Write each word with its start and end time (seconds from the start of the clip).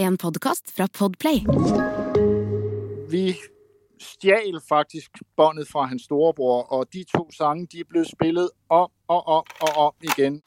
En 0.00 0.16
podkast 0.16 0.70
fra 0.70 0.88
Podplay. 0.98 1.46
Vi 3.08 3.36
stjal 4.00 4.60
faktisk 4.68 5.10
båndet 5.36 5.68
fra 5.68 5.86
hans 5.86 6.02
storebror, 6.02 6.72
og 6.72 6.86
de 6.92 7.04
to 7.16 7.30
sange, 7.30 7.66
de 7.72 7.80
er 7.80 7.84
blevet 7.88 8.08
spillet 8.08 8.50
om 8.68 8.90
og 9.08 9.28
om 9.28 9.44
og 9.60 9.76
om 9.76 9.92
igen. 10.00 10.42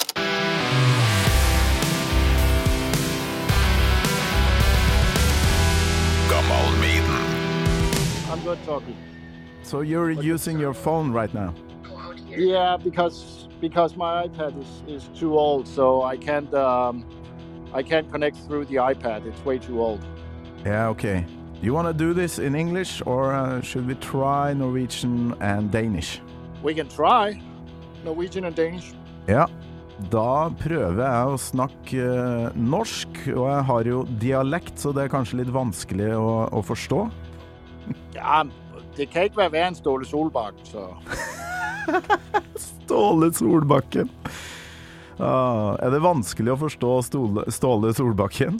Gammal 6.31 6.68
Maiden. 6.83 7.20
I'm 8.31 8.47
good 8.47 8.57
talking. 8.65 8.95
So 9.63 9.81
you're 9.81 10.33
using 10.33 10.61
your 10.61 10.73
phone 10.73 11.11
right 11.20 11.33
now? 11.33 11.54
Yeah, 12.38 12.77
because 12.83 13.47
because 13.61 13.97
my 13.97 14.27
iPad 14.27 14.54
is, 14.61 14.83
is 14.88 15.20
too 15.20 15.38
old, 15.38 15.68
so 15.68 16.02
I 16.13 16.18
can't 16.18 16.54
um, 16.54 17.05
I 17.73 17.83
can't 17.83 18.11
connect 18.11 18.38
through 18.47 18.65
the 18.65 18.75
iPad. 18.75 19.25
It's 19.25 19.43
way 19.45 19.57
too 19.57 19.81
old. 19.81 20.03
Yeah, 20.65 20.89
okay. 20.89 21.25
You 21.62 21.73
want 21.73 21.88
to 21.88 21.93
do 21.93 22.13
this 22.13 22.39
in 22.39 22.55
English 22.55 23.02
or 23.05 23.34
uh, 23.34 23.62
should 23.62 23.88
we 23.88 23.95
try 23.95 24.53
Norwegian 24.53 25.35
and 25.39 25.71
Danish? 25.71 26.20
We 26.63 26.73
can 26.73 26.89
try 26.89 27.39
Norwegian 28.03 28.45
and 28.45 28.55
Danish. 28.55 28.93
Ja, 29.27 29.45
da 30.09 30.49
prøver 30.57 31.03
jeg 31.03 31.29
å 31.29 31.38
snakke 31.38 32.02
eh, 32.02 32.57
norsk, 32.57 33.20
og 33.35 33.45
jeg 33.45 33.65
har 33.70 33.90
jo 33.91 33.99
dialekt, 34.21 34.79
så 34.81 34.93
det 34.95 35.05
er 35.05 35.13
kanskje 35.13 35.43
litt 35.43 35.51
vanskelig 35.53 36.09
å, 36.17 36.31
å 36.49 36.63
forstå. 36.65 37.03
Ja, 38.15 38.43
det 38.98 39.07
kan 39.09 39.26
ikke 39.26 39.40
være 39.40 39.53
værre 39.53 39.70
end 39.71 39.77
Ståle 39.79 40.05
Solbakken, 40.05 40.65
så... 40.67 40.90
Ståle 42.67 43.31
Solbakken. 43.34 44.09
Ah, 45.21 45.75
er 45.77 45.91
det 45.93 45.99
vanskelig 46.02 46.49
å 46.55 46.57
forstå 46.63 46.91
Ståle, 47.05 47.43
Ståle 47.53 47.91
Solbakken? 47.93 48.55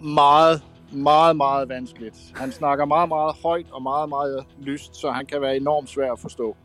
Meget, 0.00 0.62
meget, 0.90 1.36
meget 1.36 1.68
vanskeligt. 1.68 2.16
Han 2.34 2.52
snakker 2.52 2.84
meget, 2.88 3.08
meget 3.08 3.36
højt 3.42 3.66
og 3.72 3.82
meget, 3.82 4.08
meget 4.08 4.44
lyst, 4.58 4.96
så 4.96 5.10
han 5.10 5.26
kan 5.26 5.40
være 5.40 5.56
enormt 5.56 5.90
svær 5.90 6.12
at 6.12 6.18
forstå. 6.20 6.56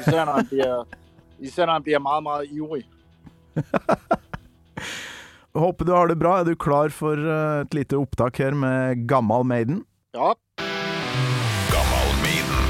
Især 0.00 0.24
når 0.24 0.32
han 0.32 0.46
bliver, 0.46 0.84
især 1.38 1.66
når 1.66 1.72
han 1.72 1.82
bliver 1.82 1.98
meget, 1.98 2.22
meget 2.22 2.46
ivrig. 2.50 2.84
Håper 5.56 5.84
du 5.84 5.92
har 5.92 6.06
det 6.06 6.18
bra. 6.18 6.40
Er 6.40 6.44
du 6.44 6.54
klar 6.54 6.88
for 6.88 7.16
eh, 7.16 7.60
et 7.60 7.74
lite 7.74 7.96
opptak 7.96 8.38
her 8.38 8.54
med 8.54 9.08
Gammal 9.08 9.44
Maiden? 9.44 9.82
Ja, 10.14 10.30
Gammal 11.74 12.08
Maiden. 12.22 12.62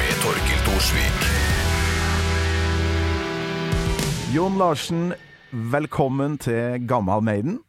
Med 0.00 0.14
Torkil 0.22 0.60
Thorsvik. 0.66 1.59
Jon 4.30 4.58
Larsen, 4.58 5.12
velkommen 5.50 6.38
til 6.38 6.86
Gammal 6.88 7.22
Maiden. 7.22 7.60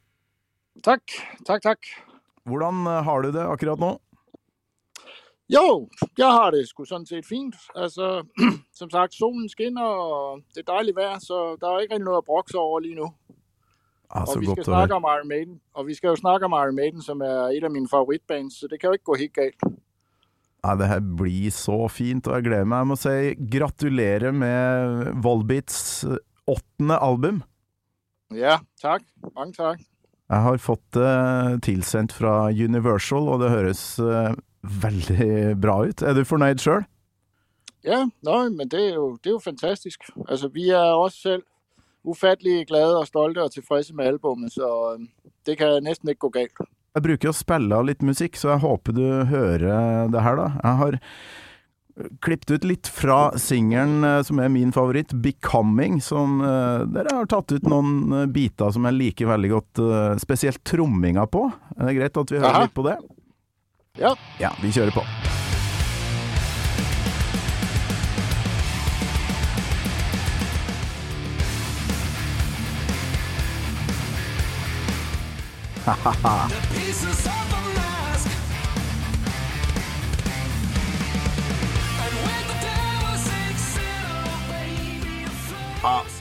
tak, 0.84 1.02
tak, 1.46 1.62
tak. 1.62 1.78
Hvordan 2.46 2.86
eh, 2.86 3.04
har 3.04 3.22
du 3.22 3.32
det 3.32 3.42
akkurat 3.42 3.80
nå? 3.80 4.02
Jo, 5.50 5.90
jeg 6.18 6.28
har 6.28 6.52
det 6.52 6.68
sgu 6.70 6.86
sådan 6.86 7.06
set 7.06 7.26
fint. 7.26 7.56
Altså, 7.76 8.24
som 8.80 8.90
sagt, 8.90 9.14
solen 9.14 9.50
skinner, 9.50 9.84
og 9.84 10.42
det 10.54 10.62
er 10.62 10.74
dejligt 10.74 10.96
vejr, 10.96 11.20
så 11.20 11.58
der 11.62 11.68
er 11.68 11.80
ikke 11.80 11.94
rigtig 11.94 12.06
noget 12.06 12.18
at 12.18 12.26
brokse 12.26 12.58
over 12.58 12.80
lige 12.80 12.96
nu. 12.96 13.08
Ah, 14.12 14.28
så 14.28 14.34
og 14.34 14.42
vi 14.42 14.46
skal 14.46 14.64
snakke 14.64 14.94
om 14.94 15.06
Iron 15.16 15.28
Maiden, 15.28 15.62
og 15.74 15.88
vi 15.88 15.94
skal 15.94 16.08
jo 16.08 16.16
snakke 16.16 16.46
om 16.46 16.52
Iron 16.52 16.76
Maiden, 16.76 17.02
som 17.02 17.22
er 17.22 17.38
et 17.58 17.64
af 17.64 17.72
mine 17.72 17.88
favoritbands, 17.90 18.54
så 18.60 18.68
det 18.70 18.80
kan 18.80 18.88
jo 18.88 18.94
ikke 18.94 19.10
gå 19.12 19.16
helt 19.16 19.34
galt. 19.34 19.62
Ja, 20.66 20.76
det 20.76 20.88
her 20.88 21.00
blir 21.18 21.50
så 21.50 21.88
fint, 21.88 22.28
og 22.28 22.36
jeg 22.36 22.44
gleder 22.44 22.66
meg. 22.70 22.78
Jeg 22.78 22.88
må 22.88 22.96
si 22.96 23.34
gratulerer 23.58 24.32
med 24.32 25.22
Volbeats 25.24 26.06
åttende 26.52 27.00
album. 27.00 27.42
Ja, 28.36 28.60
tak. 28.82 29.04
Mange 29.36 29.56
tak. 29.58 29.82
Jeg 30.32 30.46
har 30.46 30.62
fått 30.64 30.86
det 30.96 31.62
tilsendt 31.68 32.14
fra 32.16 32.48
Universal, 32.48 33.28
og 33.28 33.42
det 33.42 33.52
høres 33.52 33.84
eh, 34.00 34.32
veldig 34.64 35.58
bra 35.60 35.82
ut. 35.90 36.04
Er 36.08 36.16
du 36.16 36.24
fornøyd 36.28 36.64
sjøl? 36.64 36.86
Ja, 37.84 38.06
nøj, 38.24 38.52
men 38.56 38.70
det 38.72 38.80
er, 38.92 38.94
jo, 39.00 39.18
det 39.20 39.32
er 39.32 39.36
jo 39.36 39.44
fantastisk. 39.44 40.06
Altså, 40.28 40.48
vi 40.54 40.70
er 40.70 40.94
også 40.94 41.22
selv 41.22 41.48
ufattelig 42.08 42.68
glade 42.70 42.96
og 42.98 43.10
stolte 43.10 43.44
og 43.44 43.52
tilfredse 43.54 43.96
med 43.98 44.14
albumet, 44.14 44.54
så 44.54 44.70
øhm, 44.94 45.10
det 45.46 45.58
kan 45.58 45.84
næsten 45.84 46.10
ikke 46.10 46.28
gå 46.28 46.32
galt. 46.38 46.64
Jeg 46.96 47.06
bruker 47.06 47.32
å 47.32 47.36
spille 47.36 47.78
av 47.78 47.86
litt 47.88 48.02
musikk, 48.04 48.38
så 48.40 48.54
jeg 48.54 48.64
håper 48.64 48.96
du 48.96 49.06
hører 49.30 50.10
det 50.12 50.24
her, 50.24 50.40
da. 50.40 50.48
Jeg 50.64 50.80
har 50.82 50.98
klippet 52.22 52.52
ut 52.52 52.64
litt 52.64 52.88
fra 52.92 53.32
singelen 53.40 54.04
eh, 54.04 54.22
som 54.28 54.40
er 54.40 54.50
min 54.50 54.72
favoritt, 54.72 55.14
'Becoming', 55.14 56.00
som 56.02 56.42
eh, 56.42 56.86
dere 56.92 57.16
har 57.22 57.30
tatt 57.32 57.52
ut 57.52 57.68
noen 57.70 58.14
eh, 58.22 58.26
biter 58.32 58.72
som 58.72 58.86
jeg 58.90 58.98
liker 59.00 59.32
veldig 59.32 59.52
godt, 59.52 59.84
spesielt 60.22 60.64
tromminga 60.68 61.28
på. 61.28 61.48
Er 61.78 61.90
det 61.90 61.98
greit 62.00 62.18
at 62.18 62.32
vi 62.32 62.40
hører 62.40 62.56
Aha. 62.56 62.64
litt 62.68 62.78
på 62.78 62.88
det? 62.88 62.98
Ja, 64.00 64.16
Ja, 64.40 64.54
vi 64.62 64.72
kjører 64.72 64.96
på. 64.96 65.06
pieces 76.76 77.26
flows. 85.82 86.18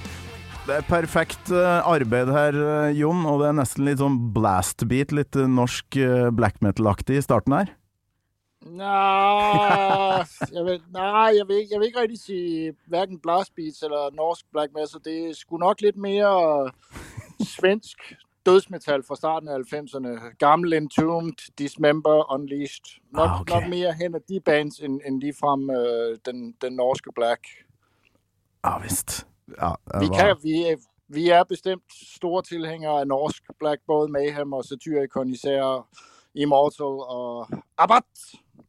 Det 0.66 0.76
er 0.76 0.84
perfekt 0.86 1.50
eh, 1.50 1.80
arbeid 1.88 2.30
her, 2.32 2.56
eh, 2.60 2.94
Jon, 3.00 3.24
og 3.26 3.40
det 3.40 3.48
er 3.50 3.56
nesten 3.58 3.86
litt 3.88 4.00
sånn 4.02 4.18
blast-beat, 4.36 5.12
litt 5.16 5.36
eh, 5.40 5.48
norsk 5.50 5.96
black 6.36 6.60
metal-aktig 6.64 7.18
i 7.20 7.24
starten 7.24 7.56
her. 7.56 7.70
nej, 8.60 10.24
jeg 10.52 10.64
vil, 10.66 10.82
nej 10.92 11.30
jeg, 11.38 11.46
vil, 11.48 11.56
ikke- 11.62 11.72
jeg 11.72 11.80
vil 11.80 11.86
ikke 11.86 12.00
rigtig 12.00 12.18
sige 12.20 12.74
hverken 12.92 13.18
blastbeats 13.20 13.82
eller 13.82 14.10
norsk 14.14 14.44
black 14.52 14.72
metal. 14.74 15.00
Det 15.04 15.14
er 15.30 15.34
sgu 15.34 15.56
nok 15.56 15.80
lidt 15.80 15.96
mere 15.96 16.70
svensk 17.44 17.96
dødsmetal 18.46 19.02
fra 19.08 19.16
starten 19.16 19.48
af 19.48 19.56
90'erne. 19.72 20.36
Gammel 20.38 20.72
Entombed, 20.72 21.50
Dismember, 21.58 22.32
Unleashed. 22.34 23.00
Nok, 23.12 23.28
Ah, 23.30 23.40
okay. 23.40 23.54
nok 23.54 23.68
mere 23.70 23.92
hen 23.92 24.14
af 24.14 24.20
de 24.28 24.40
bands, 24.44 24.78
end, 24.78 25.00
end 25.06 25.20
ligefrem 25.20 25.70
øh, 25.70 26.18
den, 26.26 26.54
den 26.62 26.72
norske 26.72 27.10
black. 27.14 27.40
Ja 28.64 28.78
visst. 28.82 29.26
Ja, 29.62 29.72
Vi, 30.00 30.06
kan, 30.16 30.36
vi, 30.42 30.62
er- 30.68 30.76
vi 31.08 31.28
er 31.28 31.44
bestemt 31.44 31.82
store 32.16 32.42
tilhængere 32.42 33.00
af 33.00 33.06
norsk 33.06 33.42
black, 33.58 33.80
både 33.86 34.08
Mayhem 34.12 34.52
og 34.52 34.64
Satyricon, 34.64 35.28
især 35.28 35.88
Immortal 36.34 36.86
og 36.86 37.48
Abbat. 37.78 38.02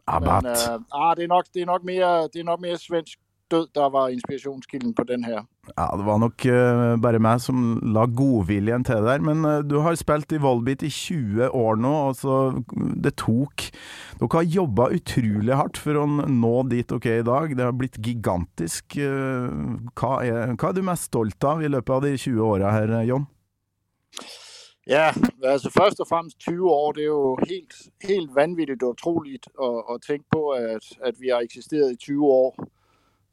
Abbat. 0.08 0.44
Men, 0.44 0.52
øh, 0.52 1.02
ah, 1.02 1.16
det, 1.18 1.24
er 1.24 1.28
nok, 1.28 1.46
det, 1.53 1.62
er 1.62 1.66
nok 1.66 1.84
mere, 1.84 2.24
det 2.24 2.36
er 2.40 2.44
nok 2.44 2.59
mere 2.59 2.78
svensk 2.78 3.19
død, 3.52 3.68
der 3.75 3.90
var 3.90 4.08
inspirationskilden 4.08 4.96
på 4.96 5.03
den 5.03 5.24
her. 5.24 5.44
Ja, 5.77 5.87
det 5.97 6.05
var 6.07 6.19
nok 6.21 6.45
uh, 6.49 6.95
bare 7.01 7.21
meg 7.23 7.41
som 7.43 7.77
la 7.95 8.03
godviljen 8.05 8.83
til 8.87 9.01
det 9.01 9.07
der, 9.07 9.23
men 9.25 9.45
uh, 9.47 9.61
du 9.63 9.77
har 9.85 9.97
spilt 9.99 10.33
i 10.35 10.39
Volbeat 10.41 10.83
i 10.83 10.91
20 10.91 11.49
år 11.57 11.79
nå, 11.81 11.93
og 12.09 12.17
så 12.19 12.37
mm, 12.59 12.93
det 13.05 13.15
tok 13.21 13.67
Dere 14.21 14.29
har 14.35 14.51
jobba 14.53 14.89
utrolig 14.93 15.55
hardt 15.57 15.79
for 15.81 15.97
å 15.97 16.05
nå 16.05 16.53
dit 16.69 16.85
dere 16.91 17.15
er 17.15 17.23
i 17.23 17.25
dag. 17.25 17.55
Det 17.57 17.65
har 17.65 17.73
blitt 17.77 17.97
gigantisk. 18.05 18.99
Uh, 18.99 19.79
Hva 19.97 20.21
er, 20.27 20.53
hva 20.53 20.69
er 20.69 20.77
du 20.77 20.85
mest 20.85 21.09
stolt 21.09 21.47
av 21.47 21.63
i 21.63 21.71
løpet 21.71 21.95
av 21.95 22.05
de 22.05 22.13
20 22.17 22.45
åra 22.45 22.75
her, 22.75 22.97
John? 23.01 23.09
Jon? 23.11 23.29
Ja, 24.88 25.13
altså 25.43 25.69
først 25.69 25.99
og 25.99 26.07
fremmest 26.07 26.39
20 26.39 26.69
år, 26.69 26.91
det 26.91 27.01
er 27.01 27.07
jo 27.07 27.38
helt, 27.49 27.73
helt 28.03 28.35
vanvittigt 28.35 28.83
og 28.83 28.89
utroligt 28.89 29.47
at, 29.61 29.83
at 29.93 30.01
tænke 30.07 30.25
på, 30.31 30.49
at, 30.49 30.85
at 31.03 31.15
vi 31.19 31.27
har 31.29 31.39
eksisteret 31.39 31.91
i 31.91 31.95
20 31.95 32.25
år. 32.25 32.67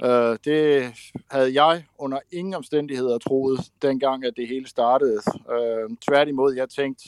Øh, 0.04 0.38
det 0.44 0.92
havde 1.30 1.62
jeg 1.62 1.84
under 1.98 2.18
ingen 2.32 2.54
omstændigheder 2.54 3.18
troet, 3.18 3.60
dengang 3.82 4.24
at 4.24 4.34
det 4.36 4.48
hele 4.48 4.66
startede. 4.66 5.20
Øh, 5.52 5.96
tværtimod, 6.08 6.54
jeg 6.54 6.68
tænkte 6.68 7.04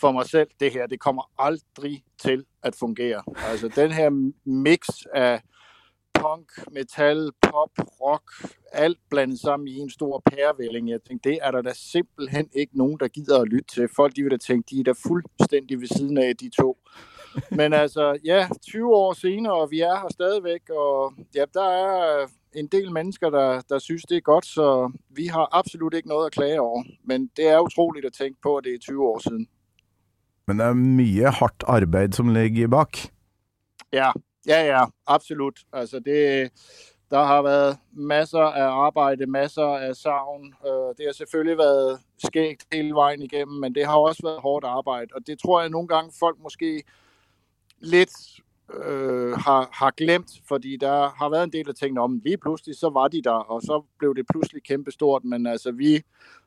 for 0.00 0.12
mig 0.12 0.26
selv, 0.26 0.50
det 0.60 0.72
her, 0.72 0.86
det 0.86 1.00
kommer 1.00 1.30
aldrig 1.38 2.04
til 2.18 2.44
at 2.62 2.74
fungere. 2.74 3.22
Altså 3.36 3.68
den 3.68 3.90
her 3.92 4.10
mix 4.44 4.88
af 5.14 5.40
punk, 6.14 6.72
metal, 6.72 7.30
pop, 7.42 7.70
rock, 8.00 8.22
alt 8.72 8.98
blandet 9.10 9.40
sammen 9.40 9.68
i 9.68 9.76
en 9.76 9.90
stor 9.90 10.22
pærevælling. 10.26 10.90
Jeg 10.90 11.02
tænkte, 11.02 11.30
det 11.30 11.38
er 11.42 11.50
der 11.50 11.62
da 11.62 11.72
simpelthen 11.74 12.48
ikke 12.52 12.78
nogen, 12.78 13.00
der 13.00 13.08
gider 13.08 13.40
at 13.40 13.48
lytte 13.48 13.74
til. 13.74 13.88
Folk, 13.96 14.16
de 14.16 14.22
vil 14.22 14.30
da 14.30 14.36
tænke, 14.36 14.66
de 14.70 14.80
er 14.80 14.84
da 14.84 14.92
fuldstændig 15.06 15.80
ved 15.80 15.86
siden 15.86 16.18
af 16.18 16.36
de 16.36 16.50
to. 16.60 16.78
Men 17.50 17.72
altså, 17.72 18.18
ja, 18.24 18.48
20 18.62 18.96
år 18.96 19.12
senere, 19.12 19.54
og 19.54 19.70
vi 19.70 19.80
er 19.80 20.00
her 20.00 20.08
stadigvæk, 20.10 20.70
og 20.70 21.12
ja, 21.34 21.44
der 21.54 21.68
er 21.68 22.26
en 22.54 22.66
del 22.66 22.92
mennesker, 22.92 23.30
der, 23.30 23.60
der 23.68 23.78
synes, 23.78 24.02
det 24.02 24.16
er 24.16 24.20
godt, 24.20 24.46
så 24.46 24.92
vi 25.10 25.26
har 25.26 25.48
absolut 25.52 25.94
ikke 25.94 26.08
noget 26.08 26.26
at 26.26 26.32
klage 26.32 26.60
over. 26.60 26.84
Men 27.04 27.30
det 27.36 27.48
er 27.48 27.58
utroligt 27.60 28.06
at 28.06 28.12
tænke 28.12 28.40
på, 28.42 28.56
at 28.56 28.64
det 28.64 28.74
er 28.74 28.78
20 28.78 29.06
år 29.06 29.18
siden. 29.18 29.48
Men 30.46 30.58
det 30.58 30.66
er 30.66 30.72
mye 30.72 31.30
hardt 31.30 31.64
arbeid 31.66 32.12
som 32.12 32.28
ligger 32.28 32.68
bak. 32.68 32.98
Ja, 33.92 34.10
ja, 34.46 34.66
ja, 34.66 34.84
absolut. 35.06 35.60
Altså 35.72 35.98
det, 35.98 36.50
Der 37.10 37.24
har 37.24 37.42
været 37.42 37.78
masser 37.92 38.38
af 38.40 38.68
arbejde, 38.68 39.26
masser 39.26 39.62
af 39.62 39.94
savn. 39.96 40.54
Øh, 40.66 40.88
det 40.98 41.06
har 41.06 41.12
selvfølgelig 41.12 41.58
været 41.58 42.00
skægt 42.24 42.64
hele 42.72 42.94
vejen 42.94 43.22
igennem, 43.22 43.60
men 43.60 43.74
det 43.74 43.86
har 43.86 43.96
også 43.96 44.22
været 44.24 44.40
hårdt 44.40 44.64
arbejde. 44.64 45.10
Og 45.14 45.20
det 45.26 45.38
tror 45.38 45.60
jeg 45.60 45.70
nogle 45.70 45.88
gange 45.88 46.12
folk 46.20 46.36
måske 46.42 46.82
lidt 47.84 48.40
øh, 48.84 49.32
har, 49.32 49.68
har 49.72 49.90
glemt, 49.90 50.30
fordi 50.48 50.76
der 50.76 51.08
har 51.08 51.28
været 51.28 51.44
en 51.44 51.52
del 51.52 51.68
af 51.68 51.74
tingene 51.74 52.00
om, 52.00 52.20
lige 52.24 52.38
pludselig 52.38 52.76
så 52.76 52.90
var 52.90 53.08
de 53.08 53.22
der, 53.22 53.30
og 53.30 53.62
så 53.62 53.84
blev 53.98 54.14
det 54.14 54.26
pludselig 54.30 54.62
kæmpestort. 54.62 55.24
Men 55.24 55.46
altså, 55.46 55.72
vi, 55.72 56.02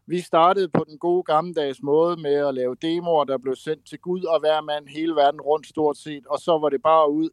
vi 0.06 0.20
startede 0.20 0.70
på 0.70 0.86
den 0.90 0.98
gode 0.98 1.24
gammeldags 1.24 1.82
måde 1.84 2.22
med 2.22 2.48
at 2.48 2.54
lave 2.54 2.76
demoer, 2.82 3.24
der 3.24 3.38
blev 3.38 3.56
sendt 3.56 3.88
til 3.88 4.00
Gud 4.00 4.24
og 4.24 4.40
hver 4.40 4.62
mand 4.62 4.88
hele 4.88 5.16
verden 5.16 5.42
rundt 5.42 5.68
stort 5.68 5.98
set, 5.98 6.28
og 6.28 6.40
så 6.40 6.58
var 6.58 6.70
det 6.70 6.82
bare 6.82 7.12
ud 7.12 7.30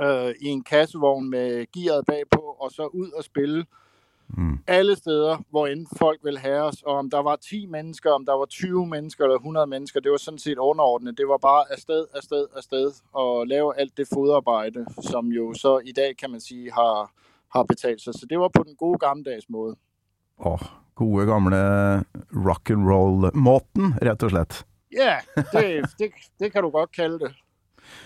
øh, 0.00 0.34
i 0.40 0.46
en 0.48 0.64
kassevogn 0.64 1.30
med 1.30 1.66
gearet 1.72 2.04
bagpå, 2.06 2.56
og 2.60 2.70
så 2.70 2.86
ud 2.86 3.10
og 3.10 3.24
spille 3.24 3.66
Mm. 4.28 4.58
alle 4.66 4.96
steder, 4.96 5.36
hvor 5.50 5.66
end 5.66 5.86
folk 5.98 6.20
vil 6.24 6.38
have 6.38 6.62
os. 6.62 6.82
Og 6.82 6.94
om 6.96 7.10
der 7.10 7.22
var 7.22 7.36
10 7.36 7.66
mennesker, 7.66 8.10
om 8.10 8.26
der 8.26 8.32
var 8.32 8.46
20 8.46 8.86
mennesker 8.86 9.24
eller 9.24 9.36
100 9.36 9.66
mennesker, 9.66 10.00
det 10.00 10.10
var 10.10 10.16
sådan 10.16 10.38
set 10.38 10.58
underordnet. 10.58 11.18
Det 11.18 11.28
var 11.28 11.38
bare 11.38 11.64
afsted, 11.72 12.06
afsted, 12.14 12.46
afsted 12.56 12.92
og 13.12 13.46
lave 13.46 13.78
alt 13.80 13.96
det 13.96 14.08
fodarbejde, 14.14 14.86
som 15.00 15.26
jo 15.26 15.54
så 15.54 15.78
i 15.78 15.92
dag, 15.92 16.16
kan 16.16 16.30
man 16.30 16.40
sige, 16.40 16.72
har, 16.72 17.10
har 17.54 17.62
betalt 17.62 18.00
sig. 18.00 18.14
Så 18.14 18.26
det 18.30 18.38
var 18.38 18.48
på 18.48 18.62
den 18.62 18.76
gode 18.76 18.98
gammeldags 18.98 19.48
måde. 19.48 19.76
Åh, 20.38 20.62
gode 20.94 21.26
gamle 21.26 21.56
rock'n'roll-måten, 22.32 23.94
rett 24.02 24.22
og 24.22 24.30
slett. 24.30 24.66
Ja, 24.92 25.16
det, 25.52 25.84
det, 25.98 26.10
det 26.38 26.52
kan 26.52 26.62
du 26.62 26.70
godt 26.70 26.92
kalde 26.92 27.18
det. 27.18 27.32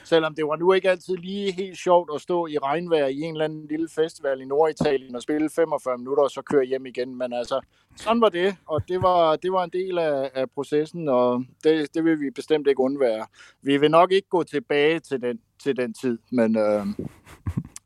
Selvom 0.04 0.34
det 0.34 0.44
var 0.44 0.56
nu 0.56 0.72
ikke 0.72 0.90
altid 0.90 1.16
lige 1.16 1.52
helt 1.52 1.78
sjovt 1.78 2.10
at 2.14 2.20
stå 2.20 2.46
i 2.46 2.58
regnvejr 2.58 3.06
i 3.06 3.20
en 3.20 3.34
eller 3.34 3.44
anden 3.44 3.66
lille 3.66 3.88
festival 3.88 4.40
i 4.40 4.44
Norditalien 4.44 5.14
og 5.14 5.22
spille 5.22 5.50
45 5.50 5.98
minutter 5.98 6.22
og 6.22 6.30
så 6.30 6.42
køre 6.42 6.64
hjem 6.64 6.86
igen. 6.86 7.19
Men 7.19 7.32
altså, 7.32 7.60
sådan 7.96 8.20
var 8.20 8.28
det, 8.28 8.56
og 8.66 8.88
det 8.88 9.02
var, 9.02 9.36
det 9.36 9.52
var 9.52 9.64
en 9.64 9.70
del 9.70 9.98
af, 9.98 10.30
af 10.34 10.50
processen, 10.50 11.08
og 11.08 11.44
det, 11.64 11.94
det 11.94 12.04
vil 12.04 12.20
vi 12.20 12.30
bestemt 12.30 12.66
ikke 12.66 12.80
undvære. 12.80 13.26
Vi 13.62 13.76
vil 13.76 13.90
nok 13.90 14.12
ikke 14.12 14.28
gå 14.28 14.42
tilbage 14.42 15.00
til 15.00 15.22
den, 15.22 15.38
til 15.62 15.76
den 15.76 15.94
tid, 15.94 16.19
men 16.32 16.56
øh, 16.56 16.86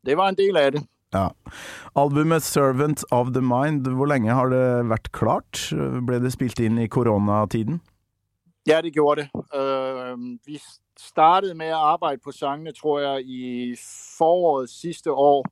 det 0.05 0.17
var 0.17 0.29
en 0.29 0.37
del 0.37 0.57
af 0.57 0.71
det. 0.71 0.83
Ja. 1.13 1.27
Albumet 1.95 2.43
'Servant 2.43 3.03
of 3.11 3.27
the 3.27 3.41
Mind', 3.41 3.89
hvor 3.89 4.05
lenge 4.05 4.33
har 4.33 4.49
det 4.49 4.89
vært 4.89 5.11
klart? 5.11 5.59
Ble 6.07 6.19
det 6.23 6.31
spilt 6.33 6.59
inn 6.59 6.77
i 6.81 6.87
koronatiden? 6.87 7.81
Ja, 8.67 8.81
det 8.81 8.93
gjorde 8.93 9.21
det. 9.21 9.29
Øh, 9.55 10.17
vi 10.45 10.61
startede 10.99 11.55
med 11.55 11.65
at 11.65 11.73
arbejde 11.73 12.21
på 12.23 12.31
sangene, 12.31 12.71
tror 12.71 12.99
jeg, 12.99 13.21
i 13.25 13.75
foråret 14.17 14.69
sidste 14.69 15.11
år, 15.11 15.45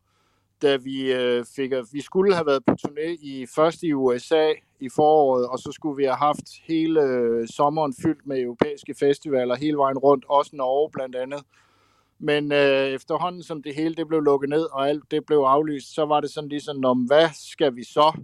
da 0.61 0.75
vi 0.75 1.13
øh, 1.13 1.45
fik, 1.55 1.71
at 1.71 1.85
vi 1.91 2.01
skulle 2.01 2.35
have 2.35 2.45
været 2.45 2.65
på 2.65 2.75
turné 2.87 3.17
i 3.21 3.45
først 3.55 3.83
i 3.83 3.93
USA 3.93 4.53
i 4.79 4.89
foråret, 4.89 5.47
og 5.47 5.59
så 5.59 5.71
skulle 5.71 5.97
vi 5.97 6.03
have 6.03 6.15
haft 6.15 6.45
hele 6.67 7.01
øh, 7.01 7.47
sommeren 7.47 7.93
fyldt 8.03 8.27
med 8.27 8.41
europæiske 8.41 8.95
festivaler 8.99 9.55
hele 9.55 9.77
vejen 9.77 9.97
rundt, 9.97 10.25
også 10.29 10.55
Norge 10.55 10.89
blandt 10.91 11.15
andet. 11.15 11.41
Men 12.19 12.51
øh, 12.51 12.87
efterhånden, 12.87 13.43
som 13.43 13.63
det 13.63 13.75
hele 13.75 13.95
det 13.95 14.07
blev 14.07 14.21
lukket 14.21 14.49
ned, 14.49 14.67
og 14.71 14.89
alt 14.89 15.11
det 15.11 15.25
blev 15.25 15.37
aflyst, 15.37 15.95
så 15.95 16.05
var 16.05 16.21
det 16.21 16.29
sådan 16.31 16.49
ligesom, 16.49 16.85
om 16.85 16.99
hvad 16.99 17.29
skal 17.33 17.75
vi 17.75 17.83
så? 17.83 18.23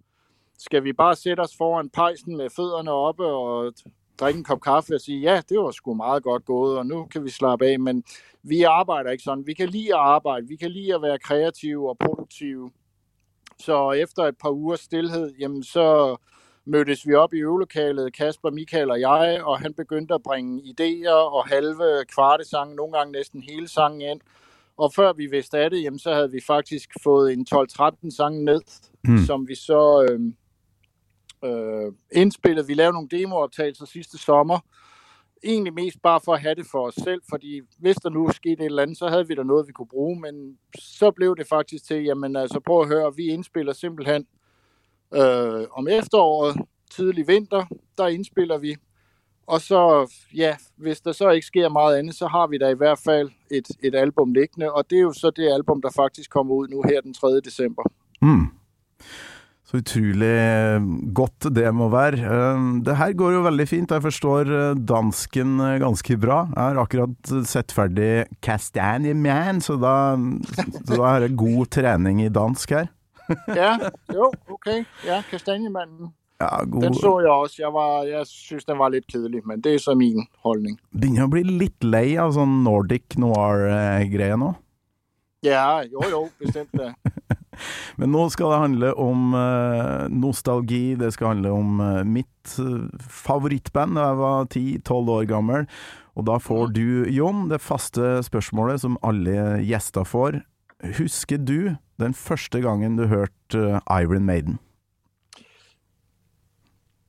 Skal 0.58 0.84
vi 0.84 0.94
bare 0.94 1.16
sætte 1.16 1.42
os 1.42 1.58
foran 1.58 1.90
pejsen 1.90 2.38
med 2.38 2.50
fødderne 2.50 2.92
oppe 2.92 3.26
og 3.26 3.74
drikke 4.20 4.38
en 4.38 4.44
kop 4.44 4.62
kaffe 4.62 4.96
og 4.96 5.02
sige, 5.02 5.20
ja, 5.20 5.42
det 5.50 5.60
var 5.60 5.72
sgu 5.72 5.94
meget 5.94 6.24
godt 6.24 6.46
gået, 6.46 6.78
og 6.78 6.86
nu 6.86 7.06
kan 7.06 7.24
vi 7.24 7.30
slappe 7.30 7.66
af, 7.66 7.80
men 7.80 8.04
vi 8.44 8.64
arbejder 8.64 9.12
ikke 9.12 9.24
sådan. 9.24 9.48
Vi 9.48 9.54
kan 9.54 9.70
lide 9.70 9.94
at 9.94 10.00
arbejde, 10.00 10.48
vi 10.48 10.56
kan 10.56 10.72
lide 10.72 10.96
at 10.96 11.02
være 11.02 11.20
kreative 11.20 11.90
og 11.90 11.98
produktive. 11.98 12.72
Så 13.60 13.92
efter 13.92 14.24
et 14.24 14.38
par 14.38 14.50
ugers 14.50 14.80
stillhed, 14.80 15.34
jamen 15.40 15.64
så 15.64 16.18
mødtes 16.66 17.08
vi 17.08 17.14
op 17.14 17.34
i 17.34 17.38
øvelokalet, 17.38 18.14
Kasper, 18.14 18.50
Michael 18.50 18.92
og 18.92 19.00
jeg, 19.00 19.42
og 19.44 19.60
han 19.60 19.74
begyndte 19.74 20.14
at 20.14 20.24
bringe 20.24 20.62
idéer 20.62 21.14
og 21.14 21.48
halve 21.48 22.06
kvarte 22.16 22.44
sange, 22.50 22.76
nogle 22.76 22.98
gange 22.98 23.12
næsten 23.12 23.42
hele 23.42 23.68
sangen 23.68 24.02
ind. 24.02 24.22
Og 24.78 24.94
før 24.94 25.14
vi 25.14 25.26
vidste 25.26 25.58
af 25.58 25.70
det, 25.70 25.84
jamen, 25.84 26.00
så 26.00 26.14
havde 26.14 26.32
vi 26.32 26.40
faktisk 26.48 26.90
fået 27.04 27.34
en 27.34 27.46
12-13 27.54 28.10
sange 28.16 28.46
ned, 28.46 28.62
mm. 29.04 29.18
som 29.18 29.48
vi 29.48 29.56
så 29.56 30.08
øh, 30.10 30.20
øh, 31.44 31.94
indspillede. 32.12 32.68
Vi 32.68 32.74
lavede 32.74 32.94
nogle 32.94 33.10
demooptagelser 33.10 33.86
sidste 33.86 34.18
sommer, 34.18 34.60
egentlig 35.44 35.74
mest 35.74 36.02
bare 36.02 36.20
for 36.26 36.34
at 36.34 36.42
have 36.42 36.56
det 36.56 36.66
for 36.72 36.88
os 36.88 36.96
selv, 36.96 37.22
fordi 37.30 37.62
hvis 37.80 37.96
der 37.96 38.10
nu 38.10 38.30
skete 38.32 38.60
et 38.60 38.66
eller 38.66 38.82
andet, 38.82 38.98
så 38.98 39.08
havde 39.08 39.28
vi 39.28 39.36
da 39.36 39.44
noget, 39.44 39.68
vi 39.68 39.72
kunne 39.72 39.88
bruge, 39.88 40.20
men 40.20 40.58
så 40.80 41.12
blev 41.12 41.36
det 41.36 41.48
faktisk 41.48 41.86
til, 41.86 42.04
jamen 42.04 42.36
altså 42.36 42.60
prøv 42.60 42.82
at 42.82 42.88
høre, 42.88 43.16
vi 43.16 43.26
indspiller 43.26 43.74
simpelthen 43.74 44.28
øh, 45.14 45.66
om 45.72 45.88
efteråret, 45.88 46.58
tidlig 46.92 47.28
vinter, 47.28 47.66
der 47.98 48.08
indspiller 48.08 48.58
vi, 48.58 48.76
og 49.48 49.62
så, 49.62 50.12
ja, 50.36 50.56
hvis 50.76 51.02
der 51.02 51.12
så 51.12 51.30
ikke 51.30 51.48
sker 51.48 51.70
meget 51.70 51.98
andet, 51.98 52.16
så 52.16 52.28
har 52.28 52.48
vi 52.48 52.58
da 52.58 52.70
i 52.70 52.76
hvert 52.76 53.00
fald 53.00 53.30
et, 53.52 53.68
et 53.84 53.96
album 53.96 54.34
liggende, 54.34 54.74
og 54.74 54.90
det 54.90 54.98
er 54.98 55.02
jo 55.02 55.14
så 55.14 55.30
det 55.30 55.54
album, 55.54 55.82
der 55.82 55.90
faktisk 55.96 56.32
kommer 56.32 56.56
ud 56.56 56.68
nu 56.68 56.84
her 56.90 57.02
den 57.02 57.14
3. 57.14 57.40
december. 57.40 57.84
Mm. 58.22 58.48
Så 59.68 59.82
utrolig 59.82 60.30
eh, 60.32 60.80
godt 61.12 61.50
det 61.52 61.68
må 61.76 61.90
være. 61.92 62.22
Eh, 62.24 62.68
Det 62.88 62.94
her 62.96 63.12
går 63.20 63.34
jo 63.36 63.42
veldig 63.44 63.66
fint. 63.68 63.92
Jeg 63.92 64.04
forstår 64.06 64.52
eh, 64.56 64.76
dansken 64.88 65.58
ganske 65.84 66.16
bra. 66.24 66.38
Jeg 66.54 66.62
har 66.62 66.80
akkurat 66.86 67.34
sett 67.52 67.74
ferdig 67.76 68.12
Castanie 68.42 69.12
Man, 69.18 69.60
så 69.62 69.76
da, 69.82 69.96
så 70.88 70.94
da 71.02 71.10
er 71.18 71.26
det 71.26 71.34
god 71.42 71.68
trening 71.76 72.24
i 72.24 72.30
dansk 72.32 72.78
her. 72.78 72.88
Ja, 73.52 73.74
jo, 74.16 74.30
okay. 74.56 74.86
Ja, 75.04 75.18
Kastanjemanden. 75.28 76.14
Ja, 76.40 76.62
Den 76.64 76.72
god. 76.94 76.96
så 77.02 77.12
jeg 77.26 77.34
også. 77.34 77.60
Jeg, 77.66 77.72
var, 77.76 78.06
jeg 78.08 78.24
synes, 78.30 78.64
den 78.70 78.78
var 78.80 78.94
lidt 78.94 79.08
kedelig, 79.12 79.42
men 79.50 79.60
det 79.66 79.74
er 79.74 79.82
så 79.84 79.98
min 80.00 80.24
holdning. 80.46 80.78
Begynner 80.96 81.26
å 81.28 81.32
bli 81.34 81.44
litt 81.44 81.84
lei 81.84 82.14
av 82.24 82.32
sånn 82.38 82.62
Nordic 82.64 83.18
noir-greie 83.20 84.38
nå. 84.40 84.54
Ja, 85.44 85.82
jo, 85.92 86.08
jo, 86.08 86.24
bestemt 86.40 86.72
da. 86.78 86.94
Men 87.98 88.12
nå 88.14 88.28
skal 88.30 88.52
det 88.54 88.60
handle 88.62 88.90
om 89.02 89.32
eh, 89.34 90.04
nostalgi, 90.14 90.96
det 91.00 91.10
skal 91.16 91.34
handle 91.34 91.54
om 91.56 91.80
eh, 91.82 92.04
mitt 92.06 92.58
eh, 92.62 92.84
favorittband 93.02 93.98
da 93.98 94.12
jeg 94.12 94.20
var 94.20 94.52
10-12 94.54 95.10
år 95.16 95.26
gammel. 95.32 95.66
Og 96.18 96.28
da 96.30 96.38
får 96.42 96.70
du, 96.76 96.86
Jon, 97.14 97.48
det 97.50 97.62
faste 97.62 98.20
spørsmålet 98.26 98.84
som 98.84 99.00
alle 99.06 99.64
gjester 99.66 100.06
får. 100.06 100.42
Husker 101.00 101.42
du 101.42 101.74
den 101.98 102.14
første 102.14 102.62
gangen 102.62 103.00
du 103.00 103.08
hørte 103.10 103.82
Iron 103.90 104.30
Maiden? 104.30 104.60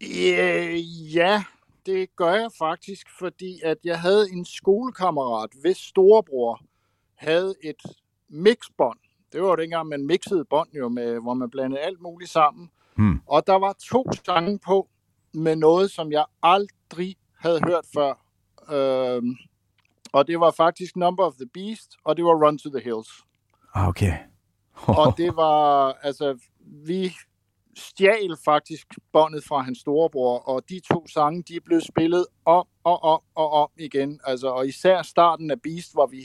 Ja, 0.00 0.72
ja, 1.12 1.42
det 1.84 2.16
gør 2.16 2.32
jeg 2.32 2.50
faktisk, 2.58 3.08
fordi 3.18 3.58
at 3.64 3.78
jeg 3.84 4.00
havde 4.00 4.30
en 4.32 4.44
skolekammerat, 4.44 5.50
hvis 5.60 5.76
storebror 5.76 6.60
havde 7.14 7.54
et 7.64 7.82
mixbånd. 8.28 8.98
Det 9.32 9.42
var 9.42 9.48
jo 9.48 9.56
dengang, 9.56 9.88
man 9.88 10.06
mixede 10.06 10.44
bånd 10.44 10.68
jo, 10.74 10.88
med, 10.88 11.20
hvor 11.20 11.34
man 11.34 11.50
blandede 11.50 11.80
alt 11.80 12.00
muligt 12.00 12.30
sammen. 12.30 12.70
Hmm. 12.96 13.20
Og 13.26 13.46
der 13.46 13.54
var 13.54 13.76
to 13.90 14.04
sange 14.24 14.58
på 14.58 14.88
med 15.34 15.56
noget, 15.56 15.90
som 15.90 16.12
jeg 16.12 16.24
aldrig 16.42 17.16
havde 17.38 17.60
hørt 17.66 17.84
før. 17.94 18.14
Øhm, 18.72 19.36
og 20.12 20.26
det 20.26 20.40
var 20.40 20.50
faktisk 20.50 20.96
Number 20.96 21.24
of 21.24 21.34
the 21.34 21.48
Beast, 21.54 21.96
og 22.04 22.16
det 22.16 22.24
var 22.24 22.46
Run 22.46 22.58
to 22.58 22.70
the 22.70 22.80
Hills. 22.80 23.08
Ah, 23.74 23.88
ok. 23.88 24.02
Og 25.02 25.14
det 25.16 25.36
var, 25.36 25.92
altså, 25.92 26.38
vi 26.86 27.12
stjal 27.76 28.36
faktisk 28.44 28.86
båndet 29.12 29.44
fra 29.44 29.60
hans 29.62 29.78
storebror, 29.78 30.38
og 30.38 30.62
de 30.68 30.80
to 30.92 31.06
sange, 31.06 31.42
de 31.42 31.60
blev 31.60 31.80
spillet 31.80 32.26
om 32.44 32.66
og 32.84 33.02
om 33.02 33.20
og 33.34 33.50
om 33.50 33.68
igen. 33.78 34.20
Altså, 34.24 34.48
og 34.48 34.68
især 34.68 35.02
starten 35.02 35.50
af 35.50 35.62
Beast 35.62 35.94
var 35.94 36.06
vi 36.06 36.22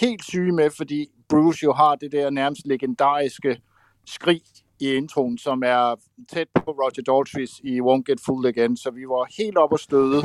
helt 0.00 0.24
syge 0.24 0.52
med, 0.52 0.70
fordi 0.70 1.06
Bruce 1.32 1.64
jo 1.64 1.72
har 1.72 1.94
det 1.94 2.12
der 2.12 2.30
nærmest 2.30 2.66
legendariske 2.66 3.60
skrig 4.06 4.40
i 4.80 4.94
introen, 4.94 5.38
som 5.38 5.62
er 5.66 5.94
tæt 6.32 6.48
på 6.54 6.70
Roger 6.70 7.02
Daltrey's 7.08 7.60
i 7.64 7.80
Won't 7.80 8.02
Get 8.06 8.20
Fooled 8.26 8.48
Again, 8.48 8.76
så 8.76 8.90
vi 8.90 9.02
var 9.02 9.26
helt 9.38 9.58
op 9.58 9.72
og 9.72 9.78
støde. 9.78 10.22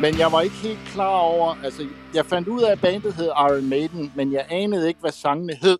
Men 0.00 0.18
jeg 0.18 0.32
var 0.32 0.40
ikke 0.40 0.56
helt 0.56 0.84
klar 0.86 1.18
over, 1.18 1.54
altså 1.64 1.86
jeg 2.14 2.26
fandt 2.26 2.48
ud 2.48 2.62
af, 2.62 2.72
at 2.72 2.80
bandet 2.80 3.14
hed 3.14 3.26
Iron 3.26 3.68
Maiden, 3.68 4.12
men 4.16 4.32
jeg 4.32 4.46
anede 4.50 4.88
ikke, 4.88 5.00
hvad 5.00 5.12
sangene 5.12 5.54
hed. 5.62 5.78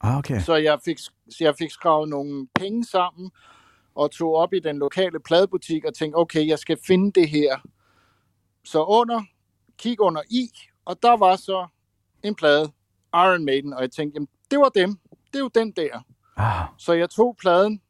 Ah, 0.00 0.18
ok. 0.18 0.26
Så 0.44 0.54
jeg 0.54 0.78
fik, 0.84 0.98
så 0.98 1.36
jeg 1.40 1.54
fik 1.58 1.70
skrevet 1.70 2.08
nogle 2.08 2.48
penge 2.54 2.84
sammen 2.84 3.30
og 3.94 4.10
tog 4.10 4.34
op 4.34 4.52
i 4.52 4.58
den 4.60 4.78
lokale 4.78 5.20
pladebutik 5.20 5.84
og 5.84 5.94
tænkte, 5.94 6.16
okay, 6.16 6.46
jeg 6.48 6.58
skal 6.58 6.78
finde 6.86 7.20
det 7.20 7.28
her. 7.28 7.58
Så 8.64 8.84
under, 8.84 9.22
kig 9.78 10.00
under 10.00 10.22
i, 10.30 10.50
og 10.84 11.02
der 11.02 11.16
var 11.16 11.36
så 11.36 11.66
en 12.22 12.34
plade, 12.34 12.72
Iron 13.14 13.44
Maiden, 13.44 13.72
og 13.72 13.80
jeg 13.82 13.90
tænkte, 13.90 14.16
jamen, 14.16 14.28
det 14.50 14.58
var 14.58 14.68
dem. 14.68 14.98
Det 15.32 15.34
er 15.34 15.38
jo 15.38 15.50
den 15.54 15.70
der. 15.70 16.00
Ah, 16.36 16.68
Så 16.78 16.92
jeg 16.92 17.10
tog 17.10 17.36
pladen 17.40 17.82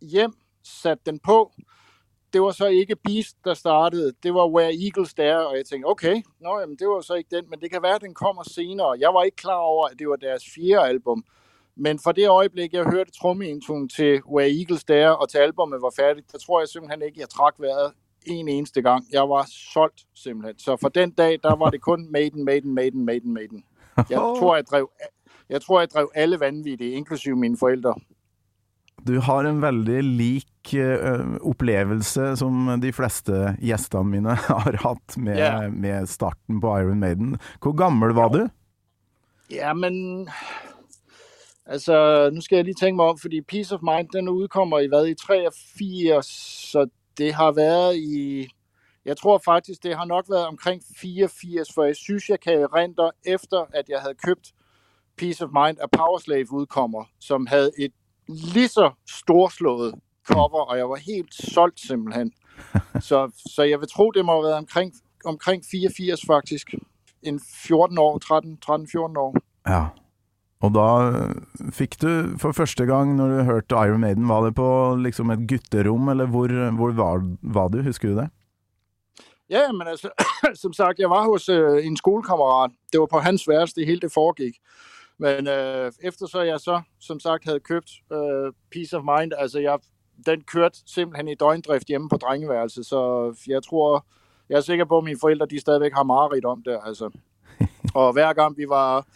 hjem, 0.00 0.32
satte 0.62 1.02
den 1.06 1.18
på. 1.18 1.52
Det 2.32 2.42
var 2.42 2.50
så 2.50 2.66
ikke 2.66 2.96
Beast, 2.96 3.36
der 3.44 3.54
startede. 3.54 4.12
Det 4.22 4.34
var 4.34 4.48
Where 4.48 4.74
Eagles 4.84 5.14
der, 5.14 5.36
og 5.36 5.56
jeg 5.56 5.66
tænkte, 5.66 5.86
okay, 5.86 6.22
nå, 6.40 6.60
jamen, 6.60 6.76
det 6.76 6.88
var 6.88 7.00
så 7.00 7.14
ikke 7.14 7.36
den, 7.36 7.50
men 7.50 7.60
det 7.60 7.70
kan 7.70 7.82
være, 7.82 7.94
at 7.94 8.00
den 8.00 8.14
kommer 8.14 8.42
senere. 8.42 8.96
Jeg 9.00 9.14
var 9.14 9.22
ikke 9.22 9.36
klar 9.36 9.56
over, 9.56 9.86
at 9.88 9.98
det 9.98 10.08
var 10.08 10.16
deres 10.16 10.42
fjerde 10.54 10.88
album. 10.88 11.24
Men 11.76 11.98
for 11.98 12.12
det 12.12 12.28
øjeblik, 12.28 12.72
jeg 12.72 12.84
hørte 12.84 13.10
trommeintroen 13.20 13.88
til 13.88 14.20
Where 14.34 14.50
Eagles 14.58 14.84
der, 14.84 15.08
og 15.10 15.28
til 15.28 15.38
albumet 15.38 15.82
var 15.82 15.92
færdigt, 16.00 16.32
der 16.32 16.38
tror 16.38 16.60
jeg 16.60 16.68
simpelthen 16.68 17.02
ikke, 17.02 17.20
jeg 17.20 17.28
trak 17.28 17.54
vejret 17.58 17.92
en 18.26 18.48
eneste 18.48 18.82
gang. 18.82 19.04
Jeg 19.12 19.22
var 19.22 19.46
solgt 19.72 20.00
simpelthen. 20.14 20.58
Så 20.58 20.76
for 20.80 20.88
den 20.88 21.10
dag, 21.10 21.38
der 21.42 21.56
var 21.56 21.70
det 21.70 21.80
kun 21.80 22.12
Maiden, 22.12 22.44
Maiden, 22.44 22.74
Maiden, 22.74 23.04
Maiden, 23.04 23.34
Maiden. 23.34 23.64
Jeg 23.96 24.18
tror, 24.18 24.56
jeg 24.56 24.64
drev, 24.70 24.90
jeg 25.48 25.62
tror, 25.62 25.80
jeg 25.80 25.90
drev 25.90 26.10
alle 26.14 26.40
vanvittige, 26.40 26.90
inklusive 26.90 27.36
mine 27.36 27.56
forældre. 27.58 27.94
Du 29.06 29.20
har 29.20 29.40
en 29.46 29.62
veldig 29.62 30.02
lik 30.04 30.74
eh, 30.74 31.20
opplevelse 31.40 32.36
som 32.36 32.80
de 32.82 32.92
fleste 32.92 33.56
gjestene 33.62 34.04
mine 34.10 34.34
har 34.48 34.76
hatt 34.82 35.16
med, 35.16 35.36
Ja. 35.38 35.68
med 35.70 36.06
starten 36.06 36.60
på 36.60 36.78
Iron 36.78 37.00
Maiden. 37.00 37.36
Hvor 37.62 37.72
gammel 37.72 38.14
var 38.14 38.28
du? 38.28 38.48
Ja, 39.50 39.72
men... 39.74 40.28
Altså, 41.66 42.30
nu 42.32 42.40
skal 42.40 42.56
jeg 42.56 42.64
lige 42.64 42.74
tænke 42.74 42.96
mig 42.96 43.04
om, 43.04 43.18
fordi 43.18 43.40
Peace 43.40 43.74
of 43.74 43.80
Mind, 43.82 44.08
den 44.08 44.28
udkommer 44.28 44.78
i 44.78 44.86
hvad, 44.86 45.06
i 45.06 45.14
83, 45.14 46.26
så 46.70 46.86
det 47.18 47.34
har 47.34 47.52
været 47.52 47.96
i... 47.96 48.48
Jeg 49.04 49.16
tror 49.16 49.40
faktisk, 49.44 49.82
det 49.82 49.96
har 49.96 50.04
nok 50.04 50.24
været 50.30 50.46
omkring 50.46 50.82
84, 50.96 51.68
for 51.74 51.84
jeg 51.84 51.96
synes, 51.96 52.28
jeg 52.28 52.40
kan 52.40 52.52
erindre, 52.52 53.10
efter 53.24 53.64
at 53.74 53.88
jeg 53.88 54.00
havde 54.00 54.14
købt 54.14 54.52
Peace 55.18 55.44
of 55.44 55.50
Mind, 55.50 55.78
at 55.80 55.90
Powerslave 55.90 56.52
udkommer, 56.52 57.04
som 57.20 57.46
havde 57.46 57.70
et 57.78 57.92
lige 58.28 58.68
så 58.68 58.90
storslået 59.08 59.94
cover, 60.28 60.60
og 60.60 60.78
jeg 60.78 60.88
var 60.88 60.96
helt 60.96 61.34
solgt 61.34 61.80
simpelthen. 61.80 62.32
Så, 63.00 63.30
så 63.54 63.62
jeg 63.62 63.80
vil 63.80 63.88
tro, 63.88 64.10
det 64.10 64.24
må 64.24 64.32
have 64.32 64.42
været 64.42 64.56
omkring, 64.56 64.92
omkring 65.24 65.64
84 65.70 66.20
faktisk. 66.26 66.74
En 67.22 67.40
14 67.66 67.98
år, 67.98 68.18
13, 68.18 68.58
13-14 68.70 68.96
år. 68.98 69.36
Ja. 69.68 69.84
Og 70.64 70.72
da 70.72 70.86
eh, 71.10 71.68
fikk 71.76 71.98
du 72.00 72.10
for 72.40 72.56
første 72.56 72.86
gang 72.88 73.16
når 73.16 73.32
du 73.32 73.42
hørte 73.50 73.76
Iron 73.76 74.00
Maiden, 74.00 74.28
var 74.28 74.44
det 74.46 74.54
på 74.56 74.68
liksom 75.02 75.30
et 75.30 75.44
gutterom, 75.48 76.08
eller 76.08 76.26
hvor, 76.26 76.48
hvor 76.76 76.92
var, 76.96 77.22
var 77.42 77.68
du, 77.68 77.82
husker 77.82 78.08
du 78.08 78.16
det? 78.22 78.28
Ja, 79.50 79.72
men 79.72 79.86
altså, 79.86 80.10
som 80.62 80.72
sagt, 80.72 80.98
jeg 80.98 81.10
var 81.10 81.24
hos 81.24 81.48
øh, 81.48 81.86
en 81.86 81.96
skolekammerat. 81.96 82.70
Det 82.92 83.00
var 83.00 83.06
på 83.06 83.18
hans 83.18 83.48
værelse, 83.48 83.74
det 83.74 83.86
hele 83.86 84.00
det 84.00 84.12
foregik. 84.12 84.54
Men 85.18 85.48
øh, 85.48 85.92
efter 86.00 86.26
så 86.26 86.40
jeg 86.40 86.60
så, 86.60 86.82
som 87.00 87.20
sagt, 87.20 87.44
havde 87.44 87.60
købt 87.60 87.90
øh, 88.12 88.52
Peace 88.72 88.96
of 88.96 89.02
Mind, 89.02 89.32
altså 89.38 89.60
jeg, 89.60 89.78
den 90.26 90.40
kørte 90.40 90.78
simpelthen 90.86 91.28
i 91.28 91.34
døgndrift 91.34 91.88
hjemme 91.88 92.08
på 92.08 92.16
drengeværelset, 92.16 92.86
så 92.86 93.32
jeg 93.48 93.62
tror, 93.62 94.06
jeg 94.48 94.56
er 94.56 94.60
sikker 94.60 94.84
på, 94.84 94.98
at 94.98 95.04
mine 95.04 95.18
forældre, 95.20 95.46
de 95.46 95.60
stadigvæk 95.60 95.92
har 95.92 96.02
mareridt 96.02 96.44
om 96.44 96.62
det, 96.62 96.78
altså. 96.84 97.10
Og 97.94 98.12
hver 98.12 98.32
gang 98.32 98.56
vi 98.56 98.64
var 98.68 99.06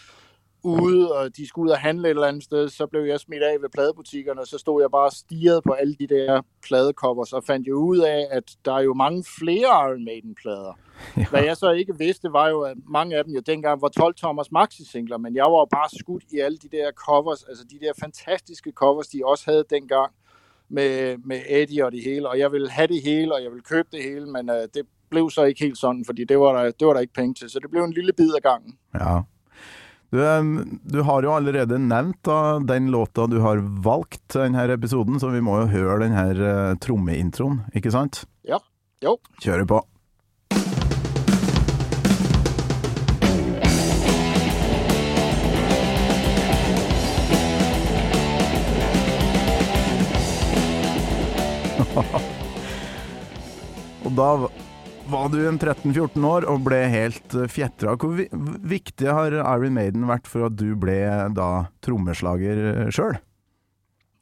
ude, 0.62 1.14
og 1.14 1.36
de 1.36 1.48
skulle 1.48 1.66
ud 1.66 1.70
og 1.70 1.78
handle 1.78 2.08
et 2.08 2.10
eller 2.10 2.26
andet 2.26 2.44
sted, 2.44 2.68
så 2.68 2.86
blev 2.86 3.02
jeg 3.02 3.20
smidt 3.20 3.42
af 3.42 3.56
ved 3.62 3.68
pladebutikkerne, 3.68 4.40
og 4.40 4.46
så 4.46 4.58
stod 4.58 4.82
jeg 4.82 4.90
bare 4.90 5.06
og 5.06 5.12
stirrede 5.12 5.62
på 5.62 5.72
alle 5.72 5.94
de 5.94 6.06
der 6.06 6.42
pladecovers, 6.62 7.32
og 7.32 7.44
fandt 7.44 7.68
jo 7.68 7.74
ud 7.74 7.98
af, 7.98 8.26
at 8.30 8.44
der 8.64 8.72
er 8.72 8.80
jo 8.80 8.94
mange 8.94 9.24
flere 9.38 9.88
Iron 9.88 10.04
Maiden-plader. 10.04 10.78
Ja. 11.16 11.26
Hvad 11.30 11.44
jeg 11.44 11.56
så 11.56 11.70
ikke 11.70 11.98
vidste, 11.98 12.32
var 12.32 12.48
jo, 12.48 12.60
at 12.60 12.76
mange 12.88 13.16
af 13.16 13.24
dem 13.24 13.34
jo 13.34 13.40
dengang 13.40 13.82
var 13.82 13.90
12-tommers 14.00 14.50
maxi-singler, 14.50 15.18
men 15.18 15.34
jeg 15.34 15.44
var 15.44 15.58
jo 15.58 15.68
bare 15.70 15.88
skudt 15.98 16.24
i 16.32 16.38
alle 16.38 16.58
de 16.58 16.68
der 16.76 16.90
covers, 16.92 17.42
altså 17.42 17.64
de 17.70 17.78
der 17.80 17.92
fantastiske 18.00 18.72
covers, 18.74 19.08
de 19.08 19.20
også 19.24 19.50
havde 19.50 19.64
dengang 19.70 20.12
med, 20.68 21.16
med 21.24 21.40
Eddie 21.48 21.84
og 21.84 21.92
det 21.92 22.04
hele, 22.04 22.28
og 22.28 22.38
jeg 22.38 22.52
ville 22.52 22.70
have 22.70 22.86
det 22.86 23.02
hele, 23.02 23.34
og 23.34 23.42
jeg 23.42 23.50
ville 23.50 23.62
købe 23.62 23.88
det 23.92 24.02
hele, 24.02 24.26
men 24.26 24.50
uh, 24.50 24.56
det 24.56 24.86
blev 25.10 25.30
så 25.30 25.44
ikke 25.44 25.60
helt 25.60 25.78
sådan, 25.78 26.04
fordi 26.04 26.24
det 26.24 26.38
var, 26.38 26.62
der, 26.62 26.70
det 26.70 26.86
var 26.86 26.92
der 26.92 27.00
ikke 27.00 27.12
penge 27.12 27.34
til, 27.34 27.50
så 27.50 27.58
det 27.58 27.70
blev 27.70 27.82
en 27.82 27.92
lille 27.92 28.12
bid 28.12 28.34
af 28.34 28.42
gangen. 28.42 28.78
Ja. 28.94 29.20
Du, 30.10 30.18
du 30.82 31.02
har 31.06 31.22
jo 31.22 31.30
allerede 31.36 31.76
nevnt 31.78 32.18
da, 32.26 32.58
den 32.58 32.90
låta 32.90 33.28
du 33.30 33.38
har 33.44 33.60
valgt 33.62 34.18
til 34.32 34.40
denne 34.42 34.64
episoden, 34.74 35.20
så 35.22 35.30
vi 35.30 35.38
må 35.38 35.60
jo 35.60 35.68
høre 35.70 36.00
den 36.02 36.16
her 36.18 36.34
eh, 36.34 36.74
trommeintroen, 36.82 37.60
ikke 37.78 37.92
sant? 37.94 38.26
Ja, 38.42 38.58
jo. 39.06 39.22
Kjøre 39.38 39.66
på. 39.70 39.78
Og 54.00 54.10
da 54.18 54.28
var 55.10 55.28
du 55.32 55.38
en 55.48 55.58
13-14 55.58 56.26
år 56.26 56.46
og 56.50 56.62
ble 56.66 56.78
helt 56.90 57.34
fjetra. 57.50 57.96
Hvor 57.98 58.14
vi 58.14 58.28
viktig 58.70 59.08
har 59.10 59.34
Iron 59.34 59.74
Maiden 59.74 60.06
vært 60.08 60.30
for 60.30 60.46
at 60.46 60.56
du 60.58 60.76
ble 60.78 61.00
da 61.34 61.50
trommeslager 61.82 62.62
eh, 62.70 62.90
sjøl? 62.94 63.18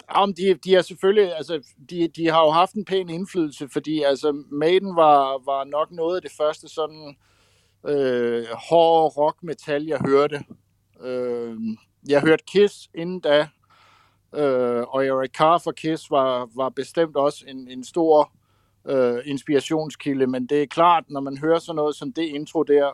Ja, 0.08 0.24
de, 0.32 0.54
de 0.64 0.74
er 0.74 0.82
selvfølgelig, 0.82 1.36
altså, 1.36 1.60
de, 1.90 2.08
de 2.16 2.28
har 2.32 2.44
jo 2.44 2.50
haft 2.50 2.74
en 2.74 2.84
pæn 2.84 3.10
indflydelse, 3.10 3.68
fordi 3.68 4.02
altså, 4.02 4.32
Maiden 4.50 4.96
var, 4.96 5.44
var 5.44 5.64
nok 5.64 5.90
noget 5.90 6.16
af 6.16 6.22
det 6.22 6.32
første 6.36 6.68
sådan 6.68 7.16
øh, 7.88 8.46
hård 8.70 9.16
rock 9.16 9.42
metal, 9.42 9.84
jeg 9.84 10.00
hørte. 10.06 10.44
Øh, 11.00 11.56
jeg 12.08 12.20
hørte 12.20 12.44
Kiss 12.46 12.88
inden 12.94 13.20
da, 13.20 13.48
øh, 14.34 14.82
og 14.88 15.06
Eric 15.06 15.30
Carr 15.30 15.58
for 15.58 15.72
Kiss 15.72 16.10
var, 16.10 16.48
var 16.56 16.68
bestemt 16.68 17.16
også 17.16 17.44
en, 17.48 17.68
en 17.70 17.84
stor 17.84 18.32
øh, 18.88 19.18
inspirationskilde, 19.24 20.26
men 20.26 20.46
det 20.46 20.62
er 20.62 20.66
klart, 20.66 21.04
når 21.08 21.20
man 21.20 21.38
hører 21.38 21.58
sådan 21.58 21.76
noget 21.76 21.96
som 21.96 22.12
det 22.12 22.22
intro 22.22 22.62
der, 22.62 22.84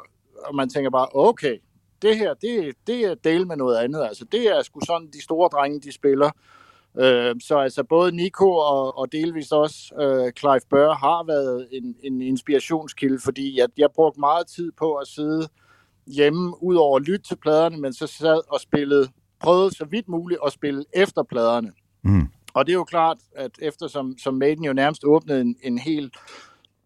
og 0.44 0.54
man 0.54 0.68
tænker 0.68 0.90
bare, 0.90 1.08
okay, 1.14 1.58
det 2.02 2.18
her, 2.18 2.34
det, 2.34 2.74
det 2.86 3.00
er 3.00 3.14
del 3.14 3.46
med 3.46 3.56
noget 3.56 3.76
andet. 3.76 4.02
Altså, 4.02 4.24
det 4.24 4.40
er 4.40 4.62
sgu 4.62 4.80
sådan, 4.86 5.08
de 5.12 5.22
store 5.22 5.48
drenge, 5.52 5.80
de 5.80 5.92
spiller. 5.92 6.30
Øh, 6.98 7.34
så 7.40 7.58
altså 7.58 7.84
både 7.84 8.12
Nico 8.12 8.50
og, 8.50 8.98
og 8.98 9.12
delvis 9.12 9.52
også 9.52 9.94
øh, 10.00 10.32
Clive 10.32 10.60
Burr 10.70 10.94
har 10.94 11.26
været 11.26 11.68
en, 11.72 11.96
en 12.02 12.22
inspirationskilde, 12.22 13.18
fordi 13.24 13.58
jeg, 13.58 13.68
jeg 13.76 13.88
brugte 13.94 14.20
meget 14.20 14.46
tid 14.46 14.72
på 14.78 14.94
at 14.94 15.06
sidde 15.06 15.48
hjemme, 16.06 16.62
ud 16.62 16.76
over 16.76 16.96
at 16.96 17.02
lytte 17.02 17.28
til 17.28 17.36
pladerne, 17.36 17.76
men 17.76 17.92
så 17.92 18.06
sad 18.06 18.52
og 18.52 18.60
spillede, 18.60 19.08
prøvede 19.40 19.74
så 19.74 19.84
vidt 19.84 20.08
muligt 20.08 20.40
at 20.46 20.52
spille 20.52 20.84
efter 20.92 21.22
pladerne. 21.22 21.72
Mm. 22.02 22.28
Og 22.54 22.66
det 22.66 22.72
er 22.72 22.76
jo 22.76 22.84
klart, 22.84 23.18
at 23.36 23.50
eftersom 23.62 24.18
som 24.18 24.34
Maiden 24.34 24.64
jo 24.64 24.72
nærmest 24.72 25.04
åbnede 25.04 25.40
en, 25.40 25.56
en 25.62 25.78
hel 25.78 26.10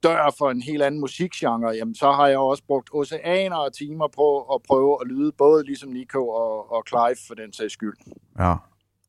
dør 0.03 0.35
for 0.39 0.51
en 0.51 0.63
helt 0.63 0.83
anden 0.83 1.01
musikgenre, 1.01 1.71
jamen 1.71 1.95
så 1.95 2.13
har 2.13 2.27
jeg 2.27 2.39
også 2.39 2.63
brugt 2.67 2.91
oceaner 2.93 3.57
af 3.57 3.73
timer 3.73 4.09
på 4.09 4.41
at 4.55 4.63
prøve 4.69 4.99
at 5.01 5.07
lyde 5.09 5.33
både 5.39 5.65
ligesom 5.65 5.91
Nico 5.91 6.29
og, 6.29 6.73
og 6.73 6.85
Clive 6.89 7.17
for 7.29 7.35
den 7.35 7.53
sags 7.53 7.73
skyld. 7.73 7.97
Ja. 8.39 8.55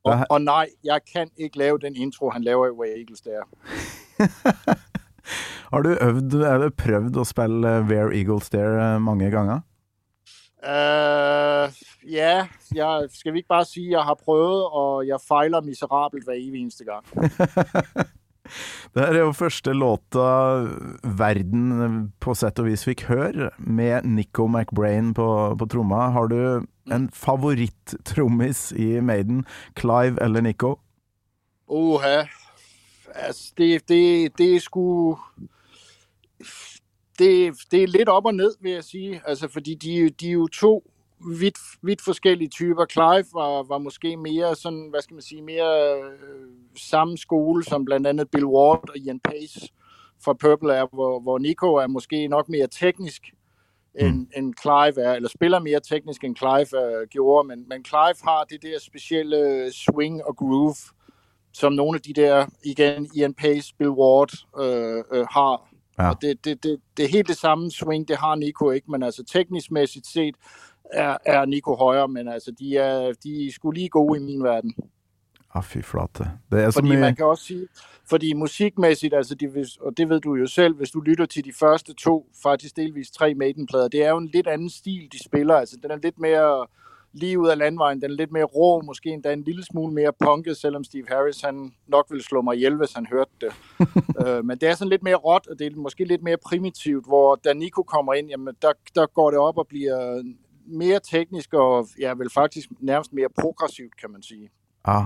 Og, 0.04 0.26
og 0.30 0.42
nej, 0.42 0.68
jeg 0.84 1.00
kan 1.14 1.30
ikke 1.38 1.58
lave 1.58 1.80
den 1.80 1.96
intro, 1.96 2.30
han 2.30 2.44
laver 2.44 2.68
i 2.68 2.70
Way 2.70 2.88
Eagles 2.88 3.22
der. 3.22 3.42
Har 5.72 5.82
du 5.82 5.90
øvd, 5.90 6.34
eller 6.34 6.70
prøvd 6.70 7.18
å 7.22 7.24
spille 7.28 7.78
eh, 7.78 7.84
Where 7.86 8.16
Eagles 8.18 8.50
There 8.50 8.96
eh, 8.96 9.02
mange 9.02 9.30
ganger? 9.32 9.60
Uh, 10.60 11.72
ja, 12.04 12.48
jeg, 12.76 13.08
skal 13.14 13.34
vi 13.34 13.38
ikke 13.40 13.48
bare 13.48 13.66
sige, 13.66 13.88
at 13.88 13.92
jeg 13.92 14.04
har 14.04 14.14
prøvet, 14.14 14.64
og 14.66 15.08
jeg 15.08 15.20
fejler 15.28 15.62
miserabelt 15.62 16.24
hver 16.24 16.34
evig 16.36 16.62
eneste 16.62 16.84
gang. 16.84 17.06
Det 18.96 19.04
er 19.06 19.20
jo 19.20 19.32
første 19.38 19.74
låta 19.78 20.26
verden 21.04 22.10
på 22.18 22.34
sett 22.38 22.60
og 22.62 22.66
vis 22.70 22.84
fikk 22.88 23.06
høre, 23.10 23.52
med 23.58 24.08
Nico 24.10 24.48
McBrain 24.50 25.14
på, 25.14 25.28
på 25.60 25.68
tromma. 25.70 26.10
Har 26.16 26.32
du 26.32 26.66
en 26.90 27.10
favoritt-trommis 27.14 28.72
i 28.74 29.00
Maiden? 29.06 29.46
Clive 29.78 30.18
eller 30.26 30.42
Nico? 30.42 30.80
Oha. 31.70 32.26
Altså, 33.14 33.54
det, 33.58 33.70
det, 33.90 34.38
det 34.38 34.56
er 34.56 34.66
sgu... 34.66 35.16
Det, 37.20 37.54
det 37.72 37.84
er 37.84 37.88
lidt 37.88 38.10
op 38.10 38.26
og 38.26 38.36
ned, 38.36 38.56
vil 38.62 38.72
jeg 38.72 38.84
sige. 38.84 39.22
Altså, 39.26 39.48
fordi 39.48 39.76
de, 39.76 40.10
de 40.10 40.28
er 40.28 40.34
jo 40.34 40.48
to 40.48 40.92
vidt, 41.40 41.58
vidt 41.82 42.02
forskellige 42.02 42.50
typer. 42.50 42.86
Clive 42.86 43.26
var, 43.34 43.64
var 43.64 43.78
måske 43.78 44.18
mere 44.18 44.56
sådan, 44.56 44.88
hvad 44.90 45.02
skal 45.02 45.14
man 45.14 45.22
sige, 45.22 45.42
mere 45.42 45.98
øh, 45.98 46.12
samme 46.78 47.18
skole 47.18 47.64
som 47.64 47.86
blandt 47.86 48.08
andet 48.08 48.32
Bill 48.32 48.46
Ward 48.46 48.90
og 48.90 48.98
Ian 48.98 49.20
Pace 49.20 49.70
fra 50.24 50.34
Purple 50.34 50.74
er, 50.74 50.86
hvor, 50.94 51.20
hvor 51.20 51.38
Nico 51.38 51.76
er 51.76 51.88
måske 51.88 52.28
nok 52.28 52.50
mere 52.50 52.68
teknisk 52.68 53.22
end, 54.00 54.16
mm. 54.16 54.28
end 54.38 54.54
Clive 54.62 55.02
er, 55.02 55.14
eller 55.14 55.30
spiller 55.30 55.60
mere 55.60 55.80
teknisk 55.80 56.24
end 56.24 56.36
Clive 56.36 57.02
øh, 57.02 57.08
gjorde, 57.08 57.48
men, 57.48 57.66
men 57.70 57.86
Clive 57.86 58.16
har 58.24 58.44
det 58.44 58.62
der 58.62 58.80
specielle 58.80 59.72
swing 59.72 60.24
og 60.24 60.36
groove, 60.36 60.76
som 61.54 61.74
nogle 61.74 61.96
af 61.96 62.02
de 62.02 62.14
der, 62.14 62.46
igen, 62.64 63.10
Ian 63.16 63.34
Pace, 63.34 63.74
Bill 63.78 63.90
Ward 63.90 64.32
øh, 64.60 65.04
øh, 65.12 65.28
har. 65.32 65.69
Ja. 66.00 66.10
Og 66.10 66.22
det, 66.22 66.46
det, 66.46 66.64
det, 66.64 66.80
det 66.98 67.06
er 67.06 67.10
helt 67.10 67.28
det 67.28 67.38
samme 67.38 67.72
swing, 67.72 68.08
det 68.08 68.18
har 68.18 68.36
Nico 68.36 68.72
ikke, 68.72 68.92
men 68.92 69.04
altså 69.04 69.24
teknisk 69.24 69.72
mæssigt 69.72 70.08
set 70.08 70.36
er, 70.94 71.18
er 71.26 71.46
Nico 71.46 71.76
højere, 71.76 72.08
men 72.08 72.28
altså 72.28 72.52
de 72.60 72.78
er, 72.78 73.14
de 73.24 73.48
er 73.48 73.52
sgu 73.52 73.72
lige 73.72 73.90
gode 73.90 74.20
i 74.20 74.24
min 74.24 74.44
verden. 74.44 74.74
Ja, 75.56 75.60
fy 75.60 75.78
flate. 75.78 76.32
Det 76.52 76.64
er 76.64 76.72
Fordi 76.72 76.96
man 76.96 77.16
kan 77.16 77.26
også 77.26 77.44
sige, 77.44 77.68
fordi 78.10 78.34
musikmæssigt, 78.34 79.14
altså 79.14 79.36
de, 79.36 79.66
og 79.82 79.98
det 79.98 80.10
ved 80.10 80.20
du 80.20 80.36
jo 80.36 80.48
selv, 80.48 80.76
hvis 80.76 80.92
du 80.92 81.00
lytter 81.00 81.26
til 81.26 81.46
de 81.46 81.54
første 81.60 81.94
to, 81.94 82.30
faktisk 82.44 82.76
delvis 82.76 83.12
tre 83.12 83.34
Maiden-plader, 83.34 83.88
det 83.88 84.06
er 84.06 84.10
jo 84.10 84.18
en 84.18 84.30
lidt 84.34 84.48
anden 84.48 84.70
stil, 84.70 85.10
de 85.12 85.24
spiller. 85.24 85.56
Altså 85.56 85.78
den 85.84 85.92
er 85.92 85.96
lidt 85.96 86.20
mere 86.20 86.68
lige 87.14 87.40
ud 87.40 87.48
af 87.48 87.58
landvejen, 87.58 88.02
den 88.02 88.12
er 88.12 88.16
lidt 88.16 88.32
mere 88.32 88.44
rå, 88.44 88.82
måske 88.82 89.10
endda 89.10 89.34
en 89.34 89.44
lille 89.44 89.66
smule 89.66 89.94
mere 89.94 90.14
punket, 90.20 90.58
selvom 90.58 90.84
Steve 90.84 91.06
Harris, 91.08 91.42
han 91.42 91.72
nok 91.88 92.06
ville 92.10 92.24
slå 92.24 92.42
mig 92.42 92.56
ihjel, 92.56 92.76
hvis 92.76 92.94
han 92.94 93.06
hørte 93.06 93.32
det. 93.42 93.52
øh, 94.28 94.46
men 94.46 94.58
det 94.58 94.70
er 94.70 94.76
sådan 94.76 94.90
lidt 94.90 95.04
mere 95.04 95.16
råt, 95.16 95.48
og 95.48 95.60
det 95.60 95.68
er 95.68 95.76
måske 95.76 96.04
lidt 96.04 96.24
mere 96.24 96.38
primitivt, 96.38 97.06
hvor 97.08 97.36
da 97.36 97.54
Nico 97.54 97.84
kommer 97.84 98.14
ind, 98.14 98.30
jamen 98.30 98.56
der, 98.62 98.74
der 98.96 99.06
går 99.06 99.32
det 99.32 99.40
op 99.40 99.58
og 99.58 99.68
bliver 99.68 100.24
mere 100.68 101.00
teknisk, 101.12 101.54
og 101.54 101.88
ja, 102.00 102.14
vel 102.14 102.30
faktisk 102.34 102.70
nærmest 102.80 103.14
mere 103.14 103.30
progressivt, 103.42 103.98
kan 104.02 104.12
man 104.12 104.22
sige. 104.22 104.50
Ja. 104.88 105.06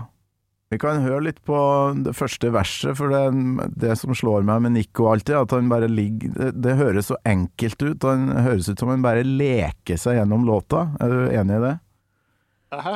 Vi 0.74 0.79
kan 0.81 1.03
høre 1.05 1.22
litt 1.22 1.38
på 1.45 1.55
det 2.01 2.15
første 2.17 2.50
verset, 2.50 2.98
for 2.98 3.12
det, 3.13 3.67
det 3.77 3.93
som 4.00 4.15
slår 4.17 4.41
meg 4.48 4.63
med 4.65 4.74
Nico 4.74 5.05
alltid, 5.12 5.36
at 5.38 5.51
han 5.53 5.69
bare 5.69 5.86
ligger 5.88 6.33
det, 6.33 6.63
det 6.65 6.77
høres 6.79 7.12
så 7.12 7.17
enkelt 7.29 7.83
ut. 7.86 8.07
Han 8.07 8.31
høres 8.41 8.72
ut 8.72 8.81
som 8.81 8.89
han 8.89 9.05
bare 9.05 9.22
leker 9.22 10.01
seg 10.01 10.17
gjennom 10.17 10.48
låta. 10.50 10.88
Er 10.98 11.13
du 11.13 11.19
enig 11.29 11.60
i 11.60 11.65
det? 11.67 11.75
Aha. 12.74 12.94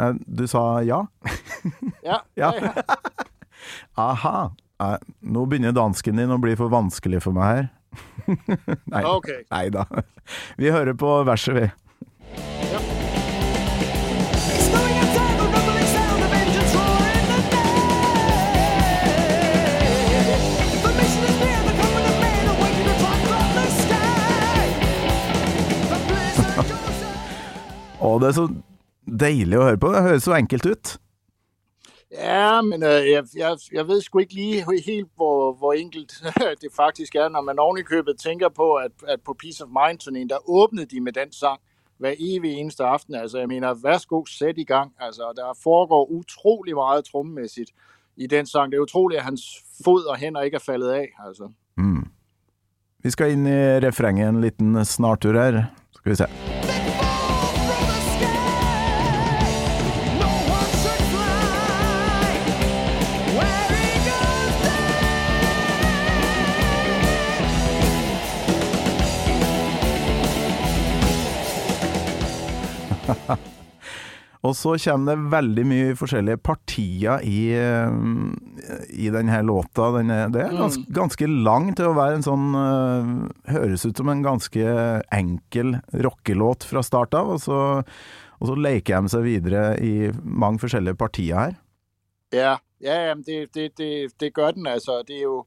Eh, 0.00 0.12
Du 0.26 0.46
sa 0.50 0.80
ja? 0.82 1.02
Ja, 1.24 1.30
Ja. 2.10 2.20
ja, 2.36 2.52
ja. 2.60 2.72
Aha. 4.08 4.36
Nei, 4.82 4.96
Nå 5.22 5.44
begynner 5.48 5.72
dansken 5.76 6.18
din 6.18 6.32
å 6.34 6.40
bli 6.42 6.56
for 6.58 6.72
vanskelig 6.72 7.22
for 7.24 7.36
meg 7.36 7.50
her. 7.54 7.68
Nei, 8.90 9.04
Okay. 9.06 9.44
nei 9.52 9.68
da. 9.70 9.84
Vi 10.58 10.72
hører 10.74 10.96
på 10.98 11.14
verset, 11.28 11.54
vi. 11.54 11.68
Up. 12.74 12.90
Å, 28.04 28.10
det 28.20 28.28
er 28.30 28.36
så 28.36 28.44
deilig 29.06 29.58
å 29.58 29.66
høre 29.68 29.80
på. 29.80 29.92
Det 29.92 30.02
høres 30.02 30.28
så 30.28 30.36
enkelt 30.36 30.66
ut. 30.66 30.96
Ja, 32.14 32.62
men 32.62 32.82
øh, 32.82 33.10
jeg, 33.10 33.24
jeg, 33.36 33.56
jeg 33.72 33.88
ved 33.88 34.00
sgu 34.00 34.18
ikke 34.18 34.34
lige 34.34 34.64
helt, 34.86 35.08
hvor, 35.16 35.52
hvor 35.52 35.72
enkelt 35.72 36.12
det 36.62 36.70
faktisk 36.76 37.14
er, 37.14 37.28
når 37.28 37.40
man 37.40 37.58
oven 37.58 37.78
i 37.78 37.82
købet 37.82 38.18
tænker 38.18 38.48
på, 38.48 38.74
at, 38.74 38.92
at 39.08 39.20
på 39.26 39.36
Peace 39.42 39.64
of 39.64 39.68
Mind-turnéen, 39.68 40.28
der 40.28 40.50
åbnede 40.50 40.86
de 40.86 41.00
med 41.00 41.12
den 41.12 41.32
sang 41.32 41.60
hver 41.98 42.14
evig 42.18 42.52
eneste 42.52 42.84
aften. 42.84 43.14
Altså, 43.14 43.38
jeg 43.38 43.48
mener, 43.48 43.74
værsgo, 43.82 44.24
sæt 44.24 44.58
i 44.58 44.64
gang. 44.64 44.92
Altså, 45.00 45.32
der 45.36 45.58
foregår 45.62 46.10
utrolig 46.10 46.74
meget 46.74 47.04
trummemæssigt 47.04 47.70
i 48.16 48.26
den 48.26 48.46
sang. 48.46 48.72
Det 48.72 48.76
er 48.76 48.82
utroligt, 48.82 49.18
at 49.18 49.24
hans 49.24 49.42
fod 49.84 50.04
og 50.04 50.16
hænder 50.16 50.40
ikke 50.40 50.54
er 50.54 50.64
faldet 50.66 50.90
af. 50.90 51.08
Altså. 51.26 51.48
Mm. 51.76 52.06
Vi 53.02 53.10
skal 53.10 53.32
inn 53.32 53.46
i 53.46 53.86
refrenget 53.86 54.28
en 54.28 54.40
liten 54.40 54.84
snartur 54.84 55.32
her. 55.32 55.64
Skal 55.92 56.10
vi 56.10 56.16
se. 56.16 56.53
Og 74.44 74.52
så 74.56 74.74
kommer 74.76 75.14
det 75.14 75.30
veldig 75.32 75.62
mye 75.70 75.92
forskjellige 75.96 76.40
partier 76.44 77.22
i, 77.24 77.54
eh, 77.56 77.94
i 78.92 79.08
denne 79.12 79.38
låta. 79.46 79.88
Den 79.96 80.12
er, 80.12 80.28
det 80.34 80.42
er 80.44 80.58
ganske, 80.58 80.84
ganske 80.92 81.28
lang 81.30 81.70
til 81.72 81.88
å 81.88 81.96
være 81.96 82.18
en 82.18 82.26
sånn 82.26 82.58
eh, 82.60 83.08
Høres 83.54 83.86
ut 83.88 83.96
som 83.96 84.12
en 84.12 84.24
ganske 84.24 84.76
enkel 85.16 85.78
rockelåt 86.04 86.68
fra 86.68 86.84
start 86.84 87.16
av, 87.16 87.32
og 87.36 87.40
så, 87.40 87.58
og 88.36 88.50
så 88.50 88.58
leker 88.66 89.00
de 89.00 89.14
seg 89.14 89.24
videre 89.24 89.64
i 89.80 90.10
mange 90.22 90.60
forskjellige 90.60 91.00
partier 91.00 91.40
her. 91.40 91.58
Ja, 92.34 92.58
ja 92.84 93.14
det, 93.16 93.46
det, 93.56 93.70
det, 93.80 93.92
det 94.20 94.34
gør 94.36 94.52
den 94.52 94.68
altså. 94.68 95.00
Det 95.08 95.22
er 95.22 95.24
jo, 95.24 95.38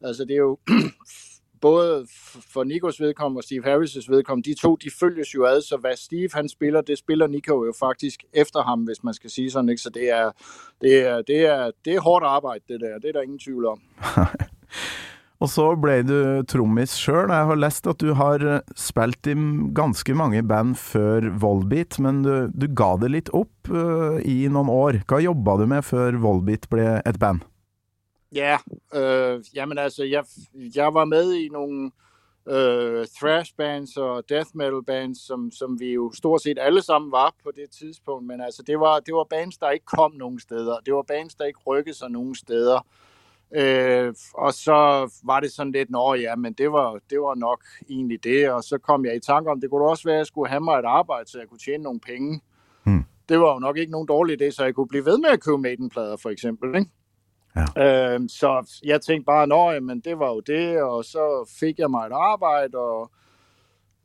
altså 0.00 0.24
det 0.24 0.38
er 0.38 0.46
jo 0.46 0.56
både 1.60 2.06
for 2.52 2.64
Nikos 2.64 3.00
vedkommende 3.00 3.38
og 3.38 3.44
Steve 3.44 3.64
Harris' 3.64 4.10
vedkommende, 4.10 4.50
de 4.50 4.60
to, 4.60 4.76
de 4.76 4.90
følges 5.00 5.34
jo 5.34 5.44
ad, 5.44 5.62
så 5.62 5.76
hvad 5.76 5.96
Steve 5.96 6.28
han 6.34 6.48
spiller, 6.48 6.80
det 6.80 6.98
spiller 6.98 7.26
Nico 7.26 7.64
jo 7.64 7.72
faktisk 7.78 8.24
efter 8.32 8.62
ham, 8.62 8.82
hvis 8.82 9.04
man 9.04 9.14
skal 9.14 9.30
sige 9.30 9.50
sådan, 9.50 9.68
ikke? 9.68 9.82
Så 9.82 9.90
det 9.90 10.10
er, 10.10 10.30
det 10.80 11.06
er, 11.06 11.22
det 11.22 11.46
er, 11.46 11.70
det 11.84 11.94
er 11.94 12.00
hårdt 12.00 12.24
arbejde, 12.24 12.64
det 12.68 12.80
der. 12.80 12.98
Det 12.98 13.08
er 13.08 13.12
der 13.12 13.22
ingen 13.22 13.38
tvivl 13.38 13.66
om. 13.66 13.80
Og 15.38 15.46
så 15.46 15.68
ble 15.78 16.00
du 16.02 16.16
trommis 16.50 16.96
sjøl. 16.98 17.30
Jeg 17.30 17.46
har 17.46 17.58
lest 17.58 17.86
at 17.86 18.00
du 18.02 18.10
har 18.18 18.42
eh, 18.42 18.72
spilt 18.74 19.28
i 19.30 19.36
ganske 19.74 20.16
mange 20.18 20.42
band 20.42 20.74
før 20.82 21.28
Volbeat, 21.38 22.00
men 22.02 22.24
du, 22.24 22.32
du 22.50 22.66
ga 22.74 22.96
det 22.98 23.12
litt 23.14 23.30
opp 23.30 23.70
uh, 23.70 24.18
eh, 24.18 24.26
i 24.26 24.38
noen 24.50 24.72
år. 24.72 24.98
Hva 25.06 25.22
jobba 25.22 25.54
du 25.60 25.68
med 25.70 25.86
før 25.86 26.18
Volbeat 26.24 26.66
ble 26.72 26.96
et 27.06 27.20
band? 27.22 27.46
Ja, 28.34 28.58
øh, 28.94 29.40
jamen 29.54 29.78
altså, 29.78 30.04
jeg, 30.04 30.24
jeg 30.74 30.94
var 30.94 31.04
med 31.04 31.34
i 31.34 31.48
nogle 31.48 31.90
øh, 32.48 33.06
thrash 33.06 33.54
bands 33.56 33.96
og 33.96 34.28
death 34.28 34.50
metal 34.54 34.84
bands, 34.86 35.26
som, 35.26 35.50
som 35.50 35.80
vi 35.80 35.92
jo 35.92 36.12
stort 36.14 36.42
set 36.42 36.58
alle 36.60 36.82
sammen 36.82 37.12
var 37.12 37.34
på 37.44 37.50
det 37.56 37.70
tidspunkt, 37.70 38.26
men 38.26 38.40
altså, 38.40 38.62
det 38.62 38.80
var, 38.80 39.00
det 39.00 39.14
var 39.14 39.24
bands, 39.30 39.58
der 39.58 39.70
ikke 39.70 39.86
kom 39.86 40.12
nogen 40.12 40.40
steder. 40.40 40.76
Det 40.86 40.94
var 40.94 41.02
bands, 41.02 41.34
der 41.34 41.44
ikke 41.44 41.60
rykkede 41.66 41.96
sig 41.96 42.10
nogen 42.10 42.34
steder. 42.34 42.86
Øh, 43.56 44.14
og 44.34 44.54
så 44.54 45.10
var 45.24 45.40
det 45.40 45.52
sådan 45.52 45.72
lidt, 45.72 45.90
nå 45.90 46.14
ja, 46.14 46.36
men 46.36 46.52
det 46.52 46.72
var, 46.72 46.98
det 47.10 47.20
var 47.20 47.34
nok 47.34 47.64
egentlig 47.90 48.24
det, 48.24 48.50
og 48.50 48.64
så 48.64 48.78
kom 48.78 49.04
jeg 49.04 49.16
i 49.16 49.20
tanke 49.20 49.50
om, 49.50 49.60
det 49.60 49.70
kunne 49.70 49.88
også 49.88 50.04
være, 50.04 50.14
at 50.14 50.18
jeg 50.18 50.26
skulle 50.26 50.48
have 50.48 50.60
mig 50.60 50.78
et 50.78 50.84
arbejde, 50.84 51.30
så 51.30 51.38
jeg 51.38 51.48
kunne 51.48 51.58
tjene 51.58 51.82
nogle 51.82 52.00
penge. 52.00 52.40
Hmm. 52.84 53.04
Det 53.28 53.40
var 53.40 53.52
jo 53.52 53.58
nok 53.58 53.76
ikke 53.78 53.92
nogen 53.92 54.08
dårlig 54.08 54.42
idé, 54.42 54.50
så 54.50 54.64
jeg 54.64 54.74
kunne 54.74 54.88
blive 54.88 55.04
ved 55.04 55.18
med 55.18 55.28
at 55.28 55.40
købe 55.42 55.58
Maiden-plader, 55.58 56.16
for 56.16 56.30
eksempel, 56.30 56.74
ikke? 56.78 56.90
Ja. 57.56 58.14
Øhm, 58.14 58.28
så 58.28 58.78
jeg 58.84 59.00
tænkte 59.00 59.24
bare, 59.24 59.46
nå, 59.46 59.80
men 59.80 60.00
det 60.00 60.18
var 60.18 60.28
jo 60.28 60.40
det, 60.40 60.82
og 60.82 61.04
så 61.04 61.50
fik 61.60 61.78
jeg 61.78 61.90
mig 61.90 62.06
et 62.06 62.12
arbejde, 62.12 62.78
og 62.78 63.10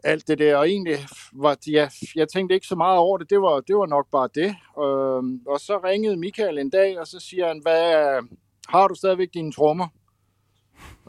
alt 0.03 0.27
det 0.27 0.39
der, 0.39 0.55
og 0.57 0.69
egentlig 0.69 0.97
var, 1.33 1.57
ja, 1.67 1.89
jeg 2.15 2.29
tænkte 2.29 2.55
ikke 2.55 2.67
så 2.67 2.75
meget 2.75 2.97
over 2.97 3.17
det, 3.17 3.29
det 3.29 3.41
var, 3.41 3.59
det 3.59 3.75
var 3.77 3.85
nok 3.85 4.07
bare 4.11 4.29
det. 4.35 4.55
Øhm, 4.83 5.41
og 5.47 5.59
så 5.59 5.79
ringede 5.83 6.17
Michael 6.17 6.57
en 6.57 6.69
dag, 6.69 6.99
og 6.99 7.07
så 7.07 7.19
siger 7.19 7.47
han, 7.47 7.59
hvad, 7.61 8.21
har 8.69 8.87
du 8.87 8.95
stadigvæk 8.95 9.29
dine 9.33 9.51
trommer? 9.51 9.87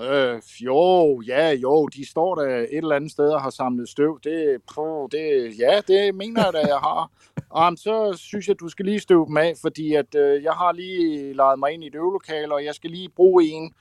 Øh, 0.00 0.42
jo, 0.60 1.20
ja, 1.26 1.52
jo, 1.52 1.86
de 1.86 2.10
står 2.10 2.34
der 2.34 2.58
et 2.58 2.68
eller 2.70 2.96
andet 2.96 3.10
sted 3.10 3.28
og 3.28 3.42
har 3.42 3.50
samlet 3.50 3.88
støv. 3.88 4.20
Det, 4.24 4.58
puh, 4.74 5.08
det, 5.12 5.54
ja, 5.58 5.80
det 5.88 6.14
mener 6.14 6.44
jeg 6.44 6.52
da, 6.52 6.58
jeg 6.58 6.78
har. 6.78 7.10
Og 7.50 7.72
så 7.76 8.16
synes 8.18 8.48
jeg, 8.48 8.60
du 8.60 8.68
skal 8.68 8.84
lige 8.84 9.00
støve 9.00 9.26
dem 9.26 9.36
af, 9.36 9.54
fordi 9.60 9.94
at, 9.94 10.14
øh, 10.14 10.42
jeg 10.42 10.52
har 10.52 10.72
lige 10.72 11.32
lejet 11.32 11.58
mig 11.58 11.72
ind 11.72 11.84
i 11.84 11.86
et 11.86 11.94
øvelokale, 11.94 12.54
og 12.54 12.64
jeg 12.64 12.74
skal 12.74 12.90
lige 12.90 13.08
bruge 13.08 13.44
en, 13.44 13.74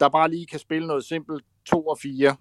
der 0.00 0.08
bare 0.08 0.30
lige 0.30 0.46
kan 0.46 0.58
spille 0.58 0.86
noget 0.86 1.04
simpelt 1.04 1.44
to 1.66 1.86
og 1.86 1.98
fire. 1.98 2.36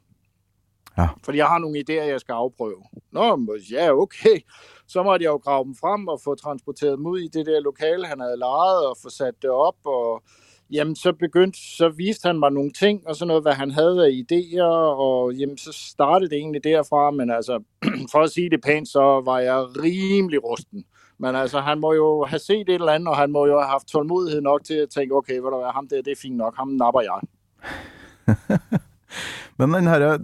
Ja. 0.98 1.08
Fordi 1.24 1.38
jeg 1.38 1.48
har 1.48 1.58
nogle 1.58 1.80
idéer, 1.80 2.04
jeg 2.04 2.20
skal 2.20 2.34
afprøve. 2.34 2.84
Nå, 3.12 3.58
ja, 3.72 3.92
okay. 3.92 4.40
Så 4.88 5.04
måtte 5.04 5.24
jeg 5.24 5.30
jo 5.30 5.38
grave 5.38 5.66
dem 5.66 5.76
frem 5.76 6.08
og 6.08 6.22
få 6.22 6.36
transporteret 6.36 6.98
dem 6.98 7.06
ud 7.06 7.20
i 7.20 7.28
det 7.28 7.46
der 7.46 7.60
lokale, 7.60 8.06
han 8.06 8.20
havde 8.20 8.38
lejet, 8.38 8.88
og 8.88 8.98
få 9.04 9.10
sat 9.10 9.34
det 9.42 9.50
op, 9.50 9.76
og 9.86 10.24
jamen, 10.72 10.96
så 10.96 11.14
begyndte, 11.14 11.60
så 11.78 11.90
viste 11.90 12.28
han 12.28 12.40
mig 12.40 12.52
nogle 12.52 12.72
ting, 12.72 13.08
og 13.08 13.16
sådan 13.16 13.28
noget, 13.28 13.44
hvad 13.44 13.54
han 13.54 13.72
havde 13.72 14.06
af 14.06 14.12
idéer, 14.12 14.64
og 15.08 15.34
jamen, 15.34 15.58
så 15.58 15.72
startede 15.72 16.30
det 16.30 16.38
egentlig 16.38 16.64
derfra, 16.64 17.12
men 17.12 17.32
altså, 17.32 17.64
for 18.12 18.20
at 18.20 18.32
sige 18.32 18.50
det 18.50 18.62
pænt, 18.62 18.88
så 18.88 19.22
var 19.26 19.40
jeg 19.40 19.58
rimelig 19.84 20.44
rusten. 20.44 20.84
Men 21.20 21.36
altså, 21.36 21.60
han 21.60 21.80
må 21.80 21.94
jo 21.94 22.26
have 22.26 22.40
set 22.40 22.70
et 22.70 22.74
eller 22.74 22.92
andet, 22.92 23.08
og 23.08 23.18
han 23.18 23.32
må 23.32 23.46
jo 23.46 23.60
have 23.60 23.70
haft 23.70 23.88
tålmodighed 23.88 24.42
nok 24.42 24.64
til 24.64 24.74
at 24.74 24.90
tænke, 24.90 25.16
okay, 25.16 25.40
hvad 25.40 25.52
der 25.52 25.58
er, 25.58 25.72
ham 25.72 25.88
der, 25.88 26.02
det 26.02 26.12
er 26.12 26.22
fint 26.22 26.38
nok, 26.38 26.56
ham 26.58 26.68
napper 26.68 27.02
jeg. 27.02 27.20
Men 29.58 29.74
den 29.74 29.88
herre 29.90 30.18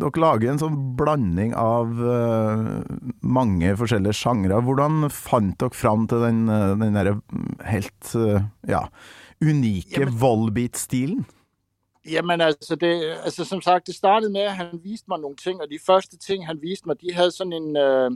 Dere 0.00 0.20
lager 0.20 0.52
en 0.52 0.60
sånn 0.60 0.76
blanding 0.98 1.54
av 1.56 1.88
uh, 1.96 2.80
mange 3.20 3.72
forskjellige 3.76 4.16
sjangre. 4.16 4.60
Hvordan 4.64 5.08
fant 5.12 5.56
dere 5.60 5.76
fram 5.76 6.06
til 6.10 6.24
den, 6.26 6.42
eh, 6.48 6.74
den 6.80 6.96
derre 6.96 7.16
helt 7.68 8.12
uh, 8.16 8.40
ja, 8.68 8.86
unike 9.42 10.00
Jamen- 10.00 10.20
Volbeat-stilen? 10.20 11.26
Jamen 12.10 12.40
altså, 12.40 12.74
det, 12.74 13.16
altså 13.24 13.44
som 13.44 13.60
sagt, 13.60 13.86
det 13.86 13.94
startede 13.94 14.32
med, 14.32 14.40
at 14.40 14.56
han 14.56 14.80
viste 14.84 15.04
mig 15.08 15.18
nogle 15.18 15.36
ting, 15.36 15.60
og 15.60 15.68
de 15.70 15.78
første 15.86 16.18
ting, 16.18 16.46
han 16.46 16.58
viste 16.62 16.86
mig, 16.86 17.00
de 17.00 17.12
havde 17.12 17.30
sådan 17.30 17.52
en, 17.52 17.76
øh, 17.76 18.10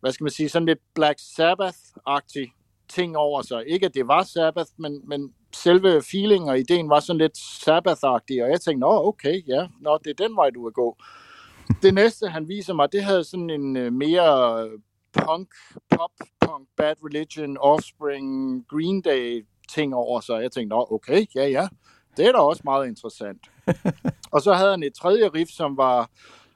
hvad 0.00 0.12
skal 0.12 0.24
man 0.24 0.30
sige, 0.30 0.48
sådan 0.48 0.66
lidt 0.66 0.78
Black 0.94 1.20
Sabbath-agtig 1.20 2.52
ting 2.88 3.16
over 3.16 3.42
sig. 3.42 3.66
Ikke 3.66 3.86
at 3.86 3.94
det 3.94 4.08
var 4.08 4.22
Sabbath, 4.22 4.70
men, 4.76 5.00
men 5.08 5.34
selve 5.54 6.02
feeling 6.02 6.50
og 6.50 6.58
ideen 6.58 6.88
var 6.88 7.00
sådan 7.00 7.18
lidt 7.18 7.38
Sabbath-agtig, 7.38 8.42
og 8.44 8.50
jeg 8.50 8.60
tænkte, 8.60 8.80
nå 8.80 9.06
okay, 9.06 9.42
ja, 9.46 9.66
nå, 9.80 9.98
det 10.04 10.10
er 10.10 10.28
den 10.28 10.36
vej, 10.36 10.50
du 10.50 10.64
vil 10.64 10.72
gå. 10.72 10.96
Det 11.82 11.94
næste, 11.94 12.28
han 12.28 12.48
viser 12.48 12.74
mig, 12.74 12.92
det 12.92 13.04
havde 13.04 13.24
sådan 13.24 13.50
en 13.50 13.76
øh, 13.76 13.92
mere 13.92 14.68
punk, 15.12 15.48
pop, 15.90 16.10
Punk, 16.40 16.68
Bad 16.76 16.94
Religion, 17.04 17.56
Offspring, 17.58 18.64
Green 18.68 19.00
Day 19.02 19.46
ting 19.70 19.94
over 19.94 20.20
sig. 20.20 20.42
Jeg 20.42 20.52
tænkte, 20.52 20.76
nå, 20.76 20.86
okay, 20.90 21.26
ja, 21.34 21.48
ja, 21.48 21.68
det 22.16 22.26
er 22.26 22.32
da 22.32 22.38
også 22.38 22.62
meget 22.64 22.86
interessant. 22.86 23.50
og 24.34 24.42
så 24.42 24.52
havde 24.52 24.70
han 24.70 24.82
et 24.82 24.94
tredje 24.94 25.28
riff, 25.28 25.50
som 25.50 25.76
var 25.76 26.10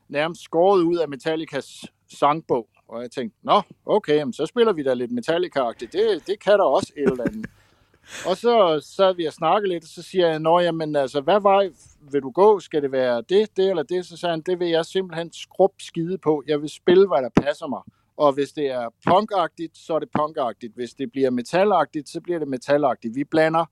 nærmest 0.09 0.43
skåret 0.43 0.83
ud 0.83 0.97
af 0.97 1.09
Metallicas 1.09 1.85
sangbog. 2.19 2.69
Og 2.89 3.03
jeg 3.03 3.11
tænkte, 3.11 3.39
nå, 3.43 3.63
okay, 3.87 4.17
jamen, 4.17 4.33
så 4.33 4.47
spiller 4.47 4.73
vi 4.73 4.83
da 4.83 4.95
lidt 4.95 5.13
metallica 5.13 5.71
-agtigt. 5.71 5.91
det, 5.93 6.27
det 6.27 6.41
kan 6.41 6.53
der 6.53 6.65
også 6.65 6.93
et 6.97 7.11
eller 7.11 7.25
andet. 7.25 7.47
og 8.29 8.37
så 8.37 8.81
sad 8.97 9.15
vi 9.15 9.25
og 9.27 9.33
snakkede 9.33 9.73
lidt, 9.73 9.85
og 9.85 9.89
så 9.89 10.03
siger 10.03 10.29
jeg, 10.29 10.39
nå, 10.39 10.61
jamen, 10.61 10.97
altså, 10.97 11.21
hvad 11.21 11.41
vej 11.41 11.71
vil 12.13 12.23
du 12.23 12.31
gå? 12.31 12.61
Skal 12.61 12.83
det 12.83 12.93
være 12.93 13.23
det, 13.29 13.57
det 13.57 13.71
eller 13.71 13.83
det? 13.83 14.07
Så 14.07 14.17
sagde 14.17 14.31
han, 14.31 14.41
det 14.41 14.61
vil 14.61 14.69
jeg 14.69 14.85
simpelthen 14.85 15.33
skrub 15.33 15.73
skide 15.79 16.19
på. 16.19 16.43
Jeg 16.47 16.63
vil 16.63 16.69
spille, 16.69 17.09
hvad 17.09 17.23
der 17.23 17.43
passer 17.43 17.67
mig. 17.67 17.83
Og 18.17 18.33
hvis 18.33 18.53
det 18.53 18.67
er 18.67 18.89
punkagtigt, 19.07 19.77
så 19.77 19.95
er 19.95 19.99
det 19.99 20.09
punkagtigt. 20.19 20.75
Hvis 20.75 20.91
det 20.91 21.13
bliver 21.13 21.31
metalagtigt, 21.31 22.09
så 22.09 22.21
bliver 22.21 22.39
det 22.39 22.49
metalagtigt. 22.49 23.15
Vi 23.15 23.25
blander 23.25 23.65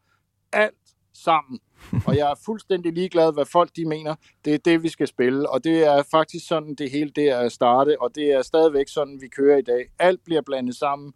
alt 0.52 0.74
sammen. 1.12 1.60
Og 2.06 2.16
jeg 2.16 2.30
er 2.30 2.34
fuldstændig 2.44 2.92
ligeglad, 2.92 3.32
hvad 3.32 3.44
folk 3.44 3.70
de 3.76 3.84
mener. 3.84 4.14
Det 4.44 4.54
er 4.54 4.58
det, 4.58 4.82
vi 4.82 4.88
skal 4.88 5.06
spille. 5.06 5.50
Og 5.50 5.64
det 5.64 5.86
er 5.86 6.02
faktisk 6.10 6.48
sådan, 6.48 6.74
det 6.74 6.90
hele 6.90 7.10
det 7.10 7.28
er 7.28 7.48
startet. 7.48 7.96
Og 7.96 8.14
det 8.14 8.32
er 8.32 8.42
stadigvæk 8.42 8.88
sådan, 8.88 9.18
vi 9.20 9.28
kører 9.28 9.58
i 9.58 9.62
dag. 9.62 9.86
Alt 9.98 10.20
bliver 10.24 10.42
blandet 10.46 10.74
sammen 10.76 11.12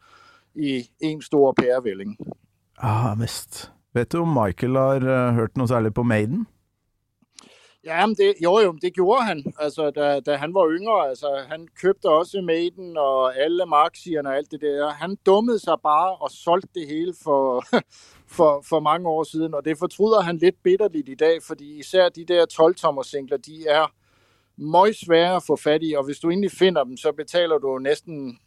i 0.55 0.91
en 1.01 1.23
stor 1.23 1.53
pærevælling. 1.53 2.17
Ah, 2.79 3.21
visst. 3.21 3.73
Vet 3.95 4.13
du 4.13 4.23
om 4.23 4.29
Michael 4.29 4.77
har 4.77 5.29
uh, 5.29 5.35
hørt 5.35 5.57
noe 5.57 5.69
særlig 5.69 5.95
på 5.95 6.03
Maiden? 6.03 6.47
Ja, 7.87 8.07
men 8.07 8.17
det, 8.17 8.35
jo, 8.43 8.59
jo, 8.59 8.73
det 8.73 8.95
gjorde 8.95 9.23
han, 9.23 9.45
altså, 9.59 9.91
da, 9.91 10.21
da 10.21 10.37
han 10.37 10.55
var 10.55 10.71
yngre. 10.71 11.09
Altså, 11.09 11.45
han 11.49 11.69
købte 11.81 12.11
også 12.11 12.41
Maiden 12.41 12.97
og 12.97 13.37
alle 13.37 13.67
Marxierne 13.67 14.29
og 14.29 14.37
alt 14.37 14.51
det 14.51 14.61
der. 14.61 14.91
Han 14.91 15.17
dummede 15.27 15.59
sig 15.59 15.77
bare 15.83 16.17
og 16.17 16.31
solgte 16.31 16.69
det 16.75 16.89
hele 16.89 17.15
for, 17.25 17.65
for, 18.37 18.65
for 18.69 18.81
mange 18.81 19.09
år 19.09 19.23
siden, 19.23 19.55
og 19.55 19.65
det 19.65 19.79
fortryder 19.79 20.21
han 20.21 20.37
lidt 20.37 20.63
bitterligt 20.63 21.09
i 21.09 21.15
dag, 21.15 21.43
fordi 21.43 21.79
især 21.79 22.09
de 22.09 22.25
der 22.25 22.47
12-tommer 22.53 23.03
singler, 23.03 23.37
de 23.37 23.69
er 23.69 23.93
møg 24.57 24.95
svære 24.95 25.37
at 25.37 25.43
få 25.43 25.57
fat 25.57 25.81
i, 25.83 25.95
og 25.95 26.05
hvis 26.05 26.19
du 26.19 26.31
egentlig 26.31 26.53
finder 26.53 26.85
dem, 26.85 26.97
så 26.97 27.13
betaler 27.13 27.59
du 27.59 27.79
næsten 27.79 28.39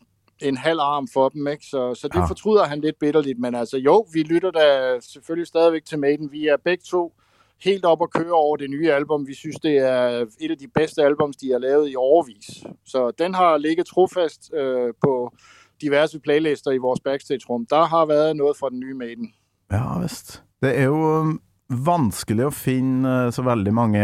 en 0.41 0.58
halv 0.58 0.80
arm 0.80 1.08
for 1.13 1.30
dem, 1.30 1.47
ikke? 1.47 1.65
Så, 1.65 1.95
så 1.95 2.08
det 2.08 2.19
ja. 2.19 2.25
fortryder 2.25 2.63
han 2.63 2.82
lidt 2.82 2.99
bitterligt, 2.99 3.39
men 3.39 3.56
altså 3.56 3.78
jo, 3.78 4.06
vi 4.13 4.23
lytter 4.23 4.52
da 4.52 4.97
selvfølgelig 4.99 5.47
stadigvæk 5.47 5.86
til 5.86 5.99
Maiden. 5.99 6.32
Vi 6.32 6.47
er 6.47 6.58
begge 6.58 6.84
to 6.88 7.13
helt 7.63 7.85
op 7.85 8.01
og 8.01 8.11
køre 8.11 8.31
over 8.31 8.57
det 8.57 8.69
nye 8.69 8.91
album. 8.91 9.27
Vi 9.27 9.33
synes, 9.33 9.55
det 9.55 9.77
er 9.77 10.25
et 10.39 10.51
af 10.51 10.57
de 10.57 10.67
bedste 10.67 11.03
albums, 11.03 11.37
de 11.37 11.51
har 11.51 11.59
lavet 11.59 11.91
i 11.91 11.95
overvis. 11.95 12.63
Så 12.85 13.11
den 13.19 13.33
har 13.33 13.57
ligget 13.57 13.85
trofast 13.85 14.53
øh, 14.53 14.93
på 15.03 15.33
diverse 15.81 16.19
playlister 16.19 16.71
i 16.71 16.77
vores 16.77 16.99
backstage-rum. 16.99 17.65
Der 17.69 17.85
har 17.85 18.05
været 18.05 18.35
noget 18.35 18.57
fra 18.57 18.69
den 18.69 18.79
nye 18.79 18.93
Maiden. 18.93 19.33
Ja 19.71 19.99
vist. 20.01 20.43
Det 20.61 20.79
er 20.79 20.83
jo 20.83 21.19
um, 21.19 21.41
vanskelig 21.69 22.49
å 22.49 22.53
finne 22.53 23.11
øh, 23.27 23.31
så 23.33 23.45
veldig 23.45 23.73
mange 23.73 24.03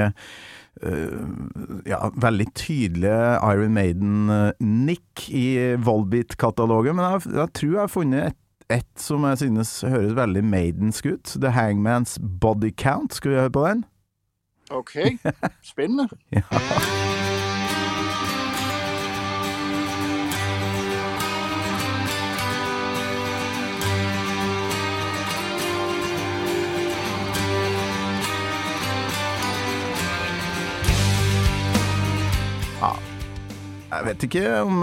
uh, 0.86 1.82
ja, 1.90 1.98
veldig 2.22 2.48
tydelige 2.56 3.22
Iron 3.42 3.74
Maiden-nikk 3.76 5.26
øh, 5.26 5.36
i 5.42 5.76
Volbeat-katalogen, 5.76 6.96
men 6.96 7.06
jeg, 7.06 7.22
jeg 7.34 7.54
tror 7.54 7.72
jeg 7.72 7.80
har 7.82 7.92
funnet 7.92 8.28
et, 8.30 8.40
et 8.70 8.88
som 8.98 9.24
jeg 9.24 9.38
synes 9.38 9.82
høres 9.82 10.16
veldig 10.16 10.44
Maidensk 10.44 11.06
ut. 11.06 11.36
The 11.42 11.52
Hangman's 11.54 12.18
Body 12.42 12.72
Count. 12.76 13.14
Skal 13.14 13.32
vi 13.32 13.36
høre 13.36 13.52
på 13.52 13.68
den? 13.68 13.86
Okay, 14.70 15.18
spændende. 15.64 16.10
Jeg 33.96 34.06
vet 34.10 34.24
ikke 34.28 34.50
om, 34.66 34.82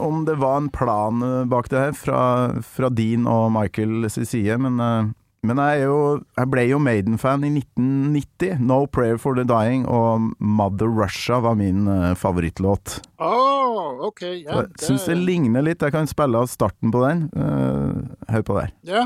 om 0.00 0.22
det 0.24 0.38
var 0.40 0.56
en 0.62 0.70
plan 0.72 1.20
eh, 1.24 1.44
bak 1.50 1.68
det 1.72 1.80
her 1.82 1.92
fra, 1.98 2.20
fra 2.64 2.88
din 2.88 3.26
og 3.28 3.50
Michaels 3.52 4.16
side, 4.30 4.56
men, 4.62 4.80
eh, 4.80 5.10
men 5.44 5.60
jeg, 5.60 5.82
er 5.82 5.90
jo, 5.90 5.98
jeg 6.38 6.50
ble 6.54 6.64
jo 6.70 6.78
Maiden-fan 6.80 7.44
i 7.44 7.50
1990. 7.58 8.56
No 8.64 8.86
Prayer 8.88 9.20
for 9.20 9.36
the 9.36 9.44
Dying 9.44 9.84
og 9.84 10.30
Mother 10.40 10.88
Russia 10.88 11.42
var 11.44 11.58
min 11.60 11.84
eh, 11.90 12.14
favorittlåt. 12.16 13.02
Oh, 13.20 14.00
okay. 14.08 14.40
Ja, 14.46 14.52
Så 14.54 14.64
jeg 14.64 14.88
syns 14.88 15.06
det 15.10 15.18
ligner 15.20 15.66
litt. 15.66 15.84
Jeg 15.84 15.92
kan 15.92 16.08
spille 16.08 16.40
av 16.40 16.48
starten 16.52 16.94
på 16.94 17.04
den. 17.04 17.28
Hør 18.32 18.48
på 18.48 18.60
der. 18.62 18.72
Ja. 18.88 19.04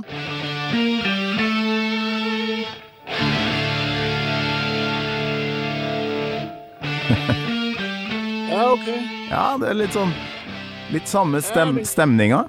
Ja, 8.58 8.72
ok. 8.72 8.88
Ja, 9.30 9.42
det 9.60 9.68
er 9.70 9.76
litt 9.78 9.94
sånn 9.94 10.10
Litt 10.90 11.06
samme 11.06 11.38
stem 11.44 11.76
stemninga. 11.86 12.46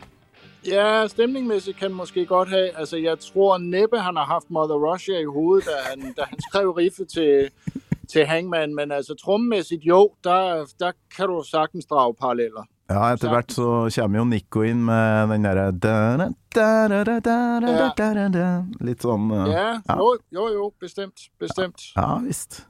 Ja, 0.66 1.08
stemningmæssigt 1.12 1.78
kan 1.78 1.94
måske 1.94 2.26
godt 2.26 2.50
have. 2.50 2.72
Altså, 2.76 2.98
jeg 2.98 3.20
tror 3.20 3.58
næppe, 3.58 4.00
han 4.00 4.16
har 4.18 4.26
haft 4.26 4.50
Mother 4.50 4.80
Russia 4.80 5.20
i 5.20 5.26
hovedet, 5.26 5.68
da 5.68 5.76
han, 5.90 6.14
da 6.18 6.26
han 6.32 6.42
skrev 6.48 6.72
riffet 6.78 7.08
til, 7.14 7.50
til 8.12 8.26
Hangman. 8.26 8.76
Men 8.76 8.92
altså, 8.92 9.14
trummæssigt 9.14 9.84
jo, 9.84 10.12
der, 10.24 10.66
der 10.80 10.92
kan 11.16 11.30
du 11.30 11.44
sagtens 11.44 11.86
drage 11.86 12.16
paralleller. 12.22 12.66
Ja, 12.90 13.12
etter 13.14 13.30
hvert 13.30 13.54
så 13.54 13.68
kommer 13.96 14.20
jo 14.20 14.26
Nico 14.26 14.64
inn 14.66 14.82
med 14.86 15.30
den 15.30 15.46
derre 15.46 15.70
Litt 18.82 19.06
sånn 19.06 19.30
uh, 19.30 19.46
Ja. 19.52 19.68
Jo, 19.94 20.16
jo, 20.34 20.48
jo. 20.56 20.72
Bestemt. 20.82 21.30
Bestemt. 21.40 21.92
Ja, 21.94 22.02
ja 22.02 22.18
visst. 22.26 22.64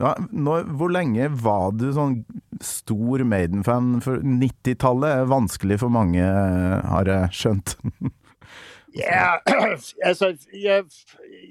Ja, 0.00 0.14
når, 0.30 0.64
hvor 0.74 0.90
lenge 0.90 1.28
var 1.42 1.70
du 1.78 1.86
sånn 1.94 2.24
stor 2.64 3.24
Maiden-fan? 3.24 4.00
For 4.04 4.18
90-tallet 4.24 5.10
er 5.10 5.30
vanskelig 5.30 5.80
for 5.80 5.88
mange, 5.88 6.22
har 6.22 7.04
jeg 7.06 7.28
skjønt. 7.32 7.76
Ja, 8.96 9.34
altså, 10.08 10.36
jeg, 10.62 10.84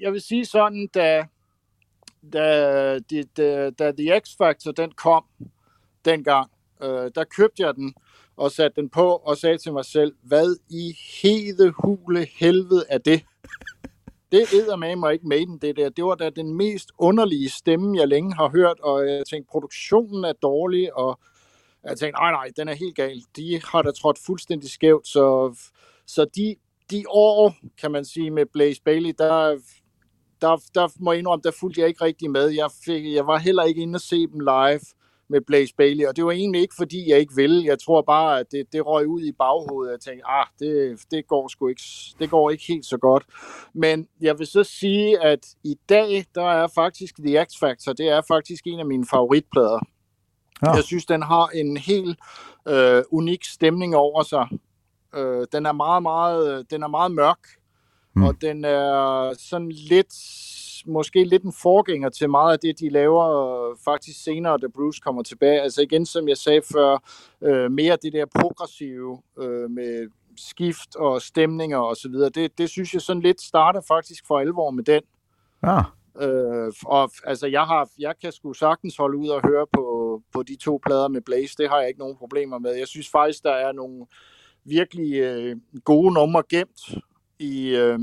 jeg 0.00 0.12
vil 0.12 0.20
sige 0.20 0.44
sådan, 0.44 0.88
da, 0.94 1.24
da, 2.32 2.98
de, 2.98 3.22
da, 3.36 3.70
da 3.70 3.92
The 3.92 4.20
X-Factor 4.20 4.72
den 4.72 4.92
kom 4.92 5.24
dengang, 6.04 6.50
øh, 6.82 7.10
der 7.14 7.24
købte 7.36 7.62
jeg 7.62 7.74
den 7.74 7.94
og 8.36 8.50
satte 8.50 8.80
den 8.80 8.88
på 8.90 9.16
og 9.16 9.36
sagde 9.36 9.58
til 9.58 9.72
mig 9.72 9.84
selv, 9.84 10.14
hvad 10.22 10.56
i 10.70 10.96
hede 11.22 11.70
hule 11.70 12.26
helvede 12.38 12.84
er 12.90 12.98
det? 12.98 13.24
Det 14.34 14.52
æder 14.52 14.76
med 14.76 14.96
mig 14.96 15.12
ikke 15.12 15.28
Maiden, 15.28 15.58
det 15.58 15.76
der. 15.76 15.88
Det 15.88 16.04
var 16.04 16.14
da 16.14 16.30
den 16.30 16.54
mest 16.54 16.88
underlige 16.98 17.48
stemme, 17.48 17.98
jeg 17.98 18.08
længe 18.08 18.34
har 18.34 18.48
hørt, 18.48 18.80
og 18.80 19.08
jeg 19.08 19.22
tænkte, 19.30 19.50
produktionen 19.50 20.24
er 20.24 20.32
dårlig, 20.32 20.96
og 20.96 21.20
jeg 21.84 21.98
tænkte, 21.98 22.20
nej, 22.20 22.30
nej, 22.30 22.50
den 22.56 22.68
er 22.68 22.74
helt 22.74 22.96
gal. 22.96 23.22
De 23.36 23.60
har 23.64 23.82
da 23.82 23.90
trådt 23.90 24.18
fuldstændig 24.26 24.70
skævt, 24.70 25.08
så, 25.08 25.54
så 26.06 26.26
de, 26.36 26.56
de 26.90 27.04
år, 27.08 27.54
kan 27.80 27.90
man 27.90 28.04
sige, 28.04 28.30
med 28.30 28.46
Blaze 28.52 28.82
Bailey, 28.82 29.14
der, 29.18 29.58
der, 30.40 30.56
der 30.74 30.88
må 31.00 31.12
jeg 31.12 31.18
indrømme, 31.18 31.42
der 31.42 31.50
fulgte 31.60 31.80
jeg 31.80 31.88
ikke 31.88 32.04
rigtig 32.04 32.30
med. 32.30 32.48
Jeg, 32.48 32.70
fik, 32.84 33.14
jeg 33.14 33.26
var 33.26 33.38
heller 33.38 33.62
ikke 33.62 33.82
inde 33.82 33.96
og 33.96 34.00
se 34.00 34.26
dem 34.26 34.40
live 34.40 34.80
med 35.34 35.40
Blaze 35.46 35.74
Bailey, 35.76 36.06
og 36.06 36.16
det 36.16 36.24
var 36.24 36.32
egentlig 36.32 36.60
ikke, 36.60 36.74
fordi 36.78 37.10
jeg 37.10 37.18
ikke 37.18 37.34
ville. 37.36 37.64
Jeg 37.64 37.78
tror 37.78 38.02
bare, 38.02 38.40
at 38.40 38.46
det, 38.52 38.72
det 38.72 38.86
røg 38.86 39.06
ud 39.06 39.22
i 39.22 39.32
baghovedet. 39.32 39.92
Jeg 39.92 40.00
tænkte, 40.00 40.26
ah, 40.26 40.46
det, 40.58 41.00
det 41.10 41.26
går 41.26 41.48
sgu 41.48 41.68
ikke, 41.68 41.82
det 42.18 42.30
går 42.30 42.50
ikke 42.50 42.64
helt 42.68 42.86
så 42.86 42.98
godt. 42.98 43.24
Men 43.74 44.08
jeg 44.20 44.38
vil 44.38 44.46
så 44.46 44.64
sige, 44.64 45.22
at 45.22 45.46
i 45.64 45.74
dag, 45.88 46.24
der 46.34 46.44
er 46.44 46.66
faktisk 46.74 47.16
The 47.26 47.44
X 47.44 47.58
Factor, 47.60 47.92
det 47.92 48.08
er 48.08 48.22
faktisk 48.28 48.66
en 48.66 48.80
af 48.80 48.86
mine 48.86 49.06
favoritplader. 49.10 49.80
Ja. 50.66 50.70
Jeg 50.70 50.84
synes, 50.84 51.06
den 51.06 51.22
har 51.22 51.46
en 51.54 51.76
helt 51.76 52.18
øh, 52.68 53.02
unik 53.10 53.44
stemning 53.44 53.96
over 53.96 54.22
sig. 54.22 54.48
Øh, 55.14 55.46
den 55.52 55.66
er 55.66 55.72
meget, 55.72 56.02
meget, 56.02 56.70
den 56.70 56.82
er 56.82 56.88
meget 56.88 57.12
mørk, 57.12 57.48
mm. 58.16 58.22
og 58.22 58.34
den 58.40 58.64
er 58.64 59.32
sådan 59.38 59.72
lidt, 59.72 60.14
måske 60.86 61.24
lidt 61.24 61.42
en 61.42 61.52
forgænger 61.52 62.08
til 62.08 62.30
meget 62.30 62.52
af 62.52 62.58
det, 62.58 62.80
de 62.80 62.88
laver 62.88 63.24
øh, 63.70 63.76
faktisk 63.84 64.24
senere, 64.24 64.58
da 64.58 64.66
Bruce 64.74 65.00
kommer 65.00 65.22
tilbage. 65.22 65.60
Altså 65.60 65.82
igen, 65.82 66.06
som 66.06 66.28
jeg 66.28 66.36
sagde 66.36 66.62
før, 66.72 66.98
øh, 67.42 67.72
mere 67.72 67.98
det 68.02 68.12
der 68.12 68.26
progressive 68.40 69.22
øh, 69.38 69.70
med 69.70 70.08
skift 70.36 70.96
og 70.96 71.22
stemninger 71.22 71.78
og 71.78 71.96
så 71.96 72.08
videre. 72.08 72.30
Det, 72.30 72.58
det 72.58 72.70
synes 72.70 72.94
jeg 72.94 73.02
sådan 73.02 73.22
lidt 73.22 73.40
starter 73.40 73.80
faktisk 73.88 74.26
for 74.26 74.38
alvor 74.38 74.70
med 74.70 74.84
den. 74.84 75.02
Ja. 75.62 75.78
Øh, 76.20 76.72
og 76.86 77.10
altså, 77.24 77.46
jeg, 77.46 77.62
har, 77.62 77.88
jeg 77.98 78.14
kan 78.22 78.32
sgu 78.32 78.52
sagtens 78.52 78.96
holde 78.96 79.18
ud 79.18 79.28
og 79.28 79.40
høre 79.46 79.66
på, 79.72 80.22
på 80.32 80.42
de 80.42 80.56
to 80.56 80.80
plader 80.86 81.08
med 81.08 81.20
Blaze. 81.20 81.54
Det 81.58 81.68
har 81.68 81.78
jeg 81.78 81.88
ikke 81.88 82.00
nogen 82.00 82.16
problemer 82.16 82.58
med. 82.58 82.74
Jeg 82.74 82.88
synes 82.88 83.10
faktisk, 83.10 83.44
der 83.44 83.52
er 83.52 83.72
nogle 83.72 84.06
virkelig 84.64 85.14
øh, 85.14 85.56
gode 85.84 86.14
numre 86.14 86.42
gemt 86.50 86.94
i, 87.38 87.76
øh, 87.76 87.98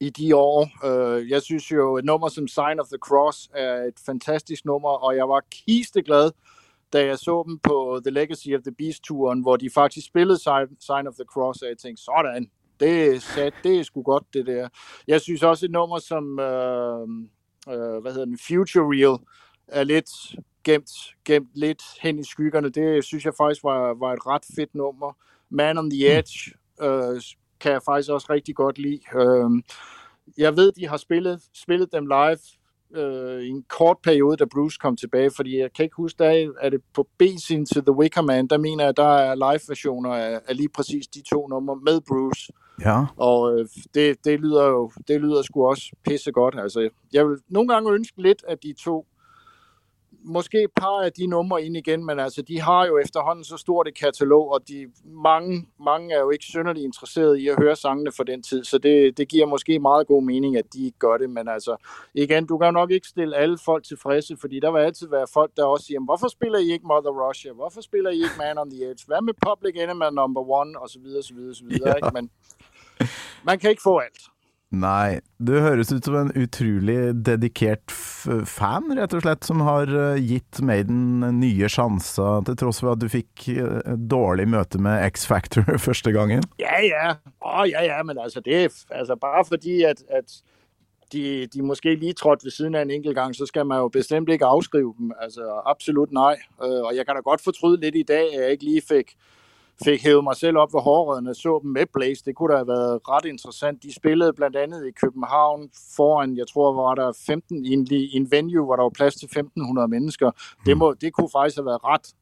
i 0.00 0.10
de 0.10 0.36
år. 0.36 0.86
Øh, 0.86 1.30
jeg 1.30 1.42
synes 1.42 1.72
jo, 1.72 1.96
et 1.96 2.04
nummer 2.04 2.28
som 2.28 2.48
Sign 2.48 2.80
of 2.80 2.86
the 2.86 2.98
Cross 2.98 3.50
er 3.54 3.74
et 3.74 4.00
fantastisk 4.06 4.64
nummer, 4.64 4.88
og 4.88 5.16
jeg 5.16 5.28
var 5.28 5.42
kisteglad, 5.50 6.30
da 6.92 7.06
jeg 7.06 7.18
så 7.18 7.44
dem 7.46 7.58
på 7.58 8.00
The 8.04 8.14
Legacy 8.14 8.48
of 8.56 8.62
the 8.62 8.74
Beast-turen, 8.78 9.40
hvor 9.40 9.56
de 9.56 9.70
faktisk 9.70 10.06
spillede 10.06 10.38
Sign, 10.80 11.06
of 11.06 11.14
the 11.14 11.24
Cross, 11.32 11.62
og 11.62 11.68
jeg 11.68 11.78
tænkte, 11.78 12.02
sådan, 12.02 12.50
det 12.80 13.14
er, 13.14 13.20
sat, 13.20 13.54
det 13.64 13.78
er 13.78 13.82
sgu 13.82 14.02
godt, 14.02 14.24
det 14.32 14.46
der. 14.46 14.68
Jeg 15.06 15.20
synes 15.20 15.42
også 15.42 15.66
et 15.66 15.70
nummer 15.70 15.98
som, 15.98 16.38
øh, 16.38 17.08
øh, 17.68 18.02
hvad 18.02 18.12
hedder 18.12 18.24
den, 18.24 18.38
Future 18.48 18.84
Real, 18.84 19.18
er 19.68 19.84
lidt 19.84 20.10
gemt, 20.64 20.90
gemt 21.24 21.50
lidt 21.54 21.82
hen 22.00 22.18
i 22.18 22.24
skyggerne. 22.24 22.68
Det 22.68 23.04
synes 23.04 23.24
jeg 23.24 23.34
faktisk 23.36 23.64
var, 23.64 23.94
var 23.94 24.12
et 24.12 24.26
ret 24.26 24.42
fedt 24.56 24.74
nummer. 24.74 25.12
Man 25.50 25.78
on 25.78 25.90
the 25.90 26.18
Edge 26.18 26.52
øh, 26.82 27.20
kan 27.60 27.72
jeg 27.72 27.80
faktisk 27.84 28.10
også 28.10 28.26
rigtig 28.30 28.54
godt 28.54 28.78
lide. 28.78 29.00
Øh, 29.14 29.50
jeg 30.38 30.56
ved, 30.56 30.72
de 30.72 30.88
har 30.88 30.96
spillet, 30.96 31.42
spillet 31.54 31.92
dem 31.92 32.06
live 32.06 32.38
øh, 32.96 33.42
i 33.42 33.48
en 33.48 33.64
kort 33.68 33.96
periode, 34.02 34.36
da 34.36 34.44
Bruce 34.44 34.78
kom 34.80 34.96
tilbage, 34.96 35.30
fordi 35.36 35.58
jeg 35.58 35.72
kan 35.72 35.84
ikke 35.84 35.96
huske, 35.96 36.18
der 36.18 36.50
er, 36.60 36.70
det 36.70 36.80
på 36.94 37.08
B-siden 37.18 37.66
til 37.66 37.82
The 37.82 37.92
Wicker 37.92 38.22
Man, 38.22 38.46
der 38.46 38.58
mener 38.58 38.84
jeg, 38.84 38.96
der 38.96 39.16
er 39.16 39.34
live-versioner 39.34 40.10
af, 40.14 40.40
af 40.48 40.56
lige 40.56 40.68
præcis 40.68 41.06
de 41.06 41.22
to 41.22 41.48
numre 41.48 41.76
med 41.76 42.00
Bruce. 42.08 42.52
Ja. 42.80 43.04
Og 43.16 43.58
øh, 43.58 43.66
det, 43.94 44.24
det 44.24 44.40
lyder 44.40 44.64
jo 44.66 44.90
det 45.08 45.20
lyder 45.20 45.42
sgu 45.42 45.66
også 45.66 45.92
pisse 46.04 46.32
godt. 46.32 46.54
Altså, 46.58 46.88
jeg 47.12 47.28
vil 47.28 47.38
nogle 47.48 47.68
gange 47.68 47.92
ønske 47.92 48.22
lidt, 48.22 48.44
at 48.48 48.62
de 48.62 48.74
to 48.84 49.06
måske 50.28 50.58
et 50.62 50.70
par 50.76 51.02
af 51.04 51.12
de 51.12 51.26
numre 51.26 51.62
ind 51.62 51.76
igen, 51.76 52.06
men 52.06 52.20
altså, 52.20 52.42
de 52.42 52.60
har 52.60 52.86
jo 52.86 52.98
efterhånden 52.98 53.44
så 53.44 53.56
stort 53.56 53.88
et 53.88 53.98
katalog, 53.98 54.52
og 54.52 54.68
de, 54.68 54.86
mange, 55.04 55.68
mange 55.84 56.14
er 56.14 56.20
jo 56.20 56.30
ikke 56.30 56.44
synderligt 56.44 56.84
interesserede 56.84 57.40
i 57.42 57.48
at 57.48 57.56
høre 57.58 57.76
sangene 57.76 58.12
for 58.12 58.22
den 58.24 58.42
tid, 58.42 58.64
så 58.64 58.78
det, 58.78 59.18
det 59.18 59.28
giver 59.28 59.46
måske 59.46 59.78
meget 59.78 60.06
god 60.06 60.22
mening, 60.22 60.56
at 60.56 60.72
de 60.72 60.84
ikke 60.84 60.98
gør 60.98 61.16
det, 61.16 61.30
men 61.30 61.48
altså, 61.48 61.76
igen, 62.14 62.46
du 62.46 62.58
kan 62.58 62.74
nok 62.74 62.90
ikke 62.90 63.08
stille 63.08 63.36
alle 63.36 63.58
folk 63.64 63.84
tilfredse, 63.84 64.36
fordi 64.40 64.60
der 64.60 64.70
vil 64.72 64.80
altid 64.80 65.08
være 65.08 65.26
folk, 65.34 65.50
der 65.56 65.64
også 65.64 65.86
siger, 65.86 66.00
hvorfor 66.04 66.28
spiller 66.28 66.58
I 66.58 66.72
ikke 66.72 66.86
Mother 66.86 67.28
Russia? 67.28 67.52
Hvorfor 67.52 67.80
spiller 67.80 68.10
I 68.10 68.14
ikke 68.14 68.38
Man 68.38 68.58
on 68.58 68.70
the 68.70 68.90
Edge? 68.90 69.04
Hvad 69.06 69.22
med 69.22 69.34
Public 69.48 69.74
Enemy 69.82 70.04
number 70.12 70.50
one? 70.50 70.80
Og 70.80 70.88
så 70.88 70.98
videre, 71.00 71.22
så 71.22 71.34
videre, 71.34 71.54
så 71.54 71.64
videre, 71.64 71.88
Ja. 71.88 71.94
ikke? 71.94 72.10
Men 72.14 72.30
man 73.44 73.58
kan 73.58 73.70
ikke 73.70 73.82
få 73.82 73.98
alt. 73.98 74.22
Nei, 74.68 75.20
du 75.40 75.54
høres 75.64 75.88
ut 75.94 76.04
som 76.04 76.16
en 76.18 76.32
utrolig 76.36 77.14
dedikert 77.24 77.88
f 77.88 78.26
fan, 78.44 78.90
rett 78.98 79.14
og 79.16 79.22
slett, 79.24 79.46
som 79.48 79.62
har 79.64 79.88
eh, 79.88 80.20
gitt 80.20 80.60
Maiden 80.60 81.22
nye 81.38 81.70
sjanser, 81.72 82.42
til 82.44 82.58
tross 82.60 82.82
for 82.82 82.92
at 82.92 83.00
du 83.00 83.06
fikk 83.08 83.46
eh, 83.54 83.94
dårlig 83.96 84.44
møte 84.52 84.80
med 84.84 85.00
X-Factor 85.08 85.64
første 85.86 86.12
gangen. 86.12 86.44
Ja, 86.60 86.76
ja. 86.84 87.16
Å, 87.40 87.64
ja, 87.70 87.86
ja, 87.86 88.02
men 88.04 88.20
altså, 88.20 88.44
det 88.44 88.58
er 88.60 88.68
altså 88.92 89.16
bare 89.16 89.46
fordi, 89.48 89.78
at, 89.88 90.04
at 90.12 90.36
de, 91.16 91.46
de 91.48 91.64
måske 91.64 91.94
lige 91.94 92.12
trådte 92.12 92.44
ved 92.44 92.52
siden 92.52 92.74
af 92.74 92.82
en 92.82 92.90
enkelt 92.90 93.16
gang, 93.16 93.32
så 93.36 93.46
skal 93.46 93.66
man 93.66 93.78
jo 93.78 93.88
bestemt 93.88 94.28
ikke 94.28 94.46
afskrive 94.46 94.94
dem. 94.98 95.12
Altså, 95.20 95.62
absolut 95.66 96.12
nej. 96.12 96.36
Øh, 96.60 96.82
og 96.84 96.96
jeg 96.96 97.06
kan 97.06 97.16
da 97.16 97.20
godt 97.20 97.40
fortryde 97.40 97.80
lidt 97.80 97.96
i 97.96 98.02
dag, 98.02 98.34
at 98.34 98.42
jeg 98.42 98.50
ikke 98.50 98.64
lige 98.64 98.82
fik, 98.88 99.16
fik 99.84 100.02
hævet 100.02 100.24
mig 100.24 100.36
selv 100.36 100.56
op 100.58 100.74
ved 100.74 100.80
hårrødderne 100.80 101.30
og 101.30 101.36
så 101.36 101.60
dem 101.62 101.70
med 101.70 101.86
Blaze. 101.92 102.22
Det 102.24 102.34
kunne 102.36 102.52
da 102.52 102.56
have 102.56 102.68
været 102.68 103.00
ret 103.08 103.24
interessant. 103.24 103.82
De 103.82 103.94
spillede 103.94 104.32
blandt 104.32 104.56
andet 104.56 104.86
i 104.86 104.90
København 104.90 105.70
foran, 105.96 106.36
jeg 106.36 106.46
tror, 106.52 106.72
var 106.82 106.94
der 106.94 107.12
15 107.26 107.64
i 107.64 107.72
en, 107.72 107.86
i 107.90 108.16
en 108.16 108.30
venue, 108.30 108.64
hvor 108.64 108.76
der 108.76 108.82
var 108.82 108.90
plads 108.90 109.14
til 109.14 109.26
1500 109.26 109.88
mennesker. 109.88 110.30
Det, 110.66 110.76
må, 110.76 110.94
det 111.00 111.12
kunne 111.12 111.28
faktisk 111.32 111.56
have 111.56 111.66
været 111.66 111.84
ret 111.84 112.14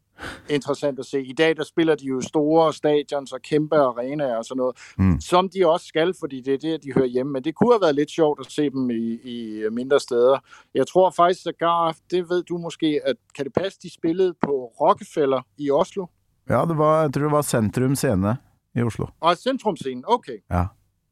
interessant 0.50 0.98
at 0.98 1.06
se. 1.06 1.22
I 1.22 1.32
dag 1.32 1.56
der 1.56 1.64
spiller 1.64 1.94
de 1.94 2.04
jo 2.04 2.20
store 2.20 2.72
stadions 2.72 3.32
og 3.32 3.42
kæmpe 3.42 3.76
arenaer 3.76 4.36
og 4.36 4.44
sådan 4.44 4.58
noget, 4.58 4.76
Mm. 4.98 5.20
som 5.20 5.48
de 5.48 5.66
også 5.66 5.86
skal, 5.86 6.14
fordi 6.20 6.40
det 6.40 6.54
er 6.54 6.58
det, 6.58 6.84
de 6.84 6.92
hører 6.92 7.06
hjemme. 7.06 7.32
Men 7.32 7.44
det 7.44 7.54
kunne 7.54 7.72
have 7.72 7.80
været 7.80 7.94
lidt 7.94 8.10
sjovt 8.10 8.40
at 8.40 8.52
se 8.52 8.70
dem 8.70 8.90
i, 8.90 9.18
i 9.24 9.64
mindre 9.72 10.00
steder. 10.00 10.38
Jeg 10.74 10.86
tror 10.86 11.10
faktisk, 11.10 11.42
sågar, 11.42 11.96
det 12.10 12.28
ved 12.30 12.42
du 12.42 12.58
måske, 12.58 13.00
at 13.04 13.16
kan 13.36 13.44
det 13.44 13.52
passe, 13.52 13.78
de 13.82 13.94
spillede 13.94 14.34
på 14.42 14.72
Rockefeller 14.80 15.40
i 15.58 15.70
Oslo? 15.70 16.06
Ja, 16.48 16.64
det 16.68 16.76
var, 16.78 17.02
jeg 17.06 17.12
tror 17.16 17.26
det 17.28 17.32
var 17.34 17.42
Sentrum 17.46 17.94
Scene 17.98 18.36
i 18.76 18.82
Oslo. 18.86 19.08
Og 19.20 19.38
Centrumscenen, 19.40 20.04
okay. 20.06 20.40
Ja. 20.52 20.66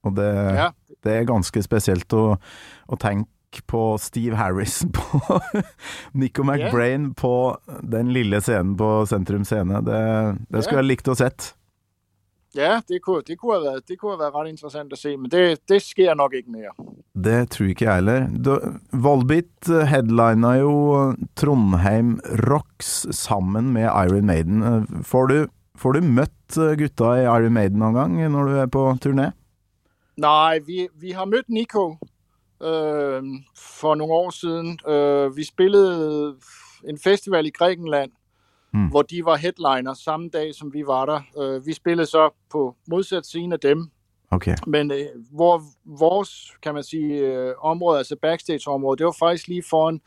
Og 0.04 0.14
det, 0.18 0.28
Ja, 0.54 0.68
det 1.02 1.12
er 1.18 1.24
ganske 1.28 1.62
spesielt 1.64 2.12
å, 2.12 2.36
å 2.86 2.98
tenke 3.00 3.62
på 3.70 3.96
Steve 4.02 4.36
Harris, 4.36 4.80
på 4.96 5.40
Nico 6.12 6.42
McBrain 6.44 7.12
på 7.14 7.32
den 7.82 8.12
lille 8.12 8.40
scenen 8.42 8.74
på 8.78 9.06
Sentrum 9.08 9.44
Scene. 9.46 9.80
Det, 9.86 10.00
det 10.50 10.64
skulle 10.64 10.82
Ja. 10.82 10.84
jeg 10.84 10.90
likt 10.90 11.08
å 11.08 11.16
sett. 11.18 11.54
ja 12.54 12.80
det, 12.86 13.00
kunne, 13.02 13.22
det, 13.26 13.38
kunne 13.38 13.62
været, 13.62 13.86
det 13.88 13.98
kunne 13.98 14.18
været 14.18 14.34
ret 14.34 14.48
interessant 14.52 14.92
at 14.92 14.98
se, 14.98 15.16
men 15.16 15.30
det, 15.30 15.60
det 15.68 15.80
sker 15.82 16.14
nok 16.14 16.34
ikke 16.34 16.50
mere. 16.50 16.74
Det 17.14 17.50
tror 17.50 17.66
ikke 17.70 17.84
jeg 17.86 17.94
heller. 17.94 18.26
Du- 18.44 18.78
Volbeat 18.92 19.68
headlina 19.88 20.54
jo 20.58 21.14
Trondheim 21.36 22.16
Rocks 22.50 23.06
sammen 23.16 23.72
med 23.72 23.82
Iron 23.86 24.26
Maiden. 24.26 24.62
Får 25.04 25.26
du, 25.26 25.46
får 25.78 25.92
du 25.92 26.00
møtt 26.02 26.58
gutta 26.78 27.12
i 27.20 27.24
Iron 27.24 27.52
Maiden 27.54 27.78
noen 27.78 27.94
gang 27.94 28.16
når 28.32 28.44
du 28.50 28.56
er 28.58 28.66
på 28.66 28.82
turné? 29.04 29.30
Nej, 30.16 30.58
vi, 30.66 30.88
vi 31.00 31.10
har 31.10 31.24
mødt 31.24 31.48
Nico 31.48 31.96
øh, 32.62 33.22
for 33.56 33.94
nogle 33.94 34.12
år 34.14 34.30
siden. 34.30 34.78
Øh, 34.88 35.36
vi 35.36 35.44
spillede 35.44 36.34
en 36.88 36.98
festival 36.98 37.46
i 37.46 37.50
Grækenland, 37.50 38.10
Mm. 38.74 38.88
hvor 38.90 39.02
de 39.02 39.24
var 39.24 39.36
headliner 39.36 39.94
samme 39.94 40.28
dag, 40.28 40.54
som 40.54 40.72
vi 40.74 40.82
var 40.86 41.06
der. 41.06 41.20
Øh, 41.38 41.66
vi 41.66 41.72
spillede 41.72 42.06
så 42.06 42.30
på 42.52 42.74
modsat 42.90 43.26
siden 43.26 43.52
af 43.52 43.60
dem, 43.60 43.90
Ok. 44.34 44.46
men 44.66 44.90
øh, 44.90 45.06
hvor 45.30 45.62
vores, 45.84 46.52
kan 46.62 46.74
man 46.74 46.82
sige, 46.82 47.14
øh, 47.14 47.54
område, 47.60 47.98
altså 47.98 48.16
backstage-område, 48.22 48.98
det 48.98 49.06
var 49.06 49.16
faktisk 49.18 49.48
lige 49.48 49.64
foran 49.70 50.00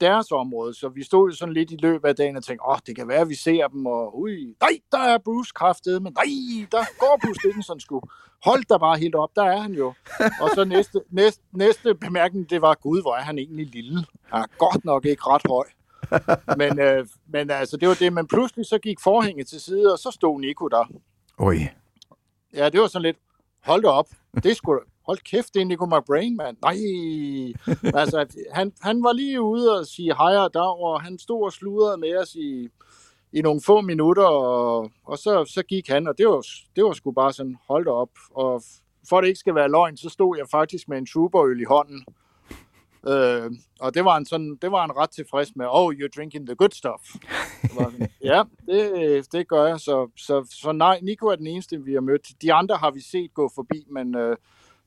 deres 0.00 0.32
område, 0.32 0.74
så 0.74 0.88
vi 0.88 1.02
stod 1.02 1.32
sådan 1.32 1.54
lidt 1.54 1.70
i 1.70 1.76
løbet 1.76 2.08
af 2.08 2.16
dagen 2.16 2.36
og 2.36 2.44
tænkte, 2.44 2.64
åh, 2.64 2.72
oh, 2.72 2.78
det 2.86 2.96
kan 2.96 3.08
være, 3.08 3.20
at 3.20 3.28
vi 3.28 3.34
ser 3.34 3.68
dem, 3.68 3.86
og 3.86 4.18
ui, 4.20 4.54
nej, 4.60 4.78
der 4.92 4.98
er 4.98 5.18
Bruce 5.18 5.52
kraftet, 5.54 6.02
men 6.02 6.12
nej, 6.12 6.68
der 6.72 6.84
går 6.98 7.20
Bruce 7.24 7.40
Dickinson 7.44 7.80
sgu. 7.80 8.00
Hold 8.44 8.64
da 8.64 8.76
bare 8.76 8.98
helt 8.98 9.14
op, 9.14 9.30
der 9.36 9.44
er 9.44 9.58
han 9.58 9.72
jo. 9.72 9.92
Og 10.42 10.50
så 10.54 10.64
næste, 10.64 11.00
næste, 11.10 11.42
næste 11.52 11.94
bemærkning, 11.94 12.50
det 12.50 12.62
var, 12.62 12.74
gud, 12.74 13.02
hvor 13.02 13.14
er 13.14 13.20
han 13.20 13.38
egentlig 13.38 13.66
lille. 13.66 14.04
Han 14.22 14.42
er 14.42 14.46
godt 14.58 14.84
nok 14.84 15.04
ikke 15.04 15.22
ret 15.26 15.42
høj. 15.48 15.66
Men, 16.56 16.80
øh, 16.80 17.06
men 17.26 17.50
altså, 17.50 17.76
det 17.76 17.88
var 17.88 17.94
det, 17.94 18.12
men 18.12 18.26
pludselig 18.26 18.66
så 18.66 18.78
gik 18.78 19.00
forhænget 19.00 19.46
til 19.46 19.60
side, 19.60 19.92
og 19.92 19.98
så 19.98 20.10
stod 20.10 20.40
Nico 20.40 20.68
der. 20.68 20.84
Oi. 21.38 21.68
Ja, 22.54 22.68
det 22.68 22.80
var 22.80 22.86
sådan 22.86 23.02
lidt, 23.02 23.16
hold 23.64 23.82
da 23.82 23.88
op, 23.88 24.08
det 24.42 24.56
skulle 24.56 24.80
hold 25.06 25.18
kæft, 25.18 25.54
det 25.54 25.62
er 25.62 25.66
Nico 25.66 25.86
McBrain, 25.86 26.36
mand. 26.36 26.56
Nej, 26.62 26.76
altså, 28.00 28.26
han, 28.52 28.72
han 28.80 29.02
var 29.02 29.12
lige 29.12 29.42
ude 29.42 29.78
og 29.78 29.86
sige 29.86 30.14
hej 30.16 30.36
og 30.36 30.54
dag, 30.54 30.80
og 30.80 31.02
han 31.02 31.18
stod 31.18 31.44
og 31.44 31.52
sludrede 31.52 31.96
med 31.96 32.16
os 32.16 32.34
i, 32.34 32.68
i 33.32 33.40
nogle 33.42 33.60
få 33.66 33.80
minutter, 33.80 34.24
og, 34.24 34.90
og 35.04 35.18
så, 35.18 35.44
så 35.44 35.62
gik 35.62 35.88
han, 35.88 36.08
og 36.08 36.18
det 36.18 36.28
var, 36.28 36.46
det 36.76 36.84
var 36.84 36.92
sgu 36.92 37.10
bare 37.12 37.32
sådan, 37.32 37.56
hold 37.68 37.84
da 37.84 37.90
op. 37.90 38.10
Og 38.30 38.62
for 39.08 39.18
at 39.18 39.22
det 39.22 39.28
ikke 39.28 39.40
skal 39.40 39.54
være 39.54 39.70
løgn, 39.70 39.96
så 39.96 40.08
stod 40.08 40.36
jeg 40.38 40.46
faktisk 40.50 40.88
med 40.88 40.98
en 40.98 41.06
trooperøl 41.06 41.60
i 41.60 41.64
hånden. 41.64 42.04
Øh, 43.08 43.50
og 43.80 43.94
det 43.94 44.04
var, 44.04 44.16
en 44.16 44.26
sådan, 44.26 44.58
det 44.62 44.72
var 44.72 44.84
en 44.84 44.96
ret 44.96 45.10
tilfreds 45.10 45.56
med, 45.56 45.66
oh, 45.68 45.94
you're 45.94 46.16
drinking 46.16 46.46
the 46.46 46.54
good 46.54 46.70
stuff. 46.70 47.02
Ja, 48.24 48.42
det, 48.66 49.32
det 49.32 49.48
gør 49.48 49.66
jeg. 49.66 49.80
Så, 49.80 50.10
så, 50.16 50.46
så 50.62 50.72
nej, 50.72 50.98
Nico 51.02 51.26
er 51.26 51.36
den 51.36 51.46
eneste, 51.46 51.84
vi 51.84 51.92
har 51.94 52.00
mødt. 52.00 52.28
De 52.42 52.52
andre 52.52 52.76
har 52.76 52.90
vi 52.90 53.00
set 53.00 53.34
gå 53.34 53.50
forbi, 53.54 53.86
men 53.90 54.14
øh, 54.16 54.36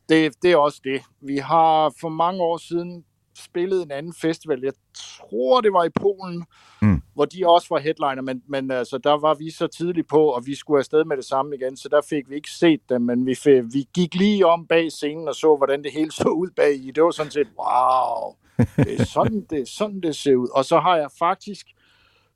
det, 0.10 0.34
det 0.42 0.52
er 0.52 0.58
også 0.58 0.82
det. 0.84 1.02
Vi 1.22 1.38
har 1.38 1.94
for 2.02 2.10
mange 2.10 2.42
år 2.42 2.58
siden 2.58 3.06
spillet 3.38 3.82
en 3.84 3.92
anden 3.92 4.14
festival. 4.22 4.60
Jeg 4.64 4.74
tror, 4.94 5.62
det 5.62 5.74
var 5.74 5.84
i 5.84 5.90
Polen, 5.90 6.46
Mm. 6.84 7.02
hvor 7.14 7.26
de 7.26 7.48
også 7.48 7.68
var 7.70 7.80
headliner, 7.80 8.22
men, 8.22 8.44
men 8.48 8.72
altså, 8.72 8.98
der 8.98 9.12
var 9.20 9.34
vi 9.34 9.50
så 9.52 9.68
tidligt 9.68 10.08
på, 10.08 10.26
og 10.26 10.46
vi 10.46 10.56
skulle 10.56 10.80
afsted 10.80 11.04
med 11.06 11.18
det 11.18 11.26
samme 11.26 11.56
igen, 11.56 11.78
så 11.78 11.90
der 11.90 12.02
fik 12.10 12.30
vi 12.30 12.36
ikke 12.36 12.52
set 12.52 12.80
dem, 12.90 13.02
men 13.02 13.26
vi, 13.26 13.36
fik, 13.36 13.64
vi 13.74 13.88
gik 13.94 14.16
lige 14.16 14.46
om 14.46 14.68
bag 14.68 14.92
scenen 14.92 15.28
og 15.28 15.36
så, 15.36 15.56
hvordan 15.56 15.84
det 15.84 15.92
hele 15.92 16.12
så 16.12 16.30
ud 16.30 16.50
bag 16.56 16.76
i. 16.76 16.92
Det 16.92 17.04
var 17.04 17.12
sådan 17.12 17.32
set, 17.32 17.48
wow, 17.60 18.36
det 18.78 19.02
er 19.02 19.06
sådan, 19.06 19.46
det, 19.50 19.62
er 19.62 19.66
sådan, 19.66 20.02
det 20.02 20.16
ser 20.16 20.36
ud. 20.36 20.48
Og 20.54 20.66
så 20.66 20.80
har 20.80 20.98
jeg 20.98 21.10
faktisk 21.20 21.68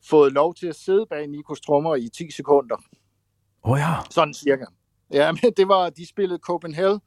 fået 0.10 0.34
lov 0.34 0.56
til 0.56 0.68
at 0.68 0.76
sidde 0.76 1.06
bag 1.10 1.28
Nikos 1.28 1.62
trommer 1.62 1.96
i 1.96 2.10
10 2.10 2.32
sekunder. 2.32 2.78
Å 3.64 3.76
ja. 3.76 3.94
Sådan 4.10 4.34
cirka. 4.34 4.66
Ja, 5.14 5.32
men 5.42 5.54
det 5.58 5.68
var, 5.68 5.90
de 5.90 6.08
spillede 6.08 6.40
Copenhagen 6.40 7.02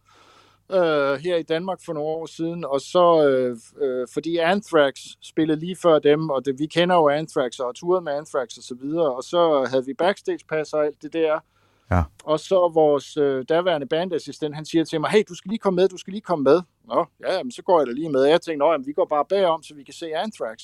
øh, 0.72 1.14
her 1.24 1.36
i 1.36 1.42
Danmark 1.42 1.78
for 1.84 1.92
nogle 1.92 2.08
år 2.08 2.26
siden, 2.26 2.64
og 2.64 2.80
så, 2.80 3.28
øh, 3.28 3.56
øh, 3.82 4.06
fordi 4.12 4.36
Anthrax 4.36 4.94
spillede 5.22 5.60
lige 5.60 5.76
før 5.76 5.98
dem, 5.98 6.30
og 6.30 6.44
det, 6.44 6.58
vi 6.58 6.66
kender 6.66 6.96
jo 6.96 7.08
Anthrax 7.08 7.58
og 7.58 7.66
har 7.66 7.72
turet 7.72 8.02
med 8.02 8.12
Anthrax 8.12 8.56
og 8.56 8.62
så 8.62 8.74
videre, 8.74 9.14
og 9.14 9.22
så 9.22 9.66
havde 9.70 9.86
vi 9.86 9.94
backstage 9.94 10.44
pass 10.48 10.72
og 10.72 10.86
alt 10.86 11.02
det 11.02 11.12
der. 11.12 11.40
Ja. 11.90 12.02
Og 12.24 12.40
så 12.40 12.70
vores 12.74 13.16
øh, 13.16 13.44
daværende 13.48 13.86
bandassistent, 13.86 14.54
han 14.54 14.64
siger 14.64 14.84
til 14.84 15.00
mig, 15.00 15.10
hey, 15.10 15.22
du 15.28 15.34
skal 15.34 15.48
lige 15.48 15.58
komme 15.58 15.76
med, 15.76 15.88
du 15.88 15.96
skal 15.96 16.12
lige 16.12 16.22
komme 16.22 16.42
med. 16.42 16.62
Nå, 16.84 17.06
ja, 17.20 17.34
jamen, 17.34 17.52
så 17.52 17.62
går 17.62 17.80
jeg 17.80 17.86
da 17.86 17.92
lige 17.92 18.10
med. 18.10 18.24
Jeg 18.24 18.40
tænkte, 18.40 18.58
nå, 18.58 18.72
jamen, 18.72 18.86
vi 18.86 18.92
går 18.92 19.04
bare 19.04 19.24
bagom, 19.24 19.62
så 19.62 19.74
vi 19.74 19.82
kan 19.82 19.94
se 19.94 20.16
Anthrax. 20.16 20.58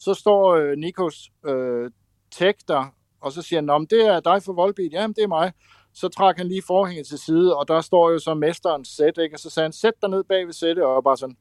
Så 0.00 0.14
står 0.14 0.54
øh, 0.54 0.76
Nikos 0.76 1.30
øh, 1.46 1.90
tæk 2.30 2.54
der, 2.68 2.94
og 3.20 3.32
så 3.32 3.42
siger 3.42 3.60
han, 3.60 3.70
om 3.70 3.86
det 3.86 4.06
er 4.06 4.20
dig 4.20 4.42
for 4.42 4.52
Volbeat. 4.52 4.92
Jamen, 4.92 5.14
det 5.14 5.22
er 5.22 5.28
mig. 5.28 5.52
Så 5.94 6.08
trak 6.08 6.36
han 6.36 6.48
lige 6.48 6.62
forhænget 6.66 7.06
til 7.06 7.18
side, 7.18 7.56
og 7.56 7.68
der 7.68 7.80
står 7.80 8.10
jo 8.10 8.18
så 8.18 8.34
mesterens 8.34 8.88
sæt, 8.88 9.18
ikke? 9.18 9.36
Og 9.36 9.40
så 9.40 9.50
sagde 9.50 9.64
han, 9.64 9.72
sæt 9.72 9.92
dig 10.02 10.10
ned 10.10 10.24
bag 10.24 10.46
ved 10.46 10.52
sættet, 10.52 10.84
og 10.84 10.94
jeg 10.94 11.02
bare 11.04 11.16
sådan, 11.16 11.36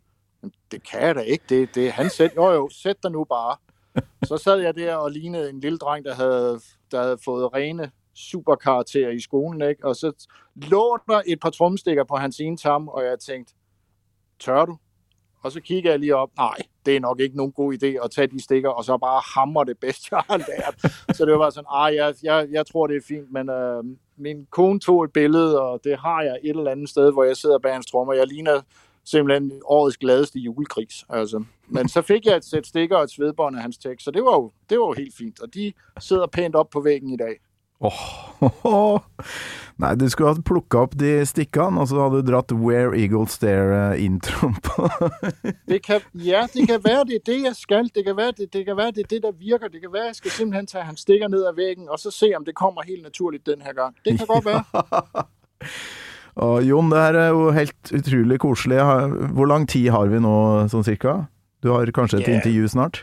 det 0.72 0.90
kan 0.90 1.02
jeg 1.02 1.16
da 1.16 1.20
ikke, 1.20 1.44
det, 1.50 1.76
det 1.76 1.88
er 1.88 1.92
hans 1.92 2.14
sæt. 2.14 2.36
Jo 2.36 2.52
jo, 2.52 2.70
sæt 2.70 3.04
dig 3.04 3.12
nu 3.12 3.24
bare. 3.24 3.58
Så 4.24 4.38
sad 4.38 4.58
jeg 4.60 4.76
der 4.76 4.96
og 4.96 5.12
lignede 5.12 5.50
en 5.50 5.60
lille 5.60 5.78
dreng, 5.78 6.06
der 6.06 6.14
havde, 6.14 6.60
der 6.92 7.02
havde 7.02 7.18
fået 7.26 7.54
rene 7.54 7.92
superkarakterer 8.16 9.10
i 9.10 9.20
skolen, 9.20 9.62
ikke? 9.62 9.88
Og 9.88 9.96
så 9.96 10.28
lå 10.56 10.98
der 11.08 11.22
et 11.28 11.40
par 11.40 11.50
tromstikker 11.50 12.04
på 12.04 12.16
hans 12.16 12.40
ene 12.40 12.58
tam, 12.58 12.88
og 12.88 13.04
jeg 13.04 13.20
tænkte, 13.20 13.54
tør 14.40 14.66
du? 14.66 14.78
Og 15.44 15.52
så 15.52 15.62
kigger 15.62 15.92
jeg 15.92 16.00
lige 16.00 16.16
op, 16.16 16.30
nej, 16.38 16.58
det 16.86 16.96
er 16.96 17.00
nok 17.00 17.20
ikke 17.20 17.38
nogen 17.38 17.52
god 17.52 17.74
idé 17.74 18.06
at 18.06 18.12
tage 18.12 18.28
de 18.28 18.44
stikker, 18.44 18.70
og 18.70 18.84
så 18.84 18.98
bare 18.98 19.22
hamre 19.36 19.66
det 19.66 19.78
bedst, 19.78 20.12
jeg 20.12 20.24
har 20.30 20.38
lært. 20.38 20.94
Så 21.16 21.26
det 21.26 21.34
var 21.34 21.40
bare 21.40 21.52
sådan, 21.52 21.68
ej, 21.74 21.96
jeg, 21.96 22.14
jeg, 22.24 22.48
jeg 22.52 22.66
tror, 22.66 22.88
det 22.88 22.96
er 22.96 23.02
fint, 23.08 23.32
men 23.32 23.50
øh, 23.50 23.84
min 24.18 24.48
kone 24.50 24.80
tog 24.80 25.04
et 25.04 25.14
billede, 25.14 25.62
og 25.62 25.84
det 25.84 26.00
har 26.00 26.22
jeg 26.22 26.38
et 26.44 26.50
eller 26.50 26.72
andet 26.72 26.90
sted, 26.90 27.14
hvor 27.14 27.24
jeg 27.24 27.38
sidder 27.38 27.60
bag 27.60 27.74
hans 27.74 27.86
trommer. 27.86 28.14
Jeg 28.14 28.28
ligner 28.28 28.62
simpelthen 29.06 29.62
årets 29.66 29.98
gladeste 29.98 30.40
julekris. 30.40 31.06
Altså. 31.10 31.44
Men 31.68 31.90
så 31.90 32.02
fik 32.02 32.26
jeg 32.26 32.38
et 32.38 32.46
sæt 32.46 32.68
stikker 32.68 32.98
og 32.98 33.04
et 33.04 33.12
svedbånd 33.12 33.56
af 33.56 33.62
hans 33.62 33.78
tekst, 33.78 34.06
så 34.06 34.12
det 34.12 34.24
var, 34.24 34.32
jo, 34.32 34.52
det 34.70 34.80
var 34.80 34.86
jo 34.86 34.94
helt 34.94 35.16
fint. 35.18 35.42
Og 35.42 35.54
de 35.54 35.74
sidder 36.00 36.28
pænt 36.28 36.56
op 36.56 36.70
på 36.70 36.82
væggen 36.82 37.10
i 37.10 37.18
dag. 37.18 37.40
Åh, 37.82 38.00
Nei, 39.80 39.94
du 39.96 40.10
skulle 40.12 40.34
ha 40.34 40.42
plukka 40.44 40.82
opp 40.84 40.96
de 41.00 41.22
stikkene, 41.28 41.80
og 41.80 41.88
så 41.88 42.02
hadde 42.02 42.20
du 42.20 42.28
dratt 42.34 42.52
Where 42.52 42.92
Eagles 43.00 43.38
Stare-introen 43.40 44.58
på. 44.66 44.90
Det 45.72 45.80
kan, 45.86 46.02
ja, 46.14 46.42
det 46.52 46.66
kan 46.68 46.82
være, 46.84 47.06
det 47.08 47.16
er 47.22 47.24
det, 47.30 47.38
jeg 47.46 47.56
skal. 47.56 47.88
Det 47.96 48.04
kan 48.04 48.18
være, 48.18 48.34
det, 48.42 48.50
det 48.52 48.66
kan 48.68 48.76
være, 48.78 48.92
det 48.98 49.06
er 49.06 49.10
det, 49.14 49.22
der 49.24 49.32
virker. 49.40 49.72
Det 49.72 49.80
kan 49.86 49.94
være, 49.94 50.10
jeg 50.12 50.16
skal 50.20 50.32
simpelthen 50.36 50.68
tage 50.68 50.84
hans 50.84 51.06
stikker 51.08 51.32
ned 51.32 51.46
ad 51.48 51.56
væggen, 51.56 51.88
og 51.90 52.00
så 52.00 52.12
se, 52.12 52.34
om 52.36 52.44
det 52.46 52.56
kommer 52.60 52.84
helt 52.84 53.04
naturligt 53.04 53.46
den 53.48 53.62
her 53.64 53.74
gang. 53.74 53.96
Det 54.06 54.18
kan 54.20 54.28
godt 54.28 54.46
være. 54.46 54.64
Og 56.40 56.64
Jon, 56.64 56.92
det 56.92 57.00
her 57.00 57.16
er 57.20 57.28
jo 57.36 57.50
helt 57.52 57.92
utrolig 57.96 58.40
koselig. 58.40 58.78
Hvor 59.36 59.46
lang 59.50 59.66
tid 59.70 59.90
har 59.92 60.08
vi 60.08 60.20
nå, 60.24 60.36
sånn 60.72 60.86
cirka? 60.88 61.26
Du 61.64 61.72
har 61.74 61.90
kanskje 61.96 62.22
et 62.22 62.28
Ja. 62.30 62.36
intervju 62.38 62.68
snart? 62.72 63.02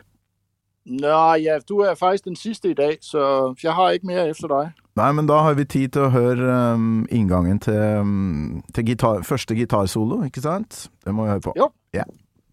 Nå 0.87 1.35
ja, 1.43 1.59
du 1.69 1.81
er 1.83 1.95
faktisk 1.99 2.25
den 2.25 2.37
sidste 2.37 2.71
i 2.71 2.75
dag, 2.75 2.99
så 3.03 3.55
jeg 3.63 3.75
har 3.75 3.91
ikke 3.91 4.07
mere 4.07 4.29
efter 4.29 4.49
dig. 4.49 4.73
Nei, 4.97 5.13
men 5.13 5.27
da 5.29 5.43
har 5.45 5.57
vi 5.59 5.65
tid 5.65 5.89
til 5.93 6.07
å 6.07 6.13
høre 6.15 6.75
um, 6.75 7.07
inngangen 7.11 7.59
til, 7.61 7.81
um, 8.01 8.63
til 8.75 8.87
gitar, 8.93 9.25
første 9.27 9.55
gitarsolo, 9.59 10.23
ikke 10.25 10.41
sant? 10.41 10.87
Det 11.05 11.15
må 11.15 11.27
vi 11.27 11.35
høre 11.35 11.45
på. 11.51 11.57
Jo. 11.59 11.69
Ja. 11.93 12.07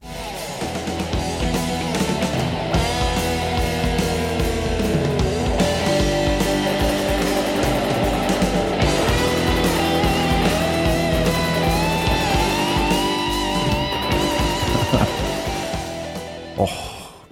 Åh, 0.03 0.42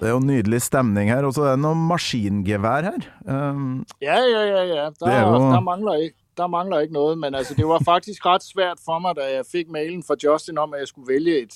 det 0.02 0.08
er 0.08 0.12
jo 0.12 0.20
nydelig 0.20 0.58
stemning 0.62 1.10
her, 1.10 1.22
og 1.22 1.32
så 1.36 1.42
er 1.46 1.50
det 1.54 1.62
noe 1.62 1.78
maskingevær 1.78 2.82
her. 2.88 3.50
Um, 3.50 3.84
Ja, 4.02 4.16
ja, 4.18 4.40
ja, 4.54 4.62
ja. 4.74 4.88
Der, 5.00 5.06
er 5.06 5.20
jo- 5.30 5.52
der, 5.52 5.60
mangler 5.60 5.94
ikke, 5.94 6.16
der 6.36 6.46
mangler 6.46 6.80
ikke 6.80 6.94
noget, 6.94 7.18
men 7.18 7.34
altså, 7.34 7.54
det 7.54 7.66
var 7.68 7.78
faktisk 7.84 8.26
ret 8.26 8.42
svært 8.42 8.78
for 8.84 8.98
mig, 8.98 9.16
da 9.16 9.20
jeg 9.34 9.44
fik 9.52 9.70
mailen 9.70 10.02
fra 10.02 10.14
Justin 10.24 10.58
om, 10.58 10.74
at 10.74 10.80
jeg 10.80 10.88
skulle 10.88 11.08
vælge 11.14 11.42
et, 11.42 11.54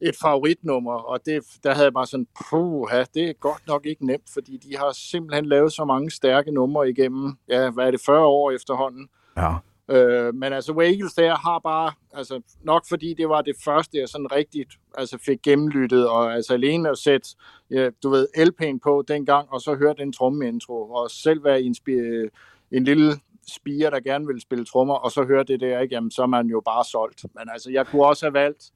et 0.00 0.16
favoritnummer, 0.22 0.92
og 0.92 1.20
det, 1.26 1.42
der 1.64 1.72
havde 1.72 1.84
jeg 1.84 1.92
bare 1.92 2.06
sådan, 2.06 2.26
puha, 2.50 3.04
det 3.14 3.28
er 3.28 3.32
godt 3.40 3.62
nok 3.66 3.86
ikke 3.86 4.06
nemt, 4.06 4.28
fordi 4.32 4.56
de 4.56 4.76
har 4.76 4.90
simpelthen 4.94 5.46
lavet 5.46 5.72
så 5.72 5.84
mange 5.84 6.10
stærke 6.10 6.50
numre 6.50 6.90
igennem, 6.90 7.32
ja, 7.48 7.70
hvad 7.70 7.86
er 7.86 7.90
det, 7.90 8.00
40 8.06 8.18
år 8.26 8.50
efterhånden. 8.50 9.08
ja. 9.36 9.52
Øh, 9.88 10.34
men 10.34 10.52
altså, 10.52 10.72
Wagels 10.72 11.14
der 11.14 11.34
har 11.36 11.58
bare, 11.58 11.92
altså 12.12 12.40
nok 12.62 12.84
fordi 12.88 13.14
det 13.14 13.28
var 13.28 13.42
det 13.42 13.56
første, 13.64 13.98
jeg 13.98 14.08
sådan 14.08 14.32
rigtigt 14.32 14.72
altså, 14.98 15.18
fik 15.18 15.42
gennemlyttet, 15.42 16.08
og 16.08 16.34
altså 16.34 16.52
alene 16.52 16.90
at 16.90 16.98
sætte, 16.98 17.28
ja, 17.70 17.90
du 18.02 18.08
ved, 18.10 18.28
LP'en 18.38 18.78
på 18.82 19.04
dengang, 19.08 19.48
og 19.50 19.60
så 19.60 19.74
høre 19.74 19.94
den 19.98 20.12
trommeintro, 20.12 20.90
og 20.90 21.10
selv 21.10 21.44
være 21.44 21.60
inspir- 21.60 22.28
en 22.72 22.84
lille 22.84 23.12
spiger, 23.48 23.90
der 23.90 24.00
gerne 24.00 24.26
vil 24.26 24.40
spille 24.40 24.64
trommer, 24.64 24.94
og 24.94 25.10
så 25.12 25.24
høre 25.24 25.44
det 25.44 25.60
der, 25.60 25.80
ikke? 25.80 25.94
Jamen, 25.94 26.10
så 26.10 26.22
er 26.22 26.26
man 26.26 26.46
jo 26.46 26.62
bare 26.64 26.84
solgt. 26.84 27.24
Men 27.34 27.48
altså, 27.52 27.70
jeg 27.70 27.86
kunne 27.86 28.04
også 28.06 28.26
have 28.26 28.34
valgt 28.34 28.70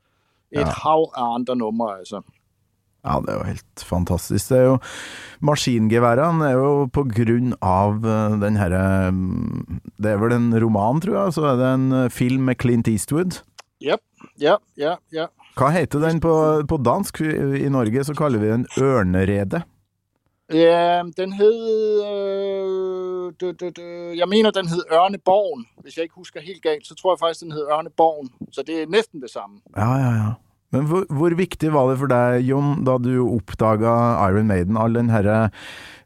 et 0.53 0.59
Ja. 0.61 0.65
hav 0.65 1.13
af 1.17 1.35
andre 1.35 1.57
numre, 1.57 1.99
altså. 1.99 2.23
Ja, 3.01 3.17
det 3.25 3.33
er 3.33 3.39
jo 3.39 3.49
helt 3.49 3.85
fantastisk. 3.89 4.51
Det 4.51 4.59
er 4.59 4.67
jo 4.67 4.77
Maskingeværene 5.47 6.51
er 6.51 6.59
jo 6.59 6.73
på 6.93 7.07
grunn 7.09 7.55
av 7.65 8.05
eh, 8.05 8.37
den 8.43 8.59
herre 8.61 8.83
mm, 9.17 9.81
Det 9.97 10.13
er 10.13 10.21
vel 10.21 10.37
en 10.37 10.53
roman, 10.61 11.01
tror 11.01 11.17
jeg, 11.17 11.37
så 11.39 11.47
er 11.53 11.61
det 11.61 11.71
en 11.79 11.87
eh, 11.97 12.11
film 12.13 12.45
med 12.51 12.61
Clint 12.61 12.91
Eastwood. 12.93 13.41
Yep, 13.81 14.05
ja, 14.41 14.59
ja, 14.77 14.99
ja. 15.17 15.31
Hva 15.57 15.73
heter 15.73 16.05
den 16.05 16.21
på, 16.21 16.33
på 16.69 16.77
dansk? 16.85 17.23
I 17.25 17.69
Norge 17.73 18.05
så 18.05 18.15
kaller 18.17 18.43
vi 18.43 18.53
den 18.53 18.67
Ørnerede. 18.81 19.63
Ja, 20.53 21.03
den 21.17 21.33
hed... 21.33 21.59
Øh, 22.05 23.33
du, 23.41 23.55
jeg 24.17 24.29
mener, 24.29 24.51
den 24.51 24.69
hed 24.69 24.83
Ørneborgen. 24.93 25.67
Hvis 25.83 25.97
jeg 25.97 26.03
ikke 26.03 26.15
husker 26.15 26.41
helt 26.41 26.63
galt, 26.63 26.87
så 26.87 26.95
tror 26.95 27.13
jeg 27.13 27.19
faktisk, 27.19 27.41
den 27.41 27.53
hed 27.53 27.67
Ørneborgen. 27.73 28.31
Så 28.53 28.63
det 28.67 28.83
er 28.83 28.87
næsten 28.87 29.23
det 29.23 29.31
samme. 29.31 29.61
Ja, 29.77 29.95
ja, 29.95 30.11
ja. 30.11 30.33
Men 30.71 30.87
hvor, 30.87 31.07
hvor 31.11 31.35
viktig 31.35 31.73
var 31.75 31.89
det 31.91 31.99
for 31.99 32.11
deg, 32.11 32.45
Jon, 32.47 32.85
da 32.87 32.95
du 33.03 33.15
oppdaga 33.25 33.95
Iron 34.29 34.47
Maiden, 34.51 34.79
all 34.79 34.95
den 34.95 35.11
herre 35.11 35.39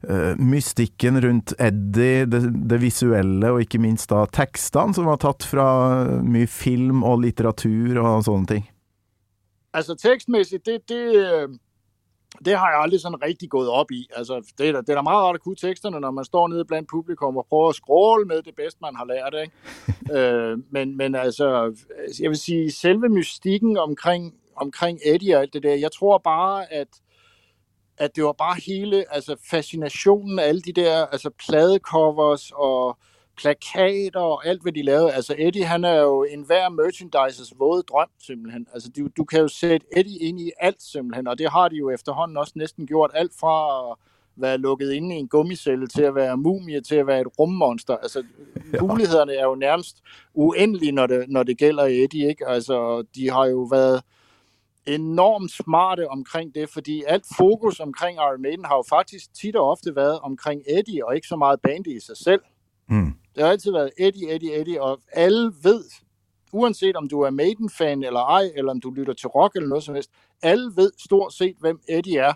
eh, 0.09 0.33
mystikken 0.41 1.21
rundt 1.21 1.53
Eddie, 1.61 2.25
det, 2.33 2.47
det 2.71 2.79
visuelle, 2.81 3.53
og 3.53 3.61
ikke 3.65 3.83
minst 3.83 4.09
da 4.13 4.25
tekstene 4.33 4.97
som 4.97 5.11
var 5.11 5.21
tatt 5.21 5.45
fra 5.45 5.67
mye 6.25 6.49
film 6.49 7.05
og 7.05 7.21
litteratur 7.27 8.01
og 8.01 8.25
sånne 8.25 8.55
ting? 8.55 8.65
Altså 9.75 9.99
tekstmæssigt, 10.01 10.65
det, 10.65 10.81
det, 10.89 11.03
øh, 11.13 11.49
det 12.45 12.57
har 12.59 12.71
jeg 12.71 12.81
aldrig 12.81 13.01
sådan 13.01 13.23
rigtig 13.23 13.51
gået 13.51 13.69
op 13.69 13.91
i. 13.91 14.07
Altså, 14.17 14.41
det, 14.59 14.69
er 14.69 14.73
da, 14.73 14.81
det 14.81 14.89
er 14.89 14.95
da 14.95 15.03
meget 15.03 15.23
rart 15.23 15.35
at 15.35 15.41
kunne 15.41 15.57
teksterne, 15.57 16.01
når 16.01 16.11
man 16.11 16.25
står 16.25 16.49
nede 16.49 16.65
blandt 16.65 16.89
publikum 16.89 17.37
og 17.37 17.47
prøver 17.49 17.69
at 17.69 17.75
scrolle 17.75 18.25
med 18.27 18.43
det 18.43 18.55
bedste, 18.57 18.79
man 18.83 18.97
har 18.97 19.05
lært. 19.05 19.35
Ikke? 19.45 19.53
øh, 20.19 20.59
men, 20.71 20.97
men 20.97 21.15
altså, 21.15 21.77
jeg 22.21 22.31
vil 22.31 22.39
sige, 22.39 22.73
selve 22.73 23.09
mystikken 23.09 23.77
omkring, 23.77 24.35
omkring 24.57 24.99
Eddie 25.05 25.37
og 25.37 25.43
alt 25.43 25.53
det 25.53 25.63
der, 25.63 25.75
jeg 25.75 25.93
tror 25.93 26.19
bare, 26.19 26.73
at 26.73 26.89
at 27.99 28.17
det 28.17 28.25
var 28.25 28.33
bare 28.33 28.61
hele 28.67 29.05
altså 29.15 29.37
fascinationen 29.51 30.39
af 30.39 30.45
alle 30.45 30.61
de 30.61 30.73
der 30.73 31.07
altså 31.07 31.31
pladecovers 31.47 32.53
og 32.55 32.99
plakater 33.37 34.21
og 34.21 34.47
alt, 34.47 34.63
hvad 34.63 34.73
de 34.73 34.83
lavede. 34.83 35.13
Altså 35.13 35.35
Eddie, 35.39 35.65
han 35.65 35.85
er 35.85 36.01
jo 36.01 36.23
en 36.23 36.43
hver 36.43 36.69
merchandises 36.69 37.53
våde 37.59 37.83
drøm, 37.83 38.09
simpelthen. 38.23 38.67
Altså 38.73 38.91
du, 38.97 39.09
du 39.17 39.25
kan 39.25 39.41
jo 39.41 39.49
sætte 39.49 39.87
Eddie 39.97 40.19
ind 40.19 40.41
i 40.41 40.51
alt, 40.61 40.83
simpelthen, 40.83 41.27
og 41.27 41.39
det 41.39 41.51
har 41.51 41.69
de 41.69 41.77
jo 41.77 41.91
efterhånden 41.91 42.37
også 42.37 42.53
næsten 42.57 42.87
gjort. 42.87 43.11
Alt 43.15 43.33
fra 43.41 43.91
at 43.91 43.97
være 44.37 44.59
lukket 44.59 44.93
inde 44.93 45.17
i 45.17 45.19
en 45.19 45.29
gummicelle 45.29 45.87
til 45.87 46.03
at 46.03 46.15
være 46.15 46.37
mumie, 46.37 46.81
til 46.81 46.95
at 46.95 47.07
være 47.07 47.21
et 47.21 47.39
rummonster. 47.39 47.97
Altså 47.97 48.25
ja. 48.73 48.81
mulighederne 48.81 49.35
er 49.35 49.45
jo 49.45 49.55
nærmest 49.55 50.03
uendelige, 50.35 50.93
når 50.93 51.07
det, 51.07 51.25
når 51.29 51.43
det 51.43 51.59
gælder 51.59 51.85
Eddie, 51.85 52.29
ikke? 52.29 52.49
Altså 52.49 53.05
de 53.15 53.31
har 53.31 53.47
jo 53.47 53.61
været 53.61 54.03
enormt 54.87 55.51
smarte 55.51 56.09
omkring 56.09 56.55
det, 56.55 56.69
fordi 56.69 57.03
alt 57.07 57.25
fokus 57.37 57.81
omkring 57.81 58.17
Iron 58.17 58.43
Maiden 58.43 58.65
har 58.65 58.77
jo 58.77 58.85
faktisk 58.89 59.35
tit 59.35 59.57
og 59.57 59.71
ofte 59.71 59.97
været 59.97 60.21
omkring 60.21 60.63
Eddie, 60.69 61.07
og 61.07 61.15
ikke 61.15 61.27
så 61.27 61.37
meget 61.37 61.61
bandet 61.61 61.93
i 61.93 62.01
sig 62.01 62.17
selv. 62.17 62.41
Mm. 62.89 63.13
Det 63.35 63.43
har 63.43 63.51
altid 63.51 63.73
været 63.73 63.91
Eddie, 63.99 64.35
Eddie, 64.35 64.61
Eddie, 64.61 64.83
og 64.83 65.01
alle 65.13 65.53
ved, 65.63 65.85
uanset 66.53 66.97
om 66.97 67.09
du 67.09 67.21
er 67.21 67.31
Maiden-fan 67.31 68.05
eller 68.05 68.21
ej, 68.21 68.51
eller 68.57 68.71
om 68.71 68.81
du 68.81 68.91
lytter 68.91 69.13
til 69.13 69.29
rock 69.29 69.57
eller 69.57 69.69
noget 69.69 69.85
som 69.85 69.95
helst, 69.95 70.11
alle 70.43 70.73
ved 70.77 70.93
stort 70.99 71.33
set, 71.33 71.57
hvem 71.61 71.81
Eddie 71.89 72.19
er. 72.19 72.33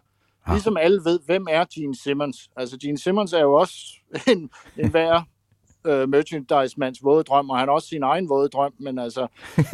Ja. 0.48 0.52
Ligesom 0.52 0.76
alle 0.76 1.00
ved, 1.04 1.20
hvem 1.26 1.46
er 1.50 1.64
Gene 1.74 1.96
Simmons. 1.96 2.50
Altså, 2.56 2.78
Gene 2.78 2.98
Simmons 2.98 3.32
er 3.32 3.40
jo 3.40 3.54
også 3.54 3.76
en, 4.32 4.50
en 4.76 4.90
hver 4.90 5.22
uh, 5.84 6.08
merchandise-mands 6.08 7.04
våde 7.04 7.24
drøm, 7.24 7.50
og 7.50 7.58
han 7.58 7.68
har 7.68 7.74
også 7.74 7.88
sin 7.88 8.02
egen 8.02 8.28
våde 8.28 8.48
drøm, 8.48 8.74
men 8.78 8.98
altså, 8.98 9.26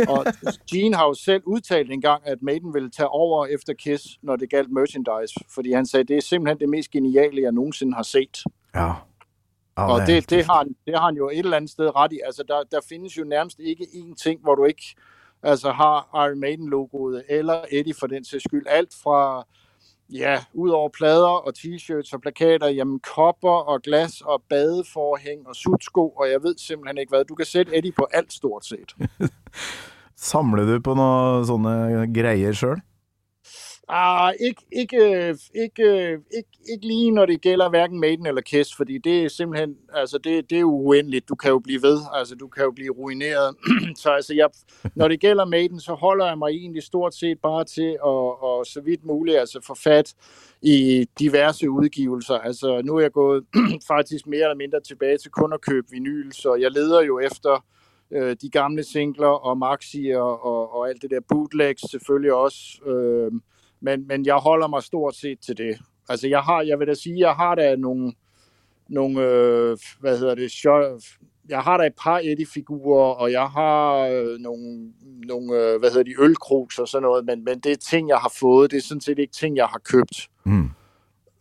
og 0.09 0.27
Gene 0.71 0.97
har 0.97 1.07
jo 1.07 1.15
selv 1.15 1.43
udtalt 1.47 1.93
en 1.93 2.01
gang, 2.01 2.23
at 2.27 2.43
Maiden 2.43 2.75
ville 2.75 2.91
tage 2.91 3.09
over 3.09 3.47
efter 3.47 3.73
Kiss, 3.73 4.05
når 4.23 4.37
det 4.37 4.51
galt 4.51 4.71
merchandise, 4.71 5.35
fordi 5.55 5.73
han 5.73 5.87
sagde, 5.87 6.05
det 6.05 6.17
er 6.17 6.21
simpelthen 6.21 6.61
det 6.61 6.69
mest 6.69 6.91
geniale, 6.91 7.43
jeg 7.43 7.53
nogensinde 7.53 7.95
har 7.95 8.03
set. 8.03 8.45
Ja. 8.75 8.87
ja 9.79 9.93
Og 9.93 10.07
det, 10.07 10.31
det, 10.31 10.45
har 10.45 10.59
han, 10.59 10.77
det 10.87 10.95
har 10.99 11.07
han 11.07 11.17
jo 11.17 11.29
et 11.29 11.39
eller 11.39 11.57
andet 11.57 11.71
sted 11.71 11.97
ret 11.97 12.13
i. 12.13 12.21
Altså, 12.27 12.45
der, 12.49 12.63
der 12.71 12.81
findes 12.89 13.19
jo 13.19 13.25
nærmest 13.25 13.59
ikke 13.59 13.85
én 13.85 14.15
ting, 14.15 14.41
hvor 14.41 14.55
du 14.55 14.65
ikke 14.65 14.95
altså, 15.43 15.73
har 15.73 16.27
Iron 16.27 16.41
Maiden-logoet, 16.41 17.25
eller 17.29 17.65
Eddie 17.71 17.95
for 18.01 18.07
den 18.07 18.25
sags 18.25 18.45
skyld. 18.45 18.67
Alt 18.69 18.95
fra, 19.03 19.47
ja, 20.13 20.45
ud 20.53 20.71
over 20.71 20.89
plader 20.89 21.47
og 21.47 21.53
t-shirts 21.59 22.15
og 22.15 22.21
plakater, 22.21 22.69
jamen 22.69 23.01
kopper 23.01 23.59
og 23.73 23.83
glas 23.83 24.21
og 24.21 24.43
badeforhæng 24.49 25.49
og 25.49 25.57
sutsko, 25.57 26.09
og 26.09 26.31
jeg 26.31 26.43
ved 26.43 26.55
simpelthen 26.59 26.99
ikke 26.99 27.11
hvad. 27.11 27.25
Du 27.25 27.35
kan 27.35 27.47
sætte 27.47 27.77
Eddie 27.77 27.93
på 27.93 28.07
alt 28.13 28.33
stort 28.33 28.67
set. 28.67 28.95
Samler 30.31 30.65
du 30.65 30.81
på 30.81 30.95
noen 30.95 31.47
sånne 31.47 32.07
greier 32.15 32.57
sjøl? 32.57 32.81
Ah, 33.89 34.33
ikke, 34.41 34.63
ikke, 34.73 35.29
ikke, 35.55 36.13
ikke, 36.13 36.49
ikke 36.73 36.87
lige 36.87 37.11
når 37.11 37.27
det 37.27 37.41
gælder 37.41 37.69
hverken 37.69 38.01
Maiden 38.01 38.27
eller 38.27 38.41
Kiss, 38.41 38.77
fordi 38.77 38.99
det 38.99 39.25
er 39.25 39.29
simpelthen, 39.29 39.77
altså 39.95 40.19
det, 40.19 40.51
det 40.51 40.61
er 40.61 40.65
uendeligt. 40.65 41.29
Du 41.29 41.35
kan 41.35 41.51
jo 41.51 41.59
blive 41.59 41.83
ved, 41.83 41.99
altså 42.15 42.35
du 42.35 42.49
kan 42.49 42.65
jo 42.65 42.71
blive 42.71 42.93
ruineret. 42.93 43.57
så 44.03 44.11
altså, 44.11 44.35
jeg, 44.35 44.49
når 44.95 45.09
det 45.09 45.21
gælder 45.21 45.45
Maiden, 45.45 45.81
så 45.81 45.95
holder 45.95 46.27
jeg 46.27 46.39
mig 46.39 46.49
egentlig 46.49 46.83
stort 46.83 47.15
set 47.15 47.39
bare 47.43 47.65
til 47.65 47.91
at, 47.91 48.43
og 48.43 48.67
så 48.67 48.81
vidt 48.81 49.05
muligt 49.05 49.39
altså 49.39 49.61
få 49.67 49.75
fat 49.75 50.15
i 50.63 51.07
diverse 51.19 51.71
udgivelser. 51.71 52.35
Altså 52.35 52.83
nu 52.85 52.97
er 52.97 53.01
jeg 53.01 53.13
gået 53.13 53.45
faktisk 53.93 54.27
mere 54.27 54.43
eller 54.43 54.57
mindre 54.57 54.81
tilbage 54.81 55.19
til 55.19 55.31
kun 55.31 55.53
at 55.53 55.61
købe 55.61 55.87
vinyl, 55.91 56.33
så 56.33 56.55
jeg 56.55 56.71
leder 56.71 57.03
jo 57.03 57.19
efter 57.19 57.65
øh, 58.11 58.37
de 58.43 58.51
gamle 58.51 58.85
singler 58.85 59.47
og 59.47 59.59
maxi 59.59 60.11
og, 60.17 60.45
og, 60.45 60.75
og 60.75 60.89
alt 60.89 61.03
det 61.03 61.11
der 61.11 61.21
bootlegs 61.29 61.91
selvfølgelig 61.91 62.33
også. 62.33 62.59
Øh, 62.87 63.33
men, 63.85 64.07
men 64.07 64.27
jeg 64.27 64.35
holder 64.35 64.69
mig 64.69 64.83
stort 64.83 65.15
set 65.15 65.39
til 65.41 65.59
det. 65.59 65.79
Altså 66.09 66.29
jeg 66.29 66.41
har, 66.41 66.63
jeg 66.63 66.79
vil 66.79 66.87
da 66.87 66.95
sige, 66.95 67.19
jeg 67.19 67.35
har 67.35 67.55
da 67.55 67.77
nogle, 67.77 68.13
nogle 68.89 69.21
øh, 69.23 69.79
hvad 70.01 70.19
hedder 70.19 70.35
det, 70.35 70.65
jeg 71.49 71.61
har 71.61 71.77
da 71.77 71.87
et 71.87 71.93
par 72.03 72.21
Eddie-figurer, 72.25 73.15
og 73.15 73.33
jeg 73.33 73.47
har 73.47 73.99
øh, 73.99 74.39
nogle, 74.39 74.93
nogle 75.27 75.53
øh, 75.55 75.81
hvad 75.81 75.91
hedder 75.91 76.03
de, 76.03 76.15
ølkrugs 76.19 76.79
og 76.79 76.89
sådan 76.89 77.03
noget, 77.03 77.25
men, 77.25 77.45
men 77.45 77.59
det 77.59 77.73
er 77.73 77.77
ting, 77.77 78.09
jeg 78.09 78.19
har 78.19 78.33
fået, 78.41 78.71
det 78.71 78.77
er 78.77 78.83
sådan 78.83 79.01
set 79.01 79.19
ikke 79.19 79.33
ting, 79.33 79.57
jeg 79.57 79.67
har 79.67 79.79
købt. 79.79 80.29
Mm. 80.45 80.71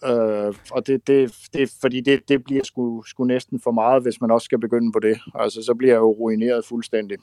Øh, 0.05 0.53
og 0.71 0.87
det, 0.87 1.07
det, 1.07 1.35
det, 1.53 1.73
fordi 1.81 2.01
det, 2.01 2.29
det 2.29 2.43
bliver 2.43 2.63
sgu, 2.63 3.03
sgu 3.03 3.23
næsten 3.23 3.59
for 3.59 3.71
meget, 3.71 4.03
hvis 4.03 4.21
man 4.21 4.31
også 4.31 4.45
skal 4.45 4.59
begynde 4.59 4.91
på 4.91 4.99
det. 4.99 5.17
Altså, 5.35 5.63
så 5.63 5.73
bliver 5.73 5.93
jeg 5.93 5.99
jo 5.99 6.11
ruineret 6.11 6.65
fuldstændig. 6.65 7.17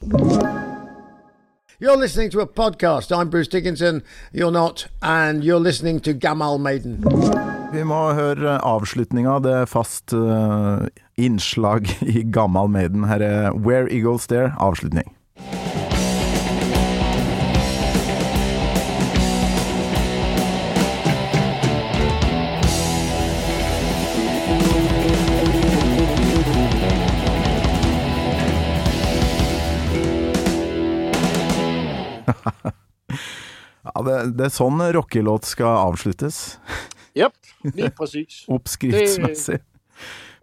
You're 1.82 1.96
listening 1.96 2.28
to 2.32 2.40
a 2.40 2.46
podcast. 2.46 3.10
I'm 3.10 3.30
Bruce 3.30 3.48
Dickinson. 3.48 4.02
You're 4.34 4.50
not, 4.50 4.88
and 5.00 5.42
you're 5.42 5.58
listening 5.58 6.00
to 6.00 6.12
Gamal 6.12 6.60
Maiden. 6.60 7.00
Vi 7.72 7.84
må 7.88 8.00
høre 8.12 8.58
eh, 8.58 8.66
avslutninga. 8.68 9.38
Det 9.40 9.54
er 9.62 9.70
fast 9.70 10.12
eh, 10.12 10.90
innslag 11.16 11.88
i 12.04 12.26
Gammal 12.36 12.68
Maiden. 12.68 13.06
Her 13.08 13.24
er 13.24 13.56
Where 13.56 13.88
Eagles 13.88 14.28
Dare, 14.28 14.52
avslutning. 14.60 15.08
Ja, 33.80 34.02
det, 34.04 34.14
det 34.36 34.44
er 34.44 34.50
sånn 34.52 34.76
rockelåt 34.92 35.46
skal 35.48 35.86
avsluttes. 35.88 36.58
Yep, 37.18 37.32
lige 37.74 37.88
præcis. 37.90 38.44
Oppskriftsmessig. 38.54 39.56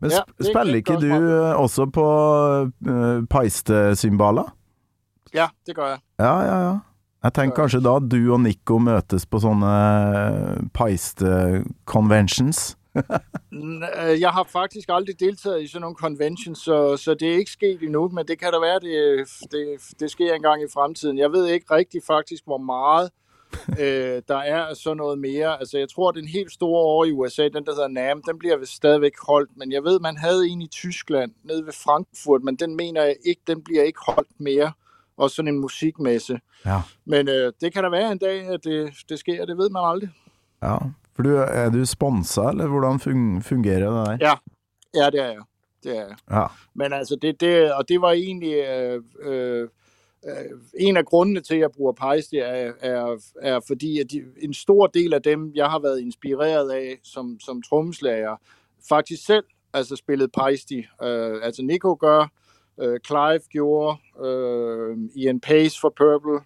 Men 0.04 0.12
Ja, 0.12 0.20
er 0.28 0.48
spiller 0.50 0.80
ikke 0.82 0.98
du 1.00 1.08
eh, 1.08 1.54
også 1.56 1.86
på 1.96 2.04
uh, 2.68 3.22
peistesymbaler? 3.32 4.50
Ja, 5.34 5.48
det 5.66 5.78
gør 5.78 5.94
jeg. 5.94 6.02
Ja, 6.20 6.34
ja, 6.44 6.58
ja. 6.66 6.74
Jeg 7.24 7.34
tenker 7.34 7.62
kanskje 7.64 7.80
da 7.86 7.96
du 8.04 8.20
og 8.36 8.42
Nico 8.44 8.82
møtes 8.84 9.24
på 9.26 9.40
sånne 9.42 9.72
peiste-conventions. 10.76 12.76
Øh, 13.54 14.22
Jeg 14.22 14.30
har 14.30 14.44
faktisk 14.44 14.90
aldrig 14.90 15.20
deltaget 15.20 15.64
i 15.64 15.68
sådan 15.68 15.82
nogle 15.82 15.96
conventions, 15.96 16.60
så, 16.60 16.98
så 16.98 17.14
det 17.14 17.34
er 17.34 17.38
ikke 17.38 17.52
sket 17.52 17.82
endnu, 17.82 18.10
men 18.10 18.28
det 18.28 18.40
kan 18.40 18.52
da 18.52 18.60
være, 18.60 18.80
det, 18.80 19.28
det, 19.52 20.00
det 20.00 20.12
sker 20.12 20.34
engang 20.34 20.64
i 20.64 20.68
fremtiden. 20.74 21.18
Jeg 21.18 21.32
ved 21.32 21.46
ikke 21.48 21.66
rigtig 21.72 22.02
faktisk, 22.08 22.44
hvor 22.46 22.58
meget 22.58 23.10
øh, 23.84 24.22
der 24.28 24.38
er 24.38 24.74
sådan 24.74 24.98
noget 24.98 25.20
mere. 25.20 25.60
Altså, 25.60 25.78
jeg 25.78 25.90
tror, 25.90 26.12
den 26.12 26.28
helt 26.28 26.52
store 26.52 26.82
over 26.82 27.06
i 27.06 27.12
USA, 27.12 27.44
den 27.44 27.66
der 27.66 27.72
hedder 27.76 27.88
NAM, 27.88 28.22
den 28.28 28.40
bliver 28.40 28.58
vist 28.58 28.76
stadigvæk 28.76 29.14
holdt, 29.28 29.52
men 29.56 29.72
jeg 29.72 29.84
ved, 29.84 30.00
man 30.00 30.18
havde 30.18 30.48
en 30.48 30.62
i 30.62 30.68
Tyskland, 30.68 31.32
nede 31.44 31.66
ved 31.66 31.74
Frankfurt, 31.74 32.44
men 32.44 32.56
den 32.56 32.76
mener 32.76 33.04
jeg 33.04 33.16
ikke, 33.26 33.42
den 33.48 33.64
bliver 33.64 33.84
ikke 33.84 34.00
holdt 34.08 34.40
mere. 34.40 34.72
Og 35.18 35.32
sådan 35.32 35.54
en 35.54 35.60
musikmesse. 35.60 36.40
Ja. 36.66 36.82
Men 37.06 37.28
øh, 37.30 37.54
det 37.62 37.74
kan 37.74 37.84
da 37.84 37.90
være 37.90 38.12
en 38.12 38.18
dag, 38.18 38.48
at 38.48 38.64
det, 38.64 38.94
det 39.10 39.20
sker, 39.20 39.46
det 39.46 39.58
ved 39.58 39.70
man 39.70 39.84
aldrig. 39.86 40.10
ja. 40.64 40.78
For 41.18 41.24
du, 41.24 41.36
er 41.36 41.70
du 41.70 41.86
sponsa, 41.86 42.42
eller 42.42 42.68
hvordan 42.68 43.00
fun 43.00 43.42
fungerer 43.42 43.80
det 43.80 44.20
der? 44.22 44.28
Ja, 44.28 44.34
ja 44.94 45.10
det 45.10 45.20
er 45.20 45.28
jeg. 45.28 45.42
Det 45.84 45.98
er 45.98 46.06
jeg. 46.06 46.16
Ja. 46.32 46.46
Men 46.76 46.94
altså, 46.94 47.16
det, 47.22 47.42
det, 47.42 47.74
og 47.74 47.90
det 47.90 48.02
var 48.02 48.12
egentlig 48.12 48.54
øh, 48.54 49.02
øh, 49.22 49.70
en 50.80 50.98
af 50.98 51.06
grundene 51.06 51.42
til, 51.42 51.54
at 51.54 51.60
jeg 51.60 51.72
bruger 51.72 51.92
Pejsti, 51.92 52.38
er, 52.38 52.72
er, 52.80 53.18
er 53.42 53.60
fordi, 53.68 54.00
at 54.00 54.12
de, 54.12 54.24
en 54.42 54.54
stor 54.54 54.88
del 54.88 55.14
af 55.14 55.22
dem, 55.22 55.52
jeg 55.56 55.66
har 55.66 55.80
været 55.80 56.00
inspireret 56.00 56.72
af 56.72 57.00
som, 57.04 57.40
som 57.40 57.62
trommeslager, 57.62 58.36
faktisk 58.90 59.26
selv 59.26 59.44
altså 59.74 59.96
spillet 59.96 60.32
Pejsti. 60.32 60.86
Øh, 61.04 61.40
altså 61.44 61.62
Nico 61.64 61.98
gør, 62.00 62.32
øh, 62.82 63.00
Clive 63.08 63.40
gjorde, 63.50 63.98
øh, 64.26 64.98
Ian 65.16 65.40
Pace 65.40 65.80
for 65.82 65.94
Purple, 65.98 66.40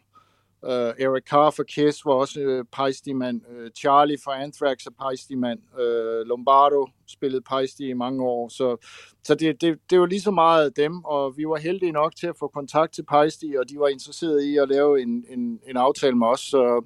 Uh, 0.64 0.94
Eric 1.00 1.24
Carr 1.24 1.50
for 1.50 1.64
Kiss 1.64 2.06
var 2.06 2.14
også 2.14 2.40
øh, 2.40 2.60
uh, 2.60 2.66
pejstimand. 2.72 3.42
Uh, 3.50 3.58
øh, 3.58 3.72
Charlie 3.72 4.18
for 4.24 4.32
Anthrax 4.32 4.86
er 4.86 4.92
pejstimand. 5.00 5.60
Uh, 5.74 6.28
Lombardo 6.28 6.88
spillede 7.08 7.42
Pejsti 7.42 7.90
i 7.90 7.94
mange 7.94 8.24
år. 8.24 8.50
Så, 8.50 8.78
så 9.24 9.36
det, 9.36 9.62
det, 9.62 9.80
det 9.90 10.00
var 10.00 10.06
lige 10.06 10.22
så 10.22 10.32
meget 10.32 10.66
af 10.66 10.74
dem, 10.74 11.06
og 11.06 11.38
vi 11.38 11.44
var 11.46 11.58
heldige 11.58 11.92
nok 11.92 12.16
til 12.16 12.28
at 12.28 12.38
få 12.40 12.48
kontakt 12.48 12.94
til 12.94 13.06
Pejsti, 13.06 13.56
og 13.60 13.70
de 13.70 13.80
var 13.80 13.88
interesserede 13.88 14.52
i 14.52 14.58
at 14.58 14.70
lave 14.70 15.02
en, 15.02 15.26
en, 15.30 15.60
en 15.68 15.78
aftale 15.78 16.16
med 16.16 16.28
os. 16.28 16.40
Så 16.40 16.86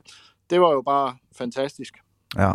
det 0.50 0.62
var 0.62 0.72
jo 0.72 0.82
bare 0.82 1.18
fantastisk. 1.38 1.94
ja. 2.38 2.54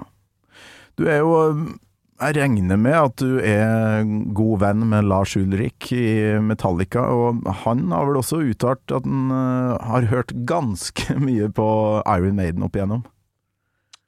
Du 0.99 1.05
er 1.05 1.16
jo 1.16 1.49
øhm, 1.49 1.81
jeg 2.21 2.37
regner 2.37 2.77
med 2.77 2.93
at 2.93 3.14
du 3.16 3.39
er 3.41 4.03
god 4.37 4.59
venn 4.61 4.83
med 4.91 5.07
Lars 5.09 5.33
Ulrik 5.41 5.87
i 5.97 6.37
Metallica, 6.45 7.07
og 7.09 7.47
han 7.62 7.87
har 7.95 8.11
vel 8.11 8.18
også 8.21 8.43
uttalt 8.45 8.93
at 8.93 9.07
han 9.09 9.33
eh, 9.33 9.87
har 9.89 10.09
hørt 10.11 10.35
ganske 10.49 11.16
mye 11.27 11.49
på 11.57 11.68
Iron 12.05 12.37
Maiden 12.37 12.66
opp 12.66 12.77
igjennom? 12.77 13.07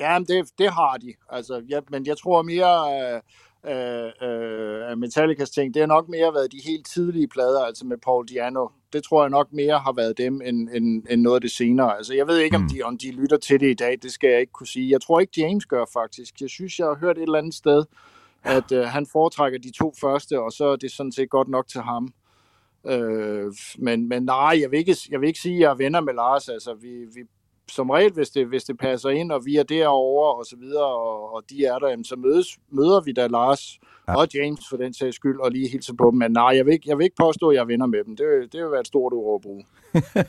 Ja, 0.02 0.18
det, 0.20 0.42
det 0.60 0.68
har 0.76 1.00
de. 1.00 1.14
Altså, 1.32 1.62
ja, 1.70 1.80
men 1.88 2.04
jeg 2.04 2.18
tror 2.20 2.44
mere, 2.44 2.74
eh, 2.92 3.40
øh, 3.66 4.28
øh, 4.28 4.98
Metallicas 4.98 5.50
ting, 5.50 5.74
det 5.74 5.82
har 5.82 5.86
nok 5.86 6.08
mere 6.08 6.34
været 6.34 6.52
de 6.52 6.60
helt 6.64 6.86
tidlige 6.86 7.28
plader, 7.28 7.64
altså 7.64 7.86
med 7.86 7.96
Paul 7.98 8.28
Diano. 8.28 8.66
Det 8.92 9.04
tror 9.04 9.22
jeg 9.22 9.30
nok 9.30 9.52
mere 9.52 9.78
har 9.78 9.92
været 9.92 10.18
dem, 10.18 10.40
end, 10.44 10.68
end, 10.68 11.04
end 11.10 11.22
noget 11.22 11.34
af 11.34 11.40
det 11.40 11.50
senere. 11.50 11.96
Altså, 11.96 12.14
jeg 12.14 12.26
ved 12.26 12.38
ikke, 12.38 12.56
om 12.56 12.68
de, 12.68 12.82
om 12.82 12.98
de 12.98 13.10
lytter 13.10 13.36
til 13.36 13.60
det 13.60 13.70
i 13.70 13.74
dag, 13.74 13.98
det 14.02 14.12
skal 14.12 14.30
jeg 14.30 14.40
ikke 14.40 14.52
kunne 14.52 14.66
sige. 14.66 14.90
Jeg 14.90 15.00
tror 15.00 15.20
ikke, 15.20 15.40
James 15.40 15.66
gør 15.66 15.84
faktisk. 15.92 16.40
Jeg 16.40 16.50
synes, 16.50 16.78
jeg 16.78 16.86
har 16.86 16.94
hørt 16.94 17.18
et 17.18 17.22
eller 17.22 17.38
andet 17.38 17.54
sted, 17.54 17.84
at 18.42 18.72
øh, 18.72 18.84
han 18.84 19.06
foretrækker 19.06 19.58
de 19.58 19.70
to 19.70 19.92
første, 20.00 20.40
og 20.40 20.52
så 20.52 20.64
er 20.64 20.76
det 20.76 20.90
sådan 20.90 21.12
set 21.12 21.30
godt 21.30 21.48
nok 21.48 21.68
til 21.68 21.80
ham. 21.80 22.12
Øh, 22.86 23.52
men, 23.78 24.08
men 24.08 24.22
nej, 24.22 24.58
jeg 24.60 24.70
vil, 24.70 24.78
ikke, 24.78 24.96
jeg 25.10 25.20
vil 25.20 25.26
ikke 25.26 25.40
sige, 25.40 25.54
at 25.54 25.60
jeg 25.60 25.70
er 25.70 25.74
venner 25.74 26.00
med 26.00 26.14
Lars. 26.14 26.48
Altså, 26.48 26.74
vi, 26.74 26.88
vi, 26.88 27.20
som 27.72 27.90
regel, 27.90 28.12
hvis 28.12 28.30
det, 28.30 28.46
hvis 28.46 28.64
det 28.64 28.78
passer 28.78 29.10
ind, 29.10 29.32
og 29.32 29.44
vi 29.44 29.56
er 29.56 29.62
derovre 29.62 30.34
og 30.34 30.44
så 30.46 30.56
videre, 30.56 30.86
og, 30.86 31.34
og 31.34 31.42
de 31.50 31.64
er 31.64 31.78
der, 31.78 31.88
jamen, 31.88 32.04
så 32.04 32.16
mødes, 32.16 32.58
møder 32.70 33.00
vi 33.00 33.12
da 33.12 33.26
Lars 33.26 33.78
ja. 34.08 34.16
og 34.16 34.28
James 34.34 34.68
for 34.70 34.76
den 34.76 34.94
sags 34.94 35.16
skyld, 35.16 35.40
og 35.40 35.50
lige 35.50 35.68
hilse 35.68 35.94
på 35.96 36.10
dem. 36.10 36.18
Men 36.18 36.32
nej, 36.32 36.56
jeg 36.56 36.66
vil 36.66 36.72
ikke, 36.72 36.88
jeg 36.88 36.98
vil 36.98 37.04
ikke 37.04 37.16
påstå, 37.16 37.48
at 37.48 37.54
jeg 37.54 37.60
er 37.60 37.66
venner 37.66 37.86
med 37.86 38.04
dem. 38.04 38.16
Det, 38.16 38.52
det 38.52 38.62
vil 38.62 38.70
være 38.70 38.80
et 38.80 38.86
stort 38.86 39.12
ord 39.12 39.34
at 39.34 39.42
bruge. 39.42 39.64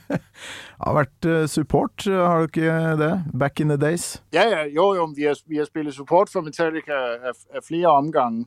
Har 0.84 0.94
vært 0.94 1.26
eh, 1.26 1.48
support, 1.48 2.04
har 2.06 2.38
du 2.38 2.44
ikke 2.44 2.72
det? 3.04 3.24
Back 3.40 3.60
in 3.60 3.70
the 3.70 3.78
days? 3.78 4.24
Ja, 4.34 4.50
ja, 4.50 4.64
jo, 4.66 4.96
jo, 4.96 5.14
vi 5.16 5.24
har, 5.24 5.38
vi 5.48 5.58
har 5.58 5.66
spillet 5.66 5.94
support 5.94 6.30
for 6.30 6.42
Metallica 6.42 6.92
af, 6.92 7.32
af 7.54 7.64
flere 7.68 7.88
omgange. 7.88 8.46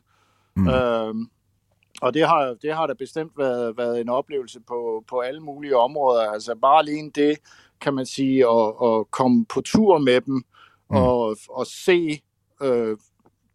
Mm. 0.56 0.68
Øhm, 0.68 1.28
og 2.02 2.14
det 2.14 2.28
har, 2.28 2.54
det 2.62 2.74
har 2.74 2.86
da 2.86 2.94
bestemt 2.94 3.32
været, 3.38 3.76
været 3.76 4.00
en 4.00 4.08
oplevelse 4.08 4.60
på, 4.68 5.04
på 5.08 5.20
alle 5.20 5.40
mulige 5.40 5.76
områder. 5.76 6.30
Altså 6.30 6.54
bare 6.62 6.78
alene 6.78 7.10
det, 7.10 7.38
kan 7.80 7.94
man 7.94 8.06
sige, 8.06 8.48
at, 8.48 8.74
at 8.82 9.10
komme 9.10 9.44
på 9.44 9.60
tur 9.60 9.98
med 9.98 10.20
dem 10.20 10.34
mm. 10.90 10.96
og, 10.96 11.36
og 11.50 11.66
se, 11.66 12.20
øh, 12.62 12.96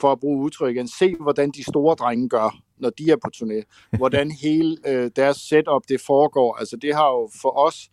for 0.02 0.12
at 0.12 0.20
bruge 0.20 0.46
udtrykket, 0.46 0.90
se 1.00 1.16
hvordan 1.20 1.52
de 1.52 1.64
store 1.64 1.96
drenge 1.96 2.30
gør, 2.30 2.58
når 2.78 2.90
de 2.90 3.12
er 3.12 3.16
på 3.16 3.30
turné. 3.36 3.64
Hvordan 3.98 4.32
hele 4.32 4.78
øh, 4.88 5.12
deres 5.16 5.38
setup 5.38 5.82
det 5.90 6.02
foregår. 6.02 6.56
Altså 6.56 6.78
det 6.78 6.96
har 6.96 7.08
jo 7.08 7.30
for 7.42 7.58
os 7.58 7.90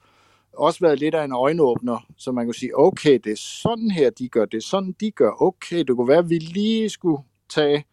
også 0.53 0.81
været 0.81 0.99
lidt 0.99 1.15
af 1.15 1.25
en 1.25 1.33
øjenåbner, 1.33 2.07
så 2.17 2.33
man 2.33 2.47
kan 2.47 2.55
sige, 2.55 2.79
okay, 2.79 3.19
det 3.25 3.33
er 3.33 3.43
sådan 3.63 3.91
her, 3.91 4.11
de 4.11 4.29
gør, 4.29 4.45
det 4.45 4.57
er 4.57 4.67
sådan, 4.67 4.95
de 5.01 5.11
gør. 5.11 5.43
Okay, 5.43 5.79
det 5.79 5.97
kunne 5.97 6.09
være, 6.09 6.19
at 6.19 6.31
vi 6.31 6.39
lige 6.39 6.89
skulle 6.89 7.23
tage 7.49 7.85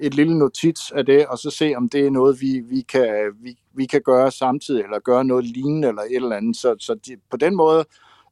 et 0.00 0.14
lille 0.14 0.38
notits 0.38 0.90
af 0.90 1.06
det, 1.06 1.26
og 1.26 1.38
så 1.38 1.50
se, 1.50 1.74
om 1.76 1.88
det 1.88 2.06
er 2.06 2.10
noget, 2.10 2.40
vi, 2.40 2.60
vi, 2.60 2.80
kan, 2.80 3.32
vi, 3.42 3.58
vi 3.74 3.86
kan 3.86 4.02
gøre 4.04 4.30
samtidig, 4.30 4.82
eller 4.82 4.98
gøre 4.98 5.24
noget 5.24 5.44
lignende, 5.44 5.88
eller 5.88 6.02
et 6.02 6.16
eller 6.16 6.36
andet. 6.36 6.56
Så, 6.56 6.76
så 6.78 6.94
de, 6.94 7.16
på 7.30 7.36
den 7.36 7.56
måde 7.56 7.84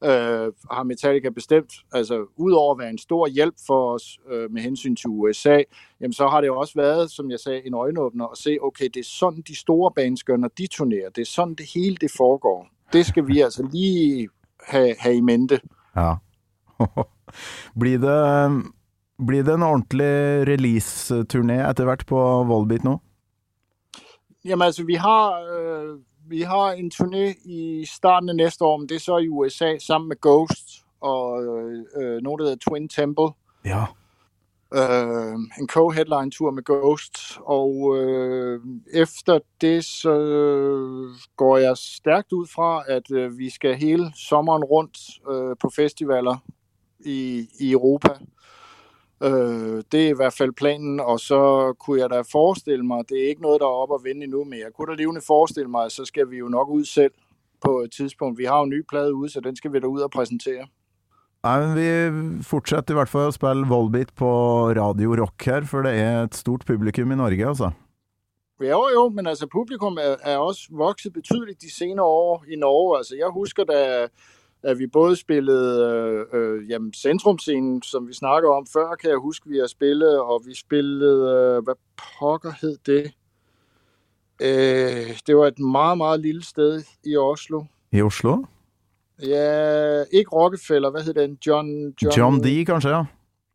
øh, 0.05 0.53
har 0.71 0.83
Metallica 0.83 1.29
bestemt, 1.31 1.73
altså 1.93 2.27
udover 2.37 2.75
at 2.75 2.79
være 2.79 2.91
en 2.91 2.99
stor 2.99 3.27
hjælp 3.27 3.55
for 3.67 3.95
os 3.95 4.19
øh, 4.31 4.51
med 4.51 4.63
hensyn 4.63 4.97
til 4.97 5.09
USA, 5.09 5.63
jamen 6.01 6.13
så 6.13 6.29
har 6.29 6.41
det 6.41 6.49
jo 6.49 6.59
også 6.59 6.75
været, 6.77 7.11
som 7.11 7.31
jeg 7.31 7.41
sagde, 7.41 7.67
en 7.67 7.75
øjenåbner 7.75 8.27
at 8.27 8.39
se, 8.39 8.59
okay, 8.63 8.85
det 8.85 9.01
er 9.01 9.05
sådan, 9.05 9.43
de 9.49 9.57
store 9.57 9.93
bands 9.97 10.25
gør, 10.25 10.37
når 10.37 10.51
de 10.59 10.67
turnerer. 10.67 11.11
Det 11.11 11.21
er 11.21 11.27
sådan, 11.27 11.55
det 11.55 11.67
hele 11.75 11.97
det 11.97 12.11
foregår. 12.17 12.69
Det 12.93 13.07
skal 13.07 13.27
vi 13.27 13.41
altså 13.41 13.69
lige 13.73 14.29
have, 14.63 14.95
have 14.99 15.17
i 15.17 15.21
mente. 15.21 15.61
Ja. 15.97 16.15
Blir 17.81 17.99
det, 17.99 18.51
øh, 18.51 18.65
blir 19.27 19.43
det 19.43 19.55
en 19.55 19.63
ordentlig 19.63 20.47
release-turné 20.49 21.59
etter 21.71 21.85
hvert 21.85 22.07
på 22.07 22.19
Volbeat 22.45 22.85
nå? 22.85 22.99
Jamen 24.45 24.67
altså, 24.67 24.85
vi 24.85 24.95
har, 24.95 25.41
øh, 25.43 25.99
vi 26.29 26.43
har 26.43 26.73
en 26.73 26.91
turné 26.95 27.51
i 27.51 27.85
starten 27.85 28.29
af 28.29 28.37
næste 28.37 28.65
år, 28.65 28.77
men 28.77 28.89
det 28.89 28.95
er 28.95 29.01
så 29.01 29.19
i 29.19 29.29
USA 29.29 29.79
sammen 29.79 30.09
med 30.09 30.17
Ghost 30.21 30.85
og 31.01 31.45
øh, 31.45 31.85
øh, 31.97 32.23
noget, 32.23 32.39
der 32.39 32.45
hedder 32.45 32.71
Twin 32.71 32.89
Temple. 32.89 33.29
Ja. 33.65 33.85
øh, 34.75 35.35
en 35.61 35.69
co-headline-tur 35.69 36.51
med 36.51 36.65
Ghost, 36.65 37.39
og 37.41 37.97
øh, 37.99 38.61
efter 38.93 39.39
det 39.61 39.85
så 39.85 40.15
går 41.37 41.57
jeg 41.59 41.77
stærkt 41.77 42.33
ud 42.33 42.47
fra, 42.47 42.85
at 42.89 43.11
øh, 43.13 43.39
vi 43.39 43.51
skal 43.51 43.75
hele 43.75 44.13
sommeren 44.15 44.65
rundt 44.65 44.99
øh, 45.31 45.57
på 45.61 45.71
festivaler 45.77 46.37
i, 47.01 47.49
i 47.61 47.73
Europa. 47.73 48.09
Øh, 49.23 49.83
det 49.93 50.05
er 50.05 50.09
i 50.09 50.17
hvert 50.17 50.33
fald 50.33 50.53
planen, 50.53 51.01
og 51.01 51.21
så 51.21 51.73
kunne 51.79 52.01
jeg 52.01 52.11
da 52.11 52.21
forestille 52.21 52.85
mig, 52.87 53.09
det 53.09 53.25
er 53.25 53.29
ikke 53.29 53.43
noget, 53.43 53.61
der 53.61 53.67
er 53.67 53.81
op 53.83 53.93
at 53.95 54.05
vende 54.05 54.25
endnu, 54.25 54.45
men 54.45 54.59
jeg 54.59 54.73
kunne 54.75 54.93
da 54.93 55.03
levende 55.03 55.21
forestille 55.27 55.71
mig, 55.71 55.85
at 55.85 55.93
så 55.93 56.05
skal 56.05 56.31
vi 56.31 56.37
jo 56.37 56.49
nok 56.49 56.69
ud 56.69 56.85
selv 56.85 57.13
på 57.65 57.81
et 57.81 57.93
tidspunkt. 57.93 58.39
Vi 58.39 58.45
har 58.45 58.59
jo 58.59 58.65
en 58.65 58.71
ny 58.71 58.85
plade 58.89 59.15
ude, 59.15 59.31
så 59.31 59.41
den 59.41 59.57
skal 59.57 59.73
vi 59.73 59.79
da 59.79 59.87
ud 59.87 60.01
og 60.01 60.11
præsentere. 60.11 60.67
Nei, 61.45 61.59
men 61.61 61.77
Vi 61.77 62.43
fortsetter 62.43 62.95
i 62.95 62.99
hvert 62.99 63.09
fall 63.09 63.31
å 63.31 63.35
spille 63.35 63.67
Volbeat 63.71 64.11
på 64.19 64.31
Radio 64.75 65.15
Rock 65.21 65.45
her, 65.47 65.67
for 65.71 65.87
det 65.87 65.95
er 65.95 66.23
et 66.23 66.35
stort 66.35 66.67
publikum 66.67 67.13
i 67.13 67.19
Norge, 67.19 67.47
altså. 67.49 67.71
Jo, 68.61 68.81
jo, 68.95 69.09
men 69.09 69.27
altså 69.27 69.47
publikum 69.47 69.99
er, 70.03 70.17
er 70.23 70.37
også 70.37 70.67
vokset 70.71 71.13
betydeligt 71.13 71.63
de 71.63 71.71
senere 71.75 72.07
år 72.07 72.45
i 72.51 72.57
Norge. 72.57 72.97
Altså 72.99 73.15
jeg 73.17 73.31
husker 73.31 73.65
da, 73.65 74.09
at 74.63 74.79
vi 74.79 74.87
både 74.87 75.17
spillede 75.17 76.27
øh, 76.35 76.41
øh, 76.41 76.71
jamen, 76.71 76.93
Centrumscenen, 76.93 77.83
som 77.83 78.09
vi 78.09 78.13
snakker 78.13 78.51
om 78.51 78.67
før, 78.73 78.95
kan 78.95 79.11
jeg 79.11 79.19
huske, 79.19 79.49
vi 79.49 79.59
har 79.59 79.67
spillet, 79.67 80.21
og 80.21 80.43
vi 80.47 80.55
spillede, 80.55 81.57
øh, 81.57 81.65
hvad 81.65 81.75
pokker 82.19 82.53
hed 82.61 82.77
det? 82.87 83.13
Øh, 84.43 85.19
det 85.27 85.37
var 85.37 85.47
et 85.47 85.59
meget, 85.59 85.99
meget 85.99 86.21
lille 86.21 86.45
sted 86.45 86.83
i 87.05 87.17
Oslo. 87.17 87.65
I 87.93 88.03
Oslo? 88.03 88.43
Ja, 89.23 90.05
ikke 90.13 90.31
Rockefeller, 90.33 90.91
hvad 90.91 91.03
hed 91.03 91.15
den? 91.15 91.39
John... 91.47 91.95
John, 92.03 92.15
John 92.17 92.41
D, 92.41 92.67
kanskje? 92.67 92.91
ja. 92.91 93.05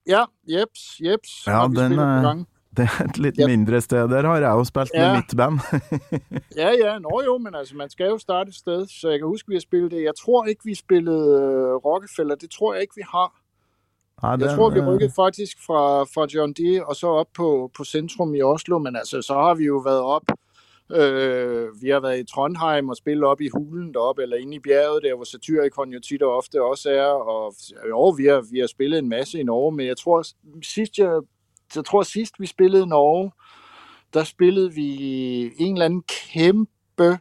Ja, 0.07 0.23
jeps, 0.47 0.99
jeps. 0.99 1.47
Ja, 1.47 1.67
den 1.67 1.97
gange. 1.97 2.45
Det 2.77 2.85
er 2.89 3.03
et 3.05 3.17
litt 3.17 3.37
Ja. 3.37 3.47
mindre 3.47 3.81
sted. 3.81 4.07
Der 4.09 4.21
har 4.27 4.37
jeg 4.39 4.49
jo 4.49 4.63
spilt 4.63 4.91
med 4.95 5.03
Ja. 5.03 5.15
mitt 5.15 5.37
band. 5.37 5.59
Ja, 6.61 6.69
ja, 6.83 6.99
nå 6.99 7.21
jo, 7.25 7.37
men 7.37 7.55
altså, 7.55 7.75
man 7.75 7.89
skal 7.89 8.07
jo 8.09 8.17
starte 8.17 8.49
et 8.49 8.55
sted, 8.55 8.85
så 8.87 9.09
jeg 9.09 9.19
kan 9.19 9.27
huske, 9.27 9.47
vi 9.49 9.55
har 9.55 9.61
spillet 9.61 9.91
det. 9.91 10.03
Jeg 10.03 10.13
tror 10.25 10.45
ikke, 10.45 10.61
vi 10.65 10.75
spillede 10.75 11.41
øh, 11.41 11.75
Rockefeller. 11.85 12.35
Det 12.35 12.49
tror 12.51 12.73
jeg 12.73 12.81
ikke, 12.81 12.93
vi 12.95 13.03
har. 13.11 13.29
Jeg 14.23 14.39
det- 14.39 14.55
tror, 14.57 14.69
vi 14.69 14.79
rykkede 14.79 15.11
faktisk 15.15 15.57
fra, 15.65 16.03
fra 16.03 16.25
John 16.33 16.53
D. 16.53 16.59
og 16.85 16.95
så 16.95 17.07
op 17.07 17.27
på, 17.35 17.71
på 17.77 17.83
centrum 17.83 18.35
i 18.35 18.41
Oslo, 18.41 18.77
men 18.79 18.95
altså, 18.95 19.21
så 19.21 19.33
har 19.33 19.53
vi 19.55 19.63
jo 19.65 19.77
været 19.77 20.01
op. 20.01 20.23
Øh, 20.91 21.81
vi 21.81 21.89
har 21.89 21.99
været 21.99 22.19
i 22.19 22.23
Trondheim 22.33 22.89
og 22.89 22.95
spillet 22.97 23.23
op 23.25 23.41
i 23.41 23.49
hulen 23.57 23.93
deroppe, 23.93 24.21
eller 24.21 24.37
inde 24.37 24.55
i 24.55 24.59
bjerget, 24.59 25.03
der 25.03 25.15
hvor 25.15 25.23
Satyricon 25.23 25.89
jo 25.93 25.99
tit 25.99 26.21
og 26.23 26.37
ofte 26.37 26.63
også 26.63 26.89
er. 26.89 27.05
Og 27.05 27.53
jo, 27.89 28.09
vi 28.09 28.25
har, 28.25 28.41
vi 28.51 28.59
har 28.59 28.67
spillet 28.67 28.99
en 28.99 29.09
masse 29.09 29.39
i 29.39 29.43
Norge, 29.43 29.71
men 29.75 29.87
jeg 29.87 29.97
tror, 29.97 30.23
sidst 30.63 30.97
jeg, 30.97 31.19
jeg 31.75 31.85
tror 31.85 32.01
sidst 32.03 32.33
vi 32.39 32.45
spillede 32.45 32.87
Norge, 32.87 33.31
der 34.13 34.23
spillede 34.23 34.73
vi 34.73 34.91
en 35.57 35.73
eller 35.73 35.85
anden 35.85 36.03
kæmpe 36.33 37.19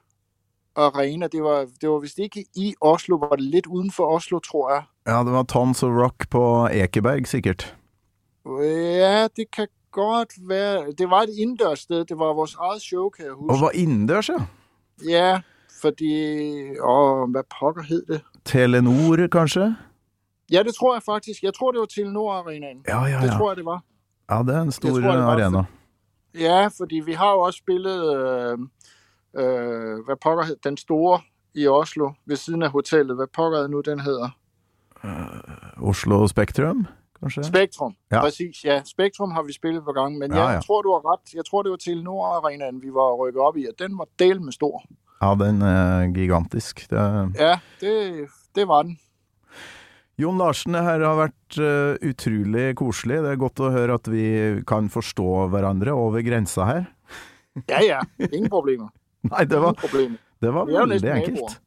arena. 0.77 1.27
Det 1.27 1.43
var, 1.43 1.67
det 1.81 1.89
var 1.89 1.99
vist 1.99 2.19
ikke 2.19 2.45
i 2.55 2.75
Oslo, 2.81 3.17
var 3.17 3.37
det 3.37 3.45
lidt 3.45 3.67
uden 3.67 3.91
for 3.91 4.07
Oslo, 4.07 4.39
tror 4.39 4.73
jeg. 4.73 4.83
Ja, 5.07 5.19
det 5.19 5.33
var 5.33 5.43
Tons 5.43 5.83
of 5.83 5.91
Rock 5.91 6.29
på 6.31 6.69
Ekeberg, 6.73 7.27
sikkert. 7.27 7.77
Ja, 8.47 9.29
det 9.37 9.51
kan 9.57 9.67
godt 9.93 10.33
være. 10.49 10.93
Det 10.99 11.11
var 11.11 11.21
et 11.23 11.31
indendørssted. 11.39 12.05
Det 12.05 12.19
var 12.19 12.33
vores 12.35 12.55
eget 12.55 12.83
show, 12.83 13.09
kan 13.09 13.25
jeg 13.25 13.33
Og 13.33 13.39
huske. 13.39 13.63
var 13.65 13.71
innendørs, 13.75 14.29
ja. 14.29 14.35
Ja, 15.09 15.41
fordi... 15.83 16.13
Åh, 16.81 17.31
hvad 17.31 17.43
pokker 17.61 17.83
hed 17.83 18.03
det? 18.09 18.21
Telenor, 18.45 19.27
kanskje? 19.33 19.77
Ja, 20.53 20.63
det 20.63 20.75
tror 20.75 20.95
jeg 20.95 21.03
faktisk. 21.03 21.43
Jeg 21.43 21.55
tror, 21.55 21.71
det 21.73 21.81
var 21.81 21.87
Telenor 21.87 22.33
Arenaen. 22.33 22.85
Ja, 22.89 23.05
ja, 23.05 23.17
Det 23.17 23.27
ja. 23.33 23.37
tror 23.39 23.51
jeg, 23.51 23.57
det 23.57 23.65
var. 23.65 23.83
Ja, 24.33 24.43
det 24.43 24.55
er 24.57 24.63
en 24.63 24.73
stor 24.73 24.89
tror, 24.89 25.13
arena. 25.13 25.65
Ja, 26.35 26.67
fordi 26.67 27.01
vi 27.07 27.13
har 27.13 27.33
jo 27.33 27.41
også 27.41 27.59
spillet... 27.59 28.17
Øh, 28.17 28.59
øh, 29.37 30.05
hvad 30.05 30.17
pokker 30.23 30.45
hed 30.45 30.57
Den 30.65 30.77
store 30.77 31.21
i 31.55 31.67
Oslo, 31.67 32.13
ved 32.27 32.37
siden 32.37 32.63
af 32.63 32.71
hotellet. 32.71 33.17
Hvad 33.17 33.27
pokker 33.27 33.59
er 33.59 33.67
nu, 33.67 33.81
den 33.81 34.01
hedder? 34.01 34.29
Oslo 35.83 36.27
Spektrum, 36.27 36.87
kanskje? 37.21 37.45
Spektrum. 37.45 37.95
Ja. 38.13 38.21
Præcis, 38.21 38.65
ja. 38.65 38.83
Spektrum 38.85 39.31
har 39.31 39.43
vi 39.43 39.53
spillet 39.53 39.85
på 39.85 39.93
gang, 39.93 40.19
men 40.19 40.33
Ja, 40.33 40.39
ja, 40.39 40.47
jeg 40.49 40.65
tror, 40.65 40.83
du 40.83 40.93
har 40.93 41.13
ret. 41.13 41.35
Jeg 41.35 41.45
tror, 41.45 41.63
det 41.63 41.71
var 41.71 41.77
Telenor 41.77 42.27
Arenaen, 42.27 42.83
vi 42.83 42.89
var 42.89 43.15
rykket 43.15 43.43
op 43.43 43.57
i, 43.57 43.67
og 43.67 43.75
den 43.79 43.99
var 43.99 44.07
del 44.19 44.43
med 44.43 44.53
stor. 44.53 44.83
Ja, 45.23 45.35
den 45.45 45.63
er 45.63 46.13
gigantisk. 46.15 46.91
Det. 46.91 47.33
Ja, 47.39 47.59
det, 47.81 48.27
det 48.55 48.69
var 48.69 48.83
den. 48.83 48.99
Jon 50.23 50.39
Larsen, 50.39 50.77
det 50.77 50.83
her 50.87 51.03
har 51.03 51.19
vært 51.19 51.59
eh, 51.59 52.11
utrolig 52.13 52.67
koselig. 52.79 53.19
Det 53.25 53.31
er 53.33 53.41
godt 53.41 53.63
å 53.63 53.71
høre 53.75 53.97
at 53.99 54.09
vi 54.11 54.25
kan 54.69 54.91
forstå 54.93 55.49
hverandre 55.53 55.95
over 55.99 56.23
grensa 56.27 56.67
her. 56.69 56.85
Ja, 57.69 57.81
ja. 57.83 58.01
Ingen 58.31 58.51
problemer. 58.53 58.93
Nei, 59.33 59.45
det 59.51 59.59
var, 59.61 59.77
det 59.83 60.53
var 60.55 60.71
veldig 60.71 61.15
enkelt. 61.19 61.61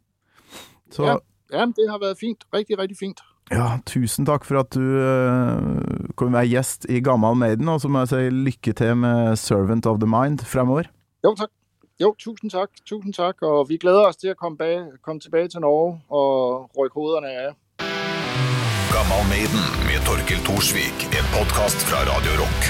Så 0.91 1.07
Ja. 1.11 1.17
Jamen, 1.53 1.75
det 1.77 1.85
har 1.89 1.99
været 2.01 2.17
fint. 2.17 2.41
Rigtig, 2.53 2.77
rigtig 2.79 2.97
fint. 2.97 3.19
ja, 3.53 3.77
tusen 3.85 4.25
takk 4.25 4.47
for 4.47 4.57
at 4.63 4.73
du 4.73 4.81
uh, 4.81 6.15
kunne 6.17 6.33
være 6.33 6.49
gjest 6.49 6.87
i 6.89 6.97
Gammal 7.05 7.37
Maiden, 7.37 7.69
og 7.69 7.77
så 7.83 7.87
må 7.87 8.01
jeg 8.01 8.09
si 8.09 8.31
lykke 8.33 8.73
til 8.73 8.95
med 8.97 9.35
Servant 9.37 9.85
of 9.85 9.99
the 10.01 10.09
Mind 10.09 10.41
fremover. 10.41 10.89
Jo, 11.23 11.35
tak. 11.37 11.53
Jo, 12.01 12.15
tusind 12.17 12.51
tak. 12.51 12.69
Tusind 12.85 13.13
tak. 13.13 13.41
Og 13.45 13.69
vi 13.69 13.77
glæder 13.77 14.07
os 14.07 14.17
til 14.17 14.33
at 14.33 14.37
komme, 14.37 14.57
komme 15.05 15.19
tilbage 15.21 15.47
til 15.53 15.61
Norge 15.61 16.01
og 16.09 16.71
rykke 16.77 16.93
hovederne 16.93 17.55
af. 18.95 19.05
Gammal 19.09 19.27
Maiden 19.29 19.65
med 19.87 20.05
Torkel 20.05 20.39
Thorsvik. 20.45 21.07
En 21.11 21.25
podkast 21.37 21.77
fra 21.77 21.97
Radio 21.97 22.31
Rock. 22.39 22.61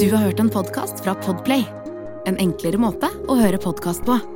Du 0.00 0.14
har 0.14 0.24
hørt 0.24 0.40
en 0.40 0.50
podcast 0.50 1.04
fra 1.04 1.14
Podplay. 1.14 1.64
En 2.26 2.36
enklere 2.38 2.78
måte 2.78 3.10
å 3.28 3.36
høre 3.38 3.58
podcast 3.58 4.04
på. 4.06 4.35